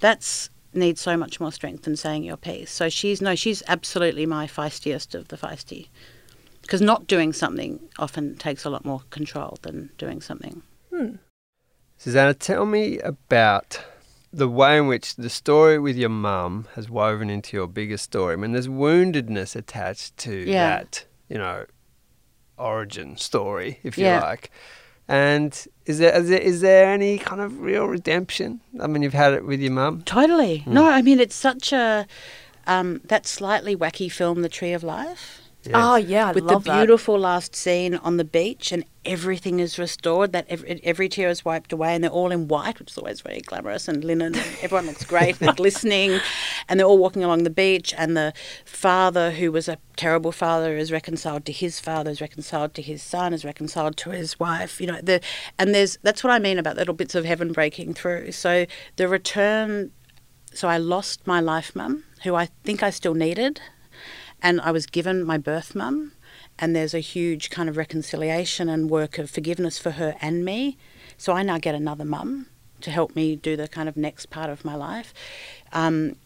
That's 0.00 0.50
needs 0.76 1.00
so 1.00 1.16
much 1.16 1.40
more 1.40 1.52
strength 1.52 1.82
than 1.82 1.96
saying 1.96 2.24
your 2.24 2.36
piece. 2.36 2.70
So 2.70 2.88
she's 2.88 3.20
no, 3.20 3.34
she's 3.34 3.62
absolutely 3.66 4.26
my 4.26 4.46
feistiest 4.46 5.14
of 5.14 5.28
the 5.28 5.36
feisty. 5.36 5.88
Because 6.62 6.80
not 6.80 7.06
doing 7.06 7.32
something 7.32 7.80
often 7.98 8.36
takes 8.36 8.64
a 8.64 8.70
lot 8.70 8.84
more 8.84 9.02
control 9.10 9.58
than 9.62 9.90
doing 9.98 10.20
something. 10.20 10.62
Hmm. 10.92 11.16
Susannah, 11.96 12.34
tell 12.34 12.66
me 12.66 12.98
about 13.00 13.80
the 14.32 14.48
way 14.48 14.76
in 14.76 14.86
which 14.86 15.16
the 15.16 15.30
story 15.30 15.78
with 15.78 15.96
your 15.96 16.10
mum 16.10 16.66
has 16.74 16.90
woven 16.90 17.30
into 17.30 17.56
your 17.56 17.66
bigger 17.66 17.96
story. 17.96 18.34
I 18.34 18.36
mean, 18.36 18.52
there's 18.52 18.68
woundedness 18.68 19.56
attached 19.56 20.16
to 20.18 20.36
yeah. 20.36 20.78
that, 20.78 21.06
you 21.28 21.38
know, 21.38 21.64
origin 22.58 23.16
story, 23.16 23.80
if 23.82 23.96
you 23.96 24.04
yeah. 24.04 24.20
like. 24.20 24.50
And 25.08 25.66
is 25.84 25.98
there, 25.98 26.14
is 26.16 26.28
there 26.28 26.40
is 26.40 26.60
there 26.62 26.92
any 26.92 27.18
kind 27.18 27.40
of 27.40 27.60
real 27.60 27.86
redemption? 27.86 28.60
I 28.80 28.88
mean, 28.88 29.02
you've 29.02 29.12
had 29.12 29.34
it 29.34 29.44
with 29.46 29.60
your 29.60 29.72
mum. 29.72 30.02
Totally. 30.04 30.64
Mm. 30.66 30.72
No, 30.72 30.86
I 30.86 31.00
mean 31.02 31.20
it's 31.20 31.36
such 31.36 31.72
a 31.72 32.06
um, 32.66 33.00
that 33.04 33.26
slightly 33.26 33.76
wacky 33.76 34.10
film, 34.10 34.42
The 34.42 34.48
Tree 34.48 34.72
of 34.72 34.82
Life. 34.82 35.42
Yes. 35.66 35.74
Oh 35.76 35.96
yeah, 35.96 36.28
I 36.28 36.32
with 36.32 36.46
the 36.46 36.58
beautiful 36.58 37.14
that. 37.14 37.20
last 37.20 37.56
scene 37.56 37.94
on 37.96 38.16
the 38.16 38.24
beach 38.24 38.72
and 38.72 38.84
everything 39.04 39.60
is 39.60 39.78
restored. 39.78 40.32
That 40.32 40.46
every, 40.48 40.80
every, 40.84 41.08
tear 41.08 41.28
is 41.28 41.44
wiped 41.44 41.72
away, 41.72 41.94
and 41.94 42.04
they're 42.04 42.10
all 42.10 42.30
in 42.30 42.48
white, 42.48 42.78
which 42.78 42.90
is 42.90 42.98
always 42.98 43.20
very 43.20 43.40
glamorous 43.40 43.88
and 43.88 44.04
linen. 44.04 44.34
And 44.34 44.58
everyone 44.62 44.86
looks 44.86 45.04
great, 45.04 45.38
they're 45.38 45.52
glistening, 45.64 46.20
and 46.68 46.78
they're 46.78 46.86
all 46.86 46.98
walking 46.98 47.24
along 47.24 47.44
the 47.44 47.50
beach. 47.50 47.94
And 47.96 48.16
the 48.16 48.32
father, 48.64 49.32
who 49.32 49.50
was 49.52 49.68
a 49.68 49.78
terrible 49.96 50.32
father, 50.32 50.76
is 50.76 50.92
reconciled 50.92 51.44
to 51.46 51.52
his 51.52 51.80
father, 51.80 52.10
is 52.10 52.20
reconciled 52.20 52.74
to 52.74 52.82
his 52.82 53.02
son, 53.02 53.32
is 53.32 53.44
reconciled 53.44 53.96
to 53.98 54.10
his 54.10 54.38
wife. 54.38 54.80
You 54.80 54.88
know, 54.88 55.00
the, 55.02 55.20
and 55.58 55.74
there's 55.74 55.98
that's 56.02 56.22
what 56.22 56.32
I 56.32 56.38
mean 56.38 56.58
about 56.58 56.76
little 56.76 56.94
bits 56.94 57.14
of 57.14 57.24
heaven 57.24 57.52
breaking 57.52 57.94
through. 57.94 58.32
So 58.32 58.66
the 58.96 59.08
return. 59.08 59.92
So 60.54 60.68
I 60.68 60.78
lost 60.78 61.26
my 61.26 61.38
life 61.38 61.76
mum, 61.76 62.04
who 62.22 62.34
I 62.34 62.46
think 62.64 62.82
I 62.82 62.88
still 62.88 63.12
needed 63.12 63.60
and 64.42 64.60
I 64.60 64.70
was 64.70 64.86
given 64.86 65.24
my 65.24 65.38
birth 65.38 65.74
mum, 65.74 66.12
and 66.58 66.74
there's 66.74 66.94
a 66.94 67.00
huge 67.00 67.50
kind 67.50 67.68
of 67.68 67.76
reconciliation 67.76 68.68
and 68.68 68.90
work 68.90 69.18
of 69.18 69.30
forgiveness 69.30 69.78
for 69.78 69.92
her 69.92 70.16
and 70.20 70.44
me. 70.44 70.76
So 71.18 71.32
I 71.32 71.42
now 71.42 71.58
get 71.58 71.74
another 71.74 72.04
mum 72.04 72.46
to 72.80 72.90
help 72.90 73.16
me 73.16 73.36
do 73.36 73.56
the 73.56 73.68
kind 73.68 73.88
of 73.88 73.96
next 73.96 74.26
part 74.30 74.50
of 74.50 74.64
my 74.64 74.74
life. 74.74 75.14
Um, 75.72 76.16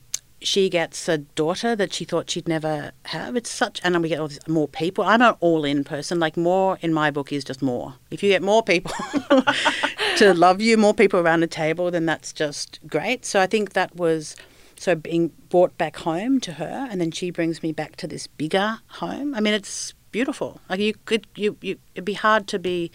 she 0.43 0.71
gets 0.71 1.09
a 1.09 1.19
daughter 1.19 1.77
that 1.77 1.93
she 1.93 2.05
thought 2.05 2.31
she'd 2.31 2.49
never 2.49 2.93
have. 3.07 3.37
It's 3.37 3.51
such, 3.51 3.81
and 3.85 4.01
we 4.03 4.09
get 4.09 4.21
all 4.21 4.29
this, 4.29 4.47
more 4.49 4.69
people. 4.69 5.05
I'm 5.05 5.21
an 5.21 5.35
all-in 5.41 5.85
person. 5.85 6.19
Like 6.19 6.37
more 6.37 6.79
in 6.81 6.95
my 6.95 7.11
book 7.11 7.33
is 7.33 7.45
just 7.45 7.61
more. 7.61 7.95
If 8.11 8.23
you 8.23 8.31
get 8.31 8.43
more 8.43 8.63
people 8.63 8.93
to 10.17 10.35
love 10.35 10.61
you, 10.61 10.77
more 10.77 10.95
people 10.95 11.21
around 11.21 11.41
the 11.41 11.47
table, 11.47 11.91
then 11.91 12.07
that's 12.07 12.33
just 12.33 12.81
great. 12.87 13.27
So 13.27 13.41
I 13.41 13.47
think 13.47 13.75
that 13.75 13.95
was 13.97 14.35
so 14.81 14.95
being 14.95 15.31
brought 15.51 15.77
back 15.77 15.97
home 15.97 16.41
to 16.41 16.53
her, 16.53 16.89
and 16.91 17.03
then 17.03 17.11
she 17.11 17.31
brings 17.31 17.63
me 17.63 17.71
back 17.71 17.97
to 17.97 18.07
this 18.07 18.27
bigger 18.27 18.79
home. 18.89 19.35
I 19.35 19.41
mean, 19.41 19.53
it's 19.53 19.93
beautiful. 20.11 20.63
Like 20.71 20.81
you 20.81 20.95
could, 21.05 21.27
you, 21.35 21.59
you 21.61 21.77
it'd 21.95 22.07
be 22.07 22.15
hard 22.15 22.47
to 22.49 22.59
be 22.59 22.91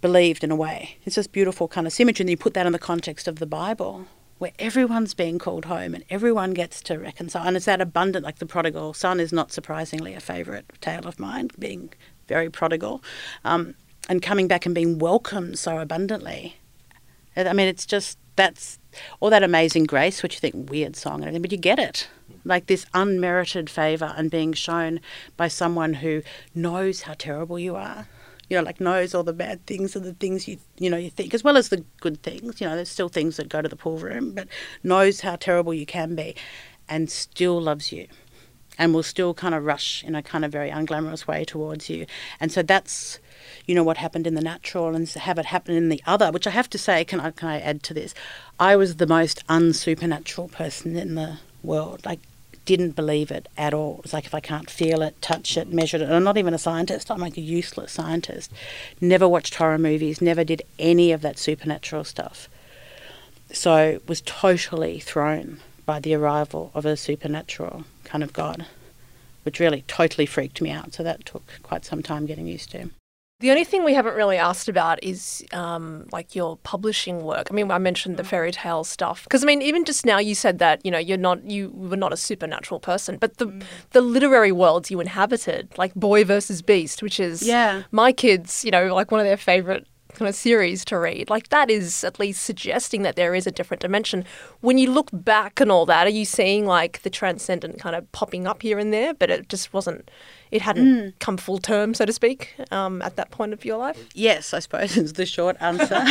believed 0.00 0.42
in 0.42 0.50
a 0.50 0.56
way. 0.56 0.96
It's 1.04 1.16
just 1.16 1.32
beautiful 1.32 1.68
kind 1.68 1.86
of 1.86 1.92
symmetry, 1.92 2.22
and 2.22 2.30
you 2.30 2.38
put 2.38 2.54
that 2.54 2.64
in 2.64 2.72
the 2.72 2.78
context 2.78 3.28
of 3.28 3.40
the 3.40 3.46
Bible, 3.46 4.06
where 4.38 4.52
everyone's 4.58 5.12
being 5.12 5.38
called 5.38 5.66
home 5.66 5.94
and 5.94 6.02
everyone 6.08 6.54
gets 6.54 6.80
to 6.84 6.98
reconcile. 6.98 7.46
And 7.46 7.58
it's 7.58 7.66
that 7.66 7.82
abundant, 7.82 8.24
like 8.24 8.38
the 8.38 8.46
prodigal 8.46 8.94
son 8.94 9.20
is 9.20 9.34
not 9.34 9.52
surprisingly 9.52 10.14
a 10.14 10.20
favourite 10.20 10.64
tale 10.80 11.06
of 11.06 11.20
mine, 11.20 11.50
being 11.58 11.92
very 12.26 12.48
prodigal, 12.48 13.04
um, 13.44 13.74
and 14.08 14.22
coming 14.22 14.48
back 14.48 14.64
and 14.64 14.74
being 14.74 14.98
welcomed 14.98 15.58
so 15.58 15.78
abundantly. 15.78 16.56
I 17.36 17.52
mean, 17.52 17.68
it's 17.68 17.86
just 17.86 18.18
that's 18.36 18.78
all 19.20 19.30
that 19.30 19.42
amazing 19.42 19.84
grace, 19.84 20.22
which 20.22 20.34
you 20.34 20.40
think 20.40 20.70
weird 20.70 20.96
song 20.96 21.16
and 21.16 21.24
everything, 21.24 21.42
but 21.42 21.52
you 21.52 21.58
get 21.58 21.78
it. 21.78 22.08
Like 22.44 22.66
this 22.66 22.86
unmerited 22.94 23.68
favour 23.68 24.14
and 24.16 24.30
being 24.30 24.52
shown 24.52 25.00
by 25.36 25.48
someone 25.48 25.94
who 25.94 26.22
knows 26.54 27.02
how 27.02 27.14
terrible 27.14 27.58
you 27.58 27.76
are. 27.76 28.08
You 28.48 28.56
know, 28.56 28.62
like 28.62 28.80
knows 28.80 29.14
all 29.14 29.24
the 29.24 29.32
bad 29.32 29.66
things 29.66 29.96
and 29.96 30.04
the 30.04 30.14
things 30.14 30.46
you 30.46 30.58
you 30.78 30.88
know 30.88 30.96
you 30.96 31.10
think, 31.10 31.34
as 31.34 31.42
well 31.42 31.56
as 31.56 31.68
the 31.68 31.84
good 32.00 32.22
things. 32.22 32.60
You 32.60 32.68
know, 32.68 32.76
there's 32.76 32.88
still 32.88 33.08
things 33.08 33.36
that 33.38 33.48
go 33.48 33.60
to 33.60 33.68
the 33.68 33.74
pool 33.76 33.98
room, 33.98 34.32
but 34.32 34.46
knows 34.84 35.22
how 35.22 35.34
terrible 35.34 35.74
you 35.74 35.84
can 35.84 36.14
be, 36.14 36.36
and 36.88 37.10
still 37.10 37.60
loves 37.60 37.90
you, 37.90 38.06
and 38.78 38.94
will 38.94 39.02
still 39.02 39.34
kind 39.34 39.54
of 39.54 39.64
rush 39.64 40.04
in 40.04 40.14
a 40.14 40.22
kind 40.22 40.44
of 40.44 40.52
very 40.52 40.70
unglamorous 40.70 41.26
way 41.26 41.44
towards 41.44 41.90
you. 41.90 42.06
And 42.38 42.52
so 42.52 42.62
that's, 42.62 43.18
you 43.66 43.74
know, 43.74 43.84
what 43.84 43.96
happened 43.96 44.26
in 44.26 44.34
the 44.34 44.40
natural 44.40 44.94
and 44.94 45.08
have 45.08 45.38
it 45.38 45.46
happen 45.46 45.74
in 45.74 45.88
the 45.88 46.02
other, 46.06 46.30
which 46.30 46.46
I 46.46 46.50
have 46.50 46.70
to 46.70 46.78
say, 46.78 47.04
can 47.04 47.20
I, 47.20 47.30
can 47.32 47.48
I 47.48 47.60
add 47.60 47.82
to 47.84 47.94
this? 47.94 48.14
I 48.60 48.76
was 48.76 48.96
the 48.96 49.06
most 49.06 49.42
unsupernatural 49.48 50.52
person 50.52 50.96
in 50.96 51.16
the 51.16 51.38
world. 51.62 52.04
Like, 52.04 52.20
didn't 52.66 52.96
believe 52.96 53.30
it 53.30 53.48
at 53.56 53.72
all. 53.72 54.00
It's 54.04 54.12
like 54.12 54.26
if 54.26 54.34
I 54.34 54.40
can't 54.40 54.68
feel 54.68 55.00
it, 55.00 55.22
touch 55.22 55.56
it, 55.56 55.72
measure 55.72 55.96
it, 55.96 56.02
and 56.02 56.12
I'm 56.12 56.24
not 56.24 56.36
even 56.36 56.52
a 56.52 56.58
scientist, 56.58 57.10
I'm 57.10 57.20
like 57.20 57.36
a 57.36 57.40
useless 57.40 57.92
scientist. 57.92 58.52
Never 59.00 59.26
watched 59.26 59.54
horror 59.54 59.78
movies, 59.78 60.20
never 60.20 60.44
did 60.44 60.62
any 60.78 61.12
of 61.12 61.22
that 61.22 61.38
supernatural 61.38 62.04
stuff. 62.04 62.48
So 63.52 64.00
was 64.08 64.20
totally 64.20 64.98
thrown 64.98 65.60
by 65.86 66.00
the 66.00 66.14
arrival 66.14 66.72
of 66.74 66.84
a 66.84 66.96
supernatural 66.96 67.84
kind 68.04 68.24
of 68.24 68.32
God, 68.32 68.66
which 69.44 69.60
really 69.60 69.84
totally 69.86 70.26
freaked 70.26 70.60
me 70.60 70.72
out. 70.72 70.92
So 70.92 71.04
that 71.04 71.24
took 71.24 71.44
quite 71.62 71.84
some 71.84 72.02
time 72.02 72.26
getting 72.26 72.48
used 72.48 72.72
to. 72.72 72.90
The 73.40 73.50
only 73.50 73.64
thing 73.64 73.84
we 73.84 73.92
haven't 73.92 74.14
really 74.14 74.38
asked 74.38 74.66
about 74.66 75.02
is 75.02 75.44
um, 75.52 76.06
like 76.10 76.34
your 76.34 76.56
publishing 76.58 77.22
work. 77.22 77.48
I 77.50 77.54
mean, 77.54 77.70
I 77.70 77.76
mentioned 77.76 78.16
the 78.16 78.22
mm. 78.22 78.26
fairy 78.28 78.50
tale 78.50 78.82
stuff 78.82 79.24
because 79.24 79.44
I 79.44 79.46
mean, 79.46 79.60
even 79.60 79.84
just 79.84 80.06
now 80.06 80.18
you 80.18 80.34
said 80.34 80.58
that 80.60 80.84
you 80.86 80.90
know 80.90 80.98
you're 80.98 81.18
not 81.18 81.44
you 81.44 81.70
were 81.74 81.98
not 81.98 82.14
a 82.14 82.16
supernatural 82.16 82.80
person, 82.80 83.18
but 83.18 83.36
the 83.36 83.48
mm. 83.48 83.62
the 83.90 84.00
literary 84.00 84.52
worlds 84.52 84.90
you 84.90 85.00
inhabited, 85.00 85.68
like 85.76 85.94
Boy 85.94 86.24
versus 86.24 86.62
Beast, 86.62 87.02
which 87.02 87.20
is 87.20 87.42
yeah 87.42 87.82
my 87.90 88.10
kids, 88.10 88.64
you 88.64 88.70
know, 88.70 88.94
like 88.94 89.10
one 89.10 89.20
of 89.20 89.26
their 89.26 89.36
favorite 89.36 89.86
kind 90.16 90.28
of 90.28 90.34
series 90.34 90.84
to 90.86 90.98
read. 90.98 91.30
Like 91.30 91.48
that 91.50 91.70
is 91.70 92.02
at 92.02 92.18
least 92.18 92.42
suggesting 92.42 93.02
that 93.02 93.16
there 93.16 93.34
is 93.34 93.46
a 93.46 93.50
different 93.50 93.80
dimension. 93.80 94.24
When 94.60 94.78
you 94.78 94.90
look 94.90 95.08
back 95.12 95.60
and 95.60 95.70
all 95.70 95.86
that, 95.86 96.06
are 96.06 96.10
you 96.10 96.24
seeing 96.24 96.66
like 96.66 97.02
the 97.02 97.10
transcendent 97.10 97.78
kind 97.78 97.94
of 97.94 98.10
popping 98.12 98.46
up 98.46 98.62
here 98.62 98.78
and 98.78 98.92
there, 98.92 99.14
but 99.14 99.30
it 99.30 99.48
just 99.48 99.72
wasn't, 99.72 100.10
it 100.50 100.62
hadn't 100.62 100.86
mm. 100.86 101.12
come 101.20 101.36
full 101.36 101.58
term, 101.58 101.94
so 101.94 102.04
to 102.04 102.12
speak, 102.12 102.54
um, 102.70 103.00
at 103.02 103.16
that 103.16 103.30
point 103.30 103.52
of 103.52 103.64
your 103.64 103.78
life? 103.78 104.08
Yes, 104.14 104.52
I 104.52 104.58
suppose 104.58 104.96
is 104.96 105.12
the 105.14 105.26
short 105.26 105.56
answer. 105.60 106.02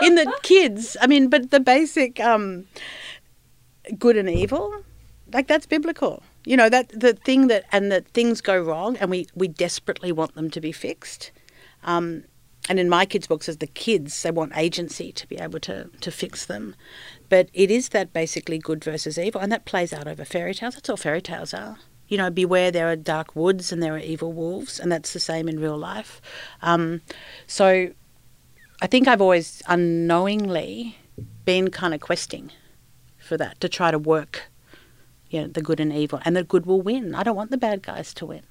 In 0.00 0.14
the 0.14 0.32
kids, 0.42 0.96
I 1.00 1.08
mean, 1.08 1.28
but 1.28 1.50
the 1.50 1.60
basic 1.60 2.20
um, 2.20 2.66
good 3.98 4.16
and 4.16 4.30
evil, 4.30 4.84
like 5.32 5.48
that's 5.48 5.66
biblical 5.66 6.22
you 6.48 6.56
know 6.56 6.70
that 6.70 6.88
the 6.88 7.12
thing 7.12 7.48
that 7.48 7.64
and 7.72 7.92
that 7.92 8.08
things 8.08 8.40
go 8.40 8.58
wrong 8.58 8.96
and 8.96 9.10
we 9.10 9.26
we 9.34 9.46
desperately 9.48 10.10
want 10.10 10.34
them 10.34 10.48
to 10.50 10.60
be 10.60 10.72
fixed 10.72 11.30
um, 11.88 12.24
and 12.68 12.78
in 12.78 12.90
my 12.90 13.06
kids' 13.06 13.26
books, 13.26 13.48
as 13.48 13.56
the 13.56 13.66
kids, 13.66 14.22
they 14.22 14.30
want 14.30 14.52
agency 14.54 15.10
to 15.12 15.26
be 15.26 15.36
able 15.36 15.58
to, 15.60 15.88
to 16.02 16.10
fix 16.10 16.44
them. 16.44 16.76
But 17.30 17.48
it 17.54 17.70
is 17.70 17.88
that 17.88 18.12
basically 18.12 18.58
good 18.58 18.84
versus 18.84 19.18
evil, 19.18 19.40
and 19.40 19.50
that 19.50 19.64
plays 19.64 19.92
out 19.92 20.06
over 20.06 20.24
fairy 20.26 20.52
tales. 20.52 20.74
That's 20.74 20.90
all 20.90 20.98
fairy 20.98 21.22
tales 21.22 21.54
are. 21.54 21.78
You 22.08 22.18
know, 22.18 22.30
beware 22.30 22.70
there 22.70 22.90
are 22.90 22.96
dark 22.96 23.34
woods 23.34 23.72
and 23.72 23.82
there 23.82 23.94
are 23.94 23.98
evil 23.98 24.32
wolves, 24.34 24.78
and 24.78 24.92
that's 24.92 25.14
the 25.14 25.20
same 25.20 25.48
in 25.48 25.58
real 25.60 25.78
life. 25.78 26.20
Um, 26.60 27.00
so 27.46 27.90
I 28.82 28.86
think 28.86 29.08
I've 29.08 29.22
always 29.22 29.62
unknowingly 29.66 30.98
been 31.46 31.70
kind 31.70 31.94
of 31.94 32.00
questing 32.00 32.52
for 33.18 33.38
that 33.38 33.60
to 33.62 33.68
try 33.68 33.90
to 33.90 33.98
work 33.98 34.50
you 35.30 35.40
know, 35.42 35.48
the 35.48 35.62
good 35.62 35.80
and 35.80 35.92
evil, 35.92 36.20
and 36.24 36.36
the 36.36 36.44
good 36.44 36.66
will 36.66 36.82
win. 36.82 37.14
I 37.14 37.22
don't 37.22 37.36
want 37.36 37.50
the 37.50 37.58
bad 37.58 37.82
guys 37.82 38.12
to 38.14 38.26
win. 38.26 38.42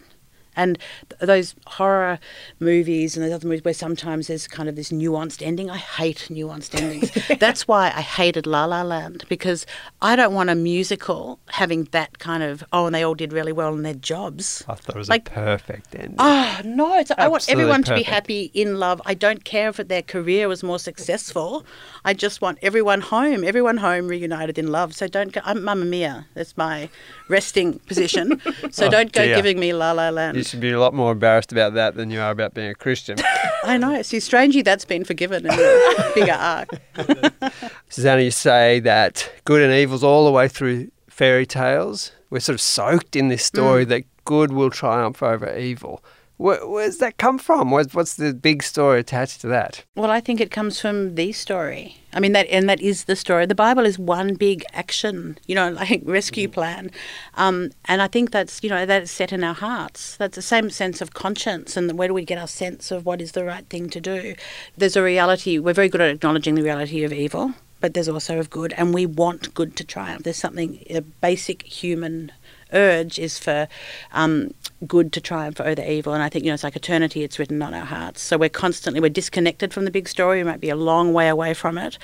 And 0.58 0.78
th- 1.10 1.22
those 1.22 1.56
horror 1.66 2.20
movies 2.60 3.16
and 3.16 3.26
those 3.26 3.32
other 3.32 3.48
movies 3.48 3.64
where 3.64 3.74
sometimes 3.74 4.28
there's 4.28 4.48
kind 4.48 4.68
of 4.68 4.76
this 4.76 4.92
nuanced 4.92 5.42
ending, 5.42 5.70
I 5.70 5.78
hate 5.78 6.28
nuanced 6.30 6.76
endings. 6.76 7.12
That's 7.40 7.68
why 7.68 7.94
I 7.96 8.02
hated 8.02 8.46
La 8.46 8.66
La 8.66 8.82
Land 8.82 9.24
because 9.30 9.66
I 10.02 10.16
don't 10.16 10.34
want 10.34 10.50
a 10.50 10.56
musical 10.56 11.40
having 11.48 11.86
that 11.92 12.20
kind 12.20 12.44
of 12.44 12.64
oh, 12.74 12.88
and 12.88 12.96
they 12.96 13.04
all 13.04 13.16
did 13.16 13.32
really 13.32 13.52
well 13.54 13.74
in 13.74 13.84
their 13.84 13.94
jobs. 13.94 14.64
I 14.68 14.76
thought 14.76 14.96
it 14.96 15.00
was 15.00 15.10
like, 15.10 15.30
a 15.30 15.32
perfect 15.32 15.96
ending. 15.96 16.16
Oh 16.20 16.62
no, 16.66 17.04
I 17.18 17.28
want 17.28 17.50
everyone 17.50 17.84
perfect. 17.84 17.88
to 17.88 17.96
be 17.96 18.04
happy 18.04 18.52
in 18.54 18.80
love. 18.80 19.02
I 19.06 19.14
don't 19.14 19.44
care 19.44 19.70
if 19.70 19.78
their 19.78 20.02
career 20.02 20.48
was 20.48 20.64
more 20.64 20.80
successful. 20.80 21.66
I 22.04 22.14
just 22.14 22.42
want 22.42 22.58
everyone 22.62 23.02
home, 23.02 23.44
everyone 23.44 23.78
home 23.78 24.08
reunited 24.08 24.58
in 24.58 24.72
love. 24.72 24.96
So 24.96 25.08
don't 25.08 25.32
go. 25.32 25.42
I'm 25.46 25.64
Mamma 25.64 25.86
Mia. 25.86 26.26
That's 26.34 26.58
my 26.58 26.90
resting 27.30 27.80
position. 27.80 28.42
So 28.72 28.88
oh, 28.88 28.90
don't 28.90 29.12
go 29.12 29.24
dear. 29.24 29.36
giving 29.36 29.60
me 29.60 29.72
La 29.72 29.92
La 29.92 30.10
Land 30.10 30.47
should 30.48 30.60
be 30.60 30.72
a 30.72 30.80
lot 30.80 30.94
more 30.94 31.12
embarrassed 31.12 31.52
about 31.52 31.74
that 31.76 31.96
than 31.96 32.10
you 32.10 32.20
are 32.20 32.32
about 32.32 32.54
being 32.54 32.70
a 32.70 32.76
Christian. 32.76 33.18
I 33.64 33.78
know. 33.78 34.02
See, 34.02 34.20
strangely, 34.20 34.62
that's 34.62 34.86
been 34.86 35.04
forgiven 35.04 35.46
in 35.46 35.52
a 35.52 36.12
bigger 36.16 36.32
arc. 36.32 36.70
Susannah, 37.90 38.22
you 38.22 38.32
say 38.32 38.80
that 38.82 39.32
good 39.46 39.62
and 39.62 39.74
evil's 39.74 40.04
all 40.04 40.26
the 40.26 40.32
way 40.32 40.48
through 40.48 40.90
fairy 41.10 41.46
tales. 41.46 42.12
We're 42.30 42.40
sort 42.40 42.56
of 42.56 42.62
soaked 42.62 43.16
in 43.16 43.28
this 43.28 43.44
story 43.44 43.86
mm. 43.86 43.90
that 43.90 44.04
good 44.26 44.52
will 44.52 44.70
triumph 44.70 45.22
over 45.22 45.56
evil. 45.58 46.04
Where, 46.38 46.68
where's 46.68 46.98
that 47.00 47.18
come 47.18 47.40
from? 47.40 47.72
What's, 47.72 47.96
what's 47.96 48.14
the 48.14 48.34
big 48.34 48.62
story 48.62 49.00
attached 49.00 49.42
to 49.42 49.48
that? 49.48 49.84
Well, 49.96 50.12
I 50.12 50.20
think 50.20 50.40
it 50.40 50.52
comes 50.52 50.80
from 50.80 51.16
the 51.16 51.32
story. 51.32 51.98
I 52.14 52.20
mean, 52.20 52.32
that 52.34 52.48
and 52.50 52.70
that 52.70 52.80
is 52.80 53.06
the 53.06 53.16
story. 53.16 53.46
The 53.46 53.56
Bible 53.56 53.86
is 53.86 54.00
one 54.00 54.36
big 54.36 54.64
action, 54.74 55.38
you 55.48 55.56
know, 55.56 55.70
like 55.72 56.02
rescue 56.06 56.48
plan, 56.48 56.92
um, 57.36 57.72
and 57.86 58.02
I 58.02 58.08
think 58.08 58.32
that's 58.32 58.64
you 58.64 58.70
know 58.70 58.86
that's 58.86 59.12
set 59.12 59.32
in 59.32 59.44
our 59.44 59.54
hearts. 59.54 60.16
That's 60.18 60.36
the 60.36 60.42
same 60.42 60.70
sense 60.70 61.02
of 61.02 61.14
conscience, 61.14 61.76
and 61.76 61.98
where 61.98 62.08
do 62.08 62.14
we 62.14 62.26
get 62.26 62.38
our 62.38 62.48
sense 62.48 62.92
of 62.92 63.06
what 63.06 63.22
is 63.22 63.34
the 63.34 63.44
right 63.44 63.68
thing 63.68 63.90
to 63.90 64.02
do? 64.02 64.36
There's 64.78 64.96
a 64.96 65.04
reality. 65.04 65.60
We're 65.60 65.74
very 65.74 65.90
good 65.90 66.02
at 66.02 66.10
acknowledging 66.10 66.56
the 66.56 66.64
reality 66.64 67.04
of 67.04 67.14
evil, 67.14 67.54
but 67.82 67.94
there's 67.94 68.10
also 68.10 68.40
of 68.40 68.50
good, 68.50 68.74
and 68.74 68.94
we 68.94 69.06
want 69.06 69.54
good 69.54 69.76
to 69.76 69.84
triumph. 69.84 70.24
There's 70.24 70.38
something 70.38 70.84
a 70.90 71.02
basic 71.02 71.64
human 71.64 72.32
urge 72.74 73.20
is 73.20 73.40
for 73.40 73.68
um, 74.12 74.54
good 74.86 75.12
to 75.14 75.22
triumph 75.22 75.60
over 75.60 75.82
evil. 75.82 76.14
And 76.14 76.24
I 76.24 76.30
think, 76.30 76.46
you 76.46 76.52
know, 76.52 76.56
it's 76.56 76.64
like 76.64 76.76
eternity, 76.76 77.24
it's 77.24 77.40
written 77.40 77.62
on 77.62 77.74
our 77.74 77.86
hearts. 77.86 78.22
So 78.22 78.38
we're 78.38 78.50
constantly, 78.50 79.00
we're 79.00 79.10
disconnected 79.10 79.74
from 79.74 79.86
the 79.86 79.92
big 79.92 80.08
story. 80.08 80.40
We 80.40 80.44
might 80.44 80.62
be 80.62 80.70
a 80.70 80.76
long 80.76 81.14
way 81.14 81.30
away 81.30 81.54
from 81.54 81.78
it, 81.78 81.98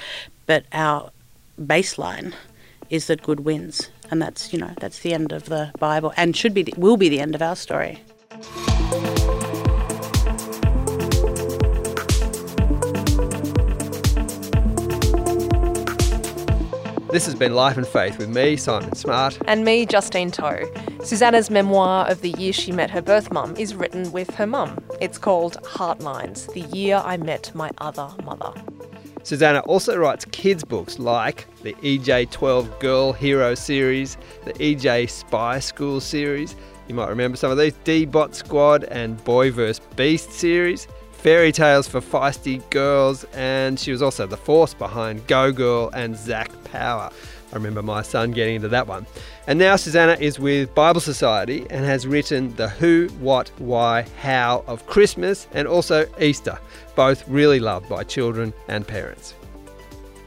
but 0.45 0.65
our 0.71 1.11
baseline 1.61 2.33
is 2.89 3.07
that 3.07 3.23
good 3.23 3.41
wins. 3.41 3.89
And 4.11 4.21
that's, 4.21 4.53
you 4.53 4.59
know, 4.59 4.73
that's 4.79 4.99
the 4.99 5.13
end 5.13 5.31
of 5.31 5.45
the 5.45 5.71
Bible 5.79 6.13
and 6.17 6.35
should 6.35 6.53
be, 6.53 6.63
the, 6.63 6.73
will 6.77 6.97
be 6.97 7.09
the 7.09 7.19
end 7.19 7.35
of 7.35 7.41
our 7.41 7.55
story. 7.55 8.01
This 17.13 17.27
has 17.27 17.35
been 17.35 17.53
Life 17.53 17.77
and 17.77 17.85
Faith 17.85 18.17
with 18.17 18.29
me, 18.29 18.57
Simon 18.57 18.95
Smart. 18.95 19.37
And 19.45 19.63
me, 19.63 19.85
Justine 19.85 20.31
Toh. 20.31 20.65
Susannah's 21.03 21.51
memoir 21.51 22.09
of 22.09 22.21
the 22.21 22.31
year 22.31 22.51
she 22.51 22.71
met 22.71 22.89
her 22.89 23.03
birth 23.03 23.31
mum 23.31 23.55
is 23.55 23.75
written 23.75 24.11
with 24.11 24.33
her 24.33 24.47
mum. 24.47 24.83
It's 24.99 25.19
called 25.19 25.61
Heartlines 25.61 26.51
The 26.53 26.61
Year 26.75 27.03
I 27.05 27.17
Met 27.17 27.53
My 27.53 27.69
Other 27.77 28.09
Mother. 28.23 28.51
Susanna 29.21 29.59
also 29.59 29.95
writes 29.95 30.25
kids' 30.25 30.63
books 30.63 30.97
like 30.97 31.45
the 31.61 31.73
EJ 31.83 32.31
12 32.31 32.79
Girl 32.79 33.13
Hero 33.13 33.53
series, 33.53 34.17
the 34.45 34.53
EJ 34.53 35.07
Spy 35.07 35.59
School 35.59 35.99
series. 35.99 36.55
You 36.87 36.95
might 36.95 37.09
remember 37.09 37.37
some 37.37 37.51
of 37.51 37.59
these 37.59 37.73
D 37.83 38.05
Bot 38.05 38.33
Squad 38.33 38.85
and 38.85 39.23
Boy 39.23 39.51
vs. 39.51 39.81
Beast 39.95 40.31
series 40.31 40.87
fairy 41.23 41.53
tales 41.53 41.87
for 41.87 42.01
feisty 42.01 42.61
girls, 42.69 43.23
and 43.33 43.79
she 43.79 43.93
was 43.93 44.01
also 44.01 44.27
the 44.27 44.35
force 44.35 44.73
behind 44.73 45.25
Go 45.25 45.53
Girl 45.53 45.89
and 45.93 46.17
Zac 46.17 46.51
Power. 46.65 47.09
I 47.49 47.55
remember 47.55 47.81
my 47.81 48.01
son 48.01 48.31
getting 48.31 48.55
into 48.55 48.67
that 48.67 48.85
one. 48.85 49.05
And 49.47 49.57
now 49.57 49.77
Susannah 49.77 50.17
is 50.19 50.37
with 50.37 50.75
Bible 50.75 50.99
Society 50.99 51.65
and 51.69 51.85
has 51.85 52.05
written 52.05 52.53
The 52.57 52.67
Who, 52.67 53.07
What, 53.21 53.49
Why, 53.57 54.05
How 54.19 54.65
of 54.67 54.85
Christmas 54.85 55.47
and 55.53 55.65
also 55.65 56.05
Easter, 56.19 56.59
both 56.93 57.25
really 57.29 57.61
loved 57.61 57.87
by 57.87 58.03
children 58.03 58.53
and 58.67 58.85
parents. 58.85 59.33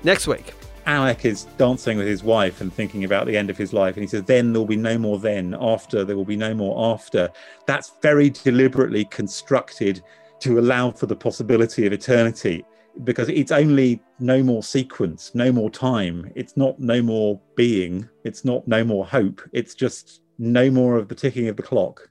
Next 0.02 0.26
week, 0.26 0.54
Alec 0.86 1.26
is 1.26 1.44
dancing 1.58 1.98
with 1.98 2.06
his 2.06 2.24
wife 2.24 2.62
and 2.62 2.72
thinking 2.72 3.04
about 3.04 3.26
the 3.26 3.36
end 3.36 3.50
of 3.50 3.58
his 3.58 3.74
life. 3.74 3.96
And 3.96 4.02
he 4.02 4.08
says, 4.08 4.22
Then 4.22 4.54
there 4.54 4.60
will 4.60 4.66
be 4.66 4.76
no 4.76 4.96
more 4.96 5.18
then, 5.18 5.54
after, 5.60 6.04
there 6.04 6.16
will 6.16 6.24
be 6.24 6.36
no 6.36 6.54
more 6.54 6.94
after. 6.94 7.28
That's 7.66 7.92
very 8.00 8.30
deliberately 8.30 9.04
constructed 9.04 10.02
to 10.46 10.60
allow 10.60 10.92
for 10.92 11.06
the 11.06 11.16
possibility 11.16 11.86
of 11.86 11.92
eternity 11.92 12.64
because 13.02 13.28
it's 13.28 13.50
only 13.50 14.00
no 14.20 14.44
more 14.44 14.62
sequence, 14.62 15.34
no 15.34 15.50
more 15.50 15.68
time. 15.68 16.30
It's 16.36 16.56
not 16.56 16.78
no 16.78 17.02
more 17.02 17.40
being. 17.56 18.08
It's 18.22 18.44
not 18.44 18.66
no 18.68 18.84
more 18.84 19.04
hope. 19.04 19.42
It's 19.52 19.74
just 19.74 20.22
no 20.38 20.70
more 20.70 20.96
of 20.96 21.08
the 21.08 21.16
ticking 21.16 21.48
of 21.48 21.56
the 21.56 21.64
clock. 21.64 22.08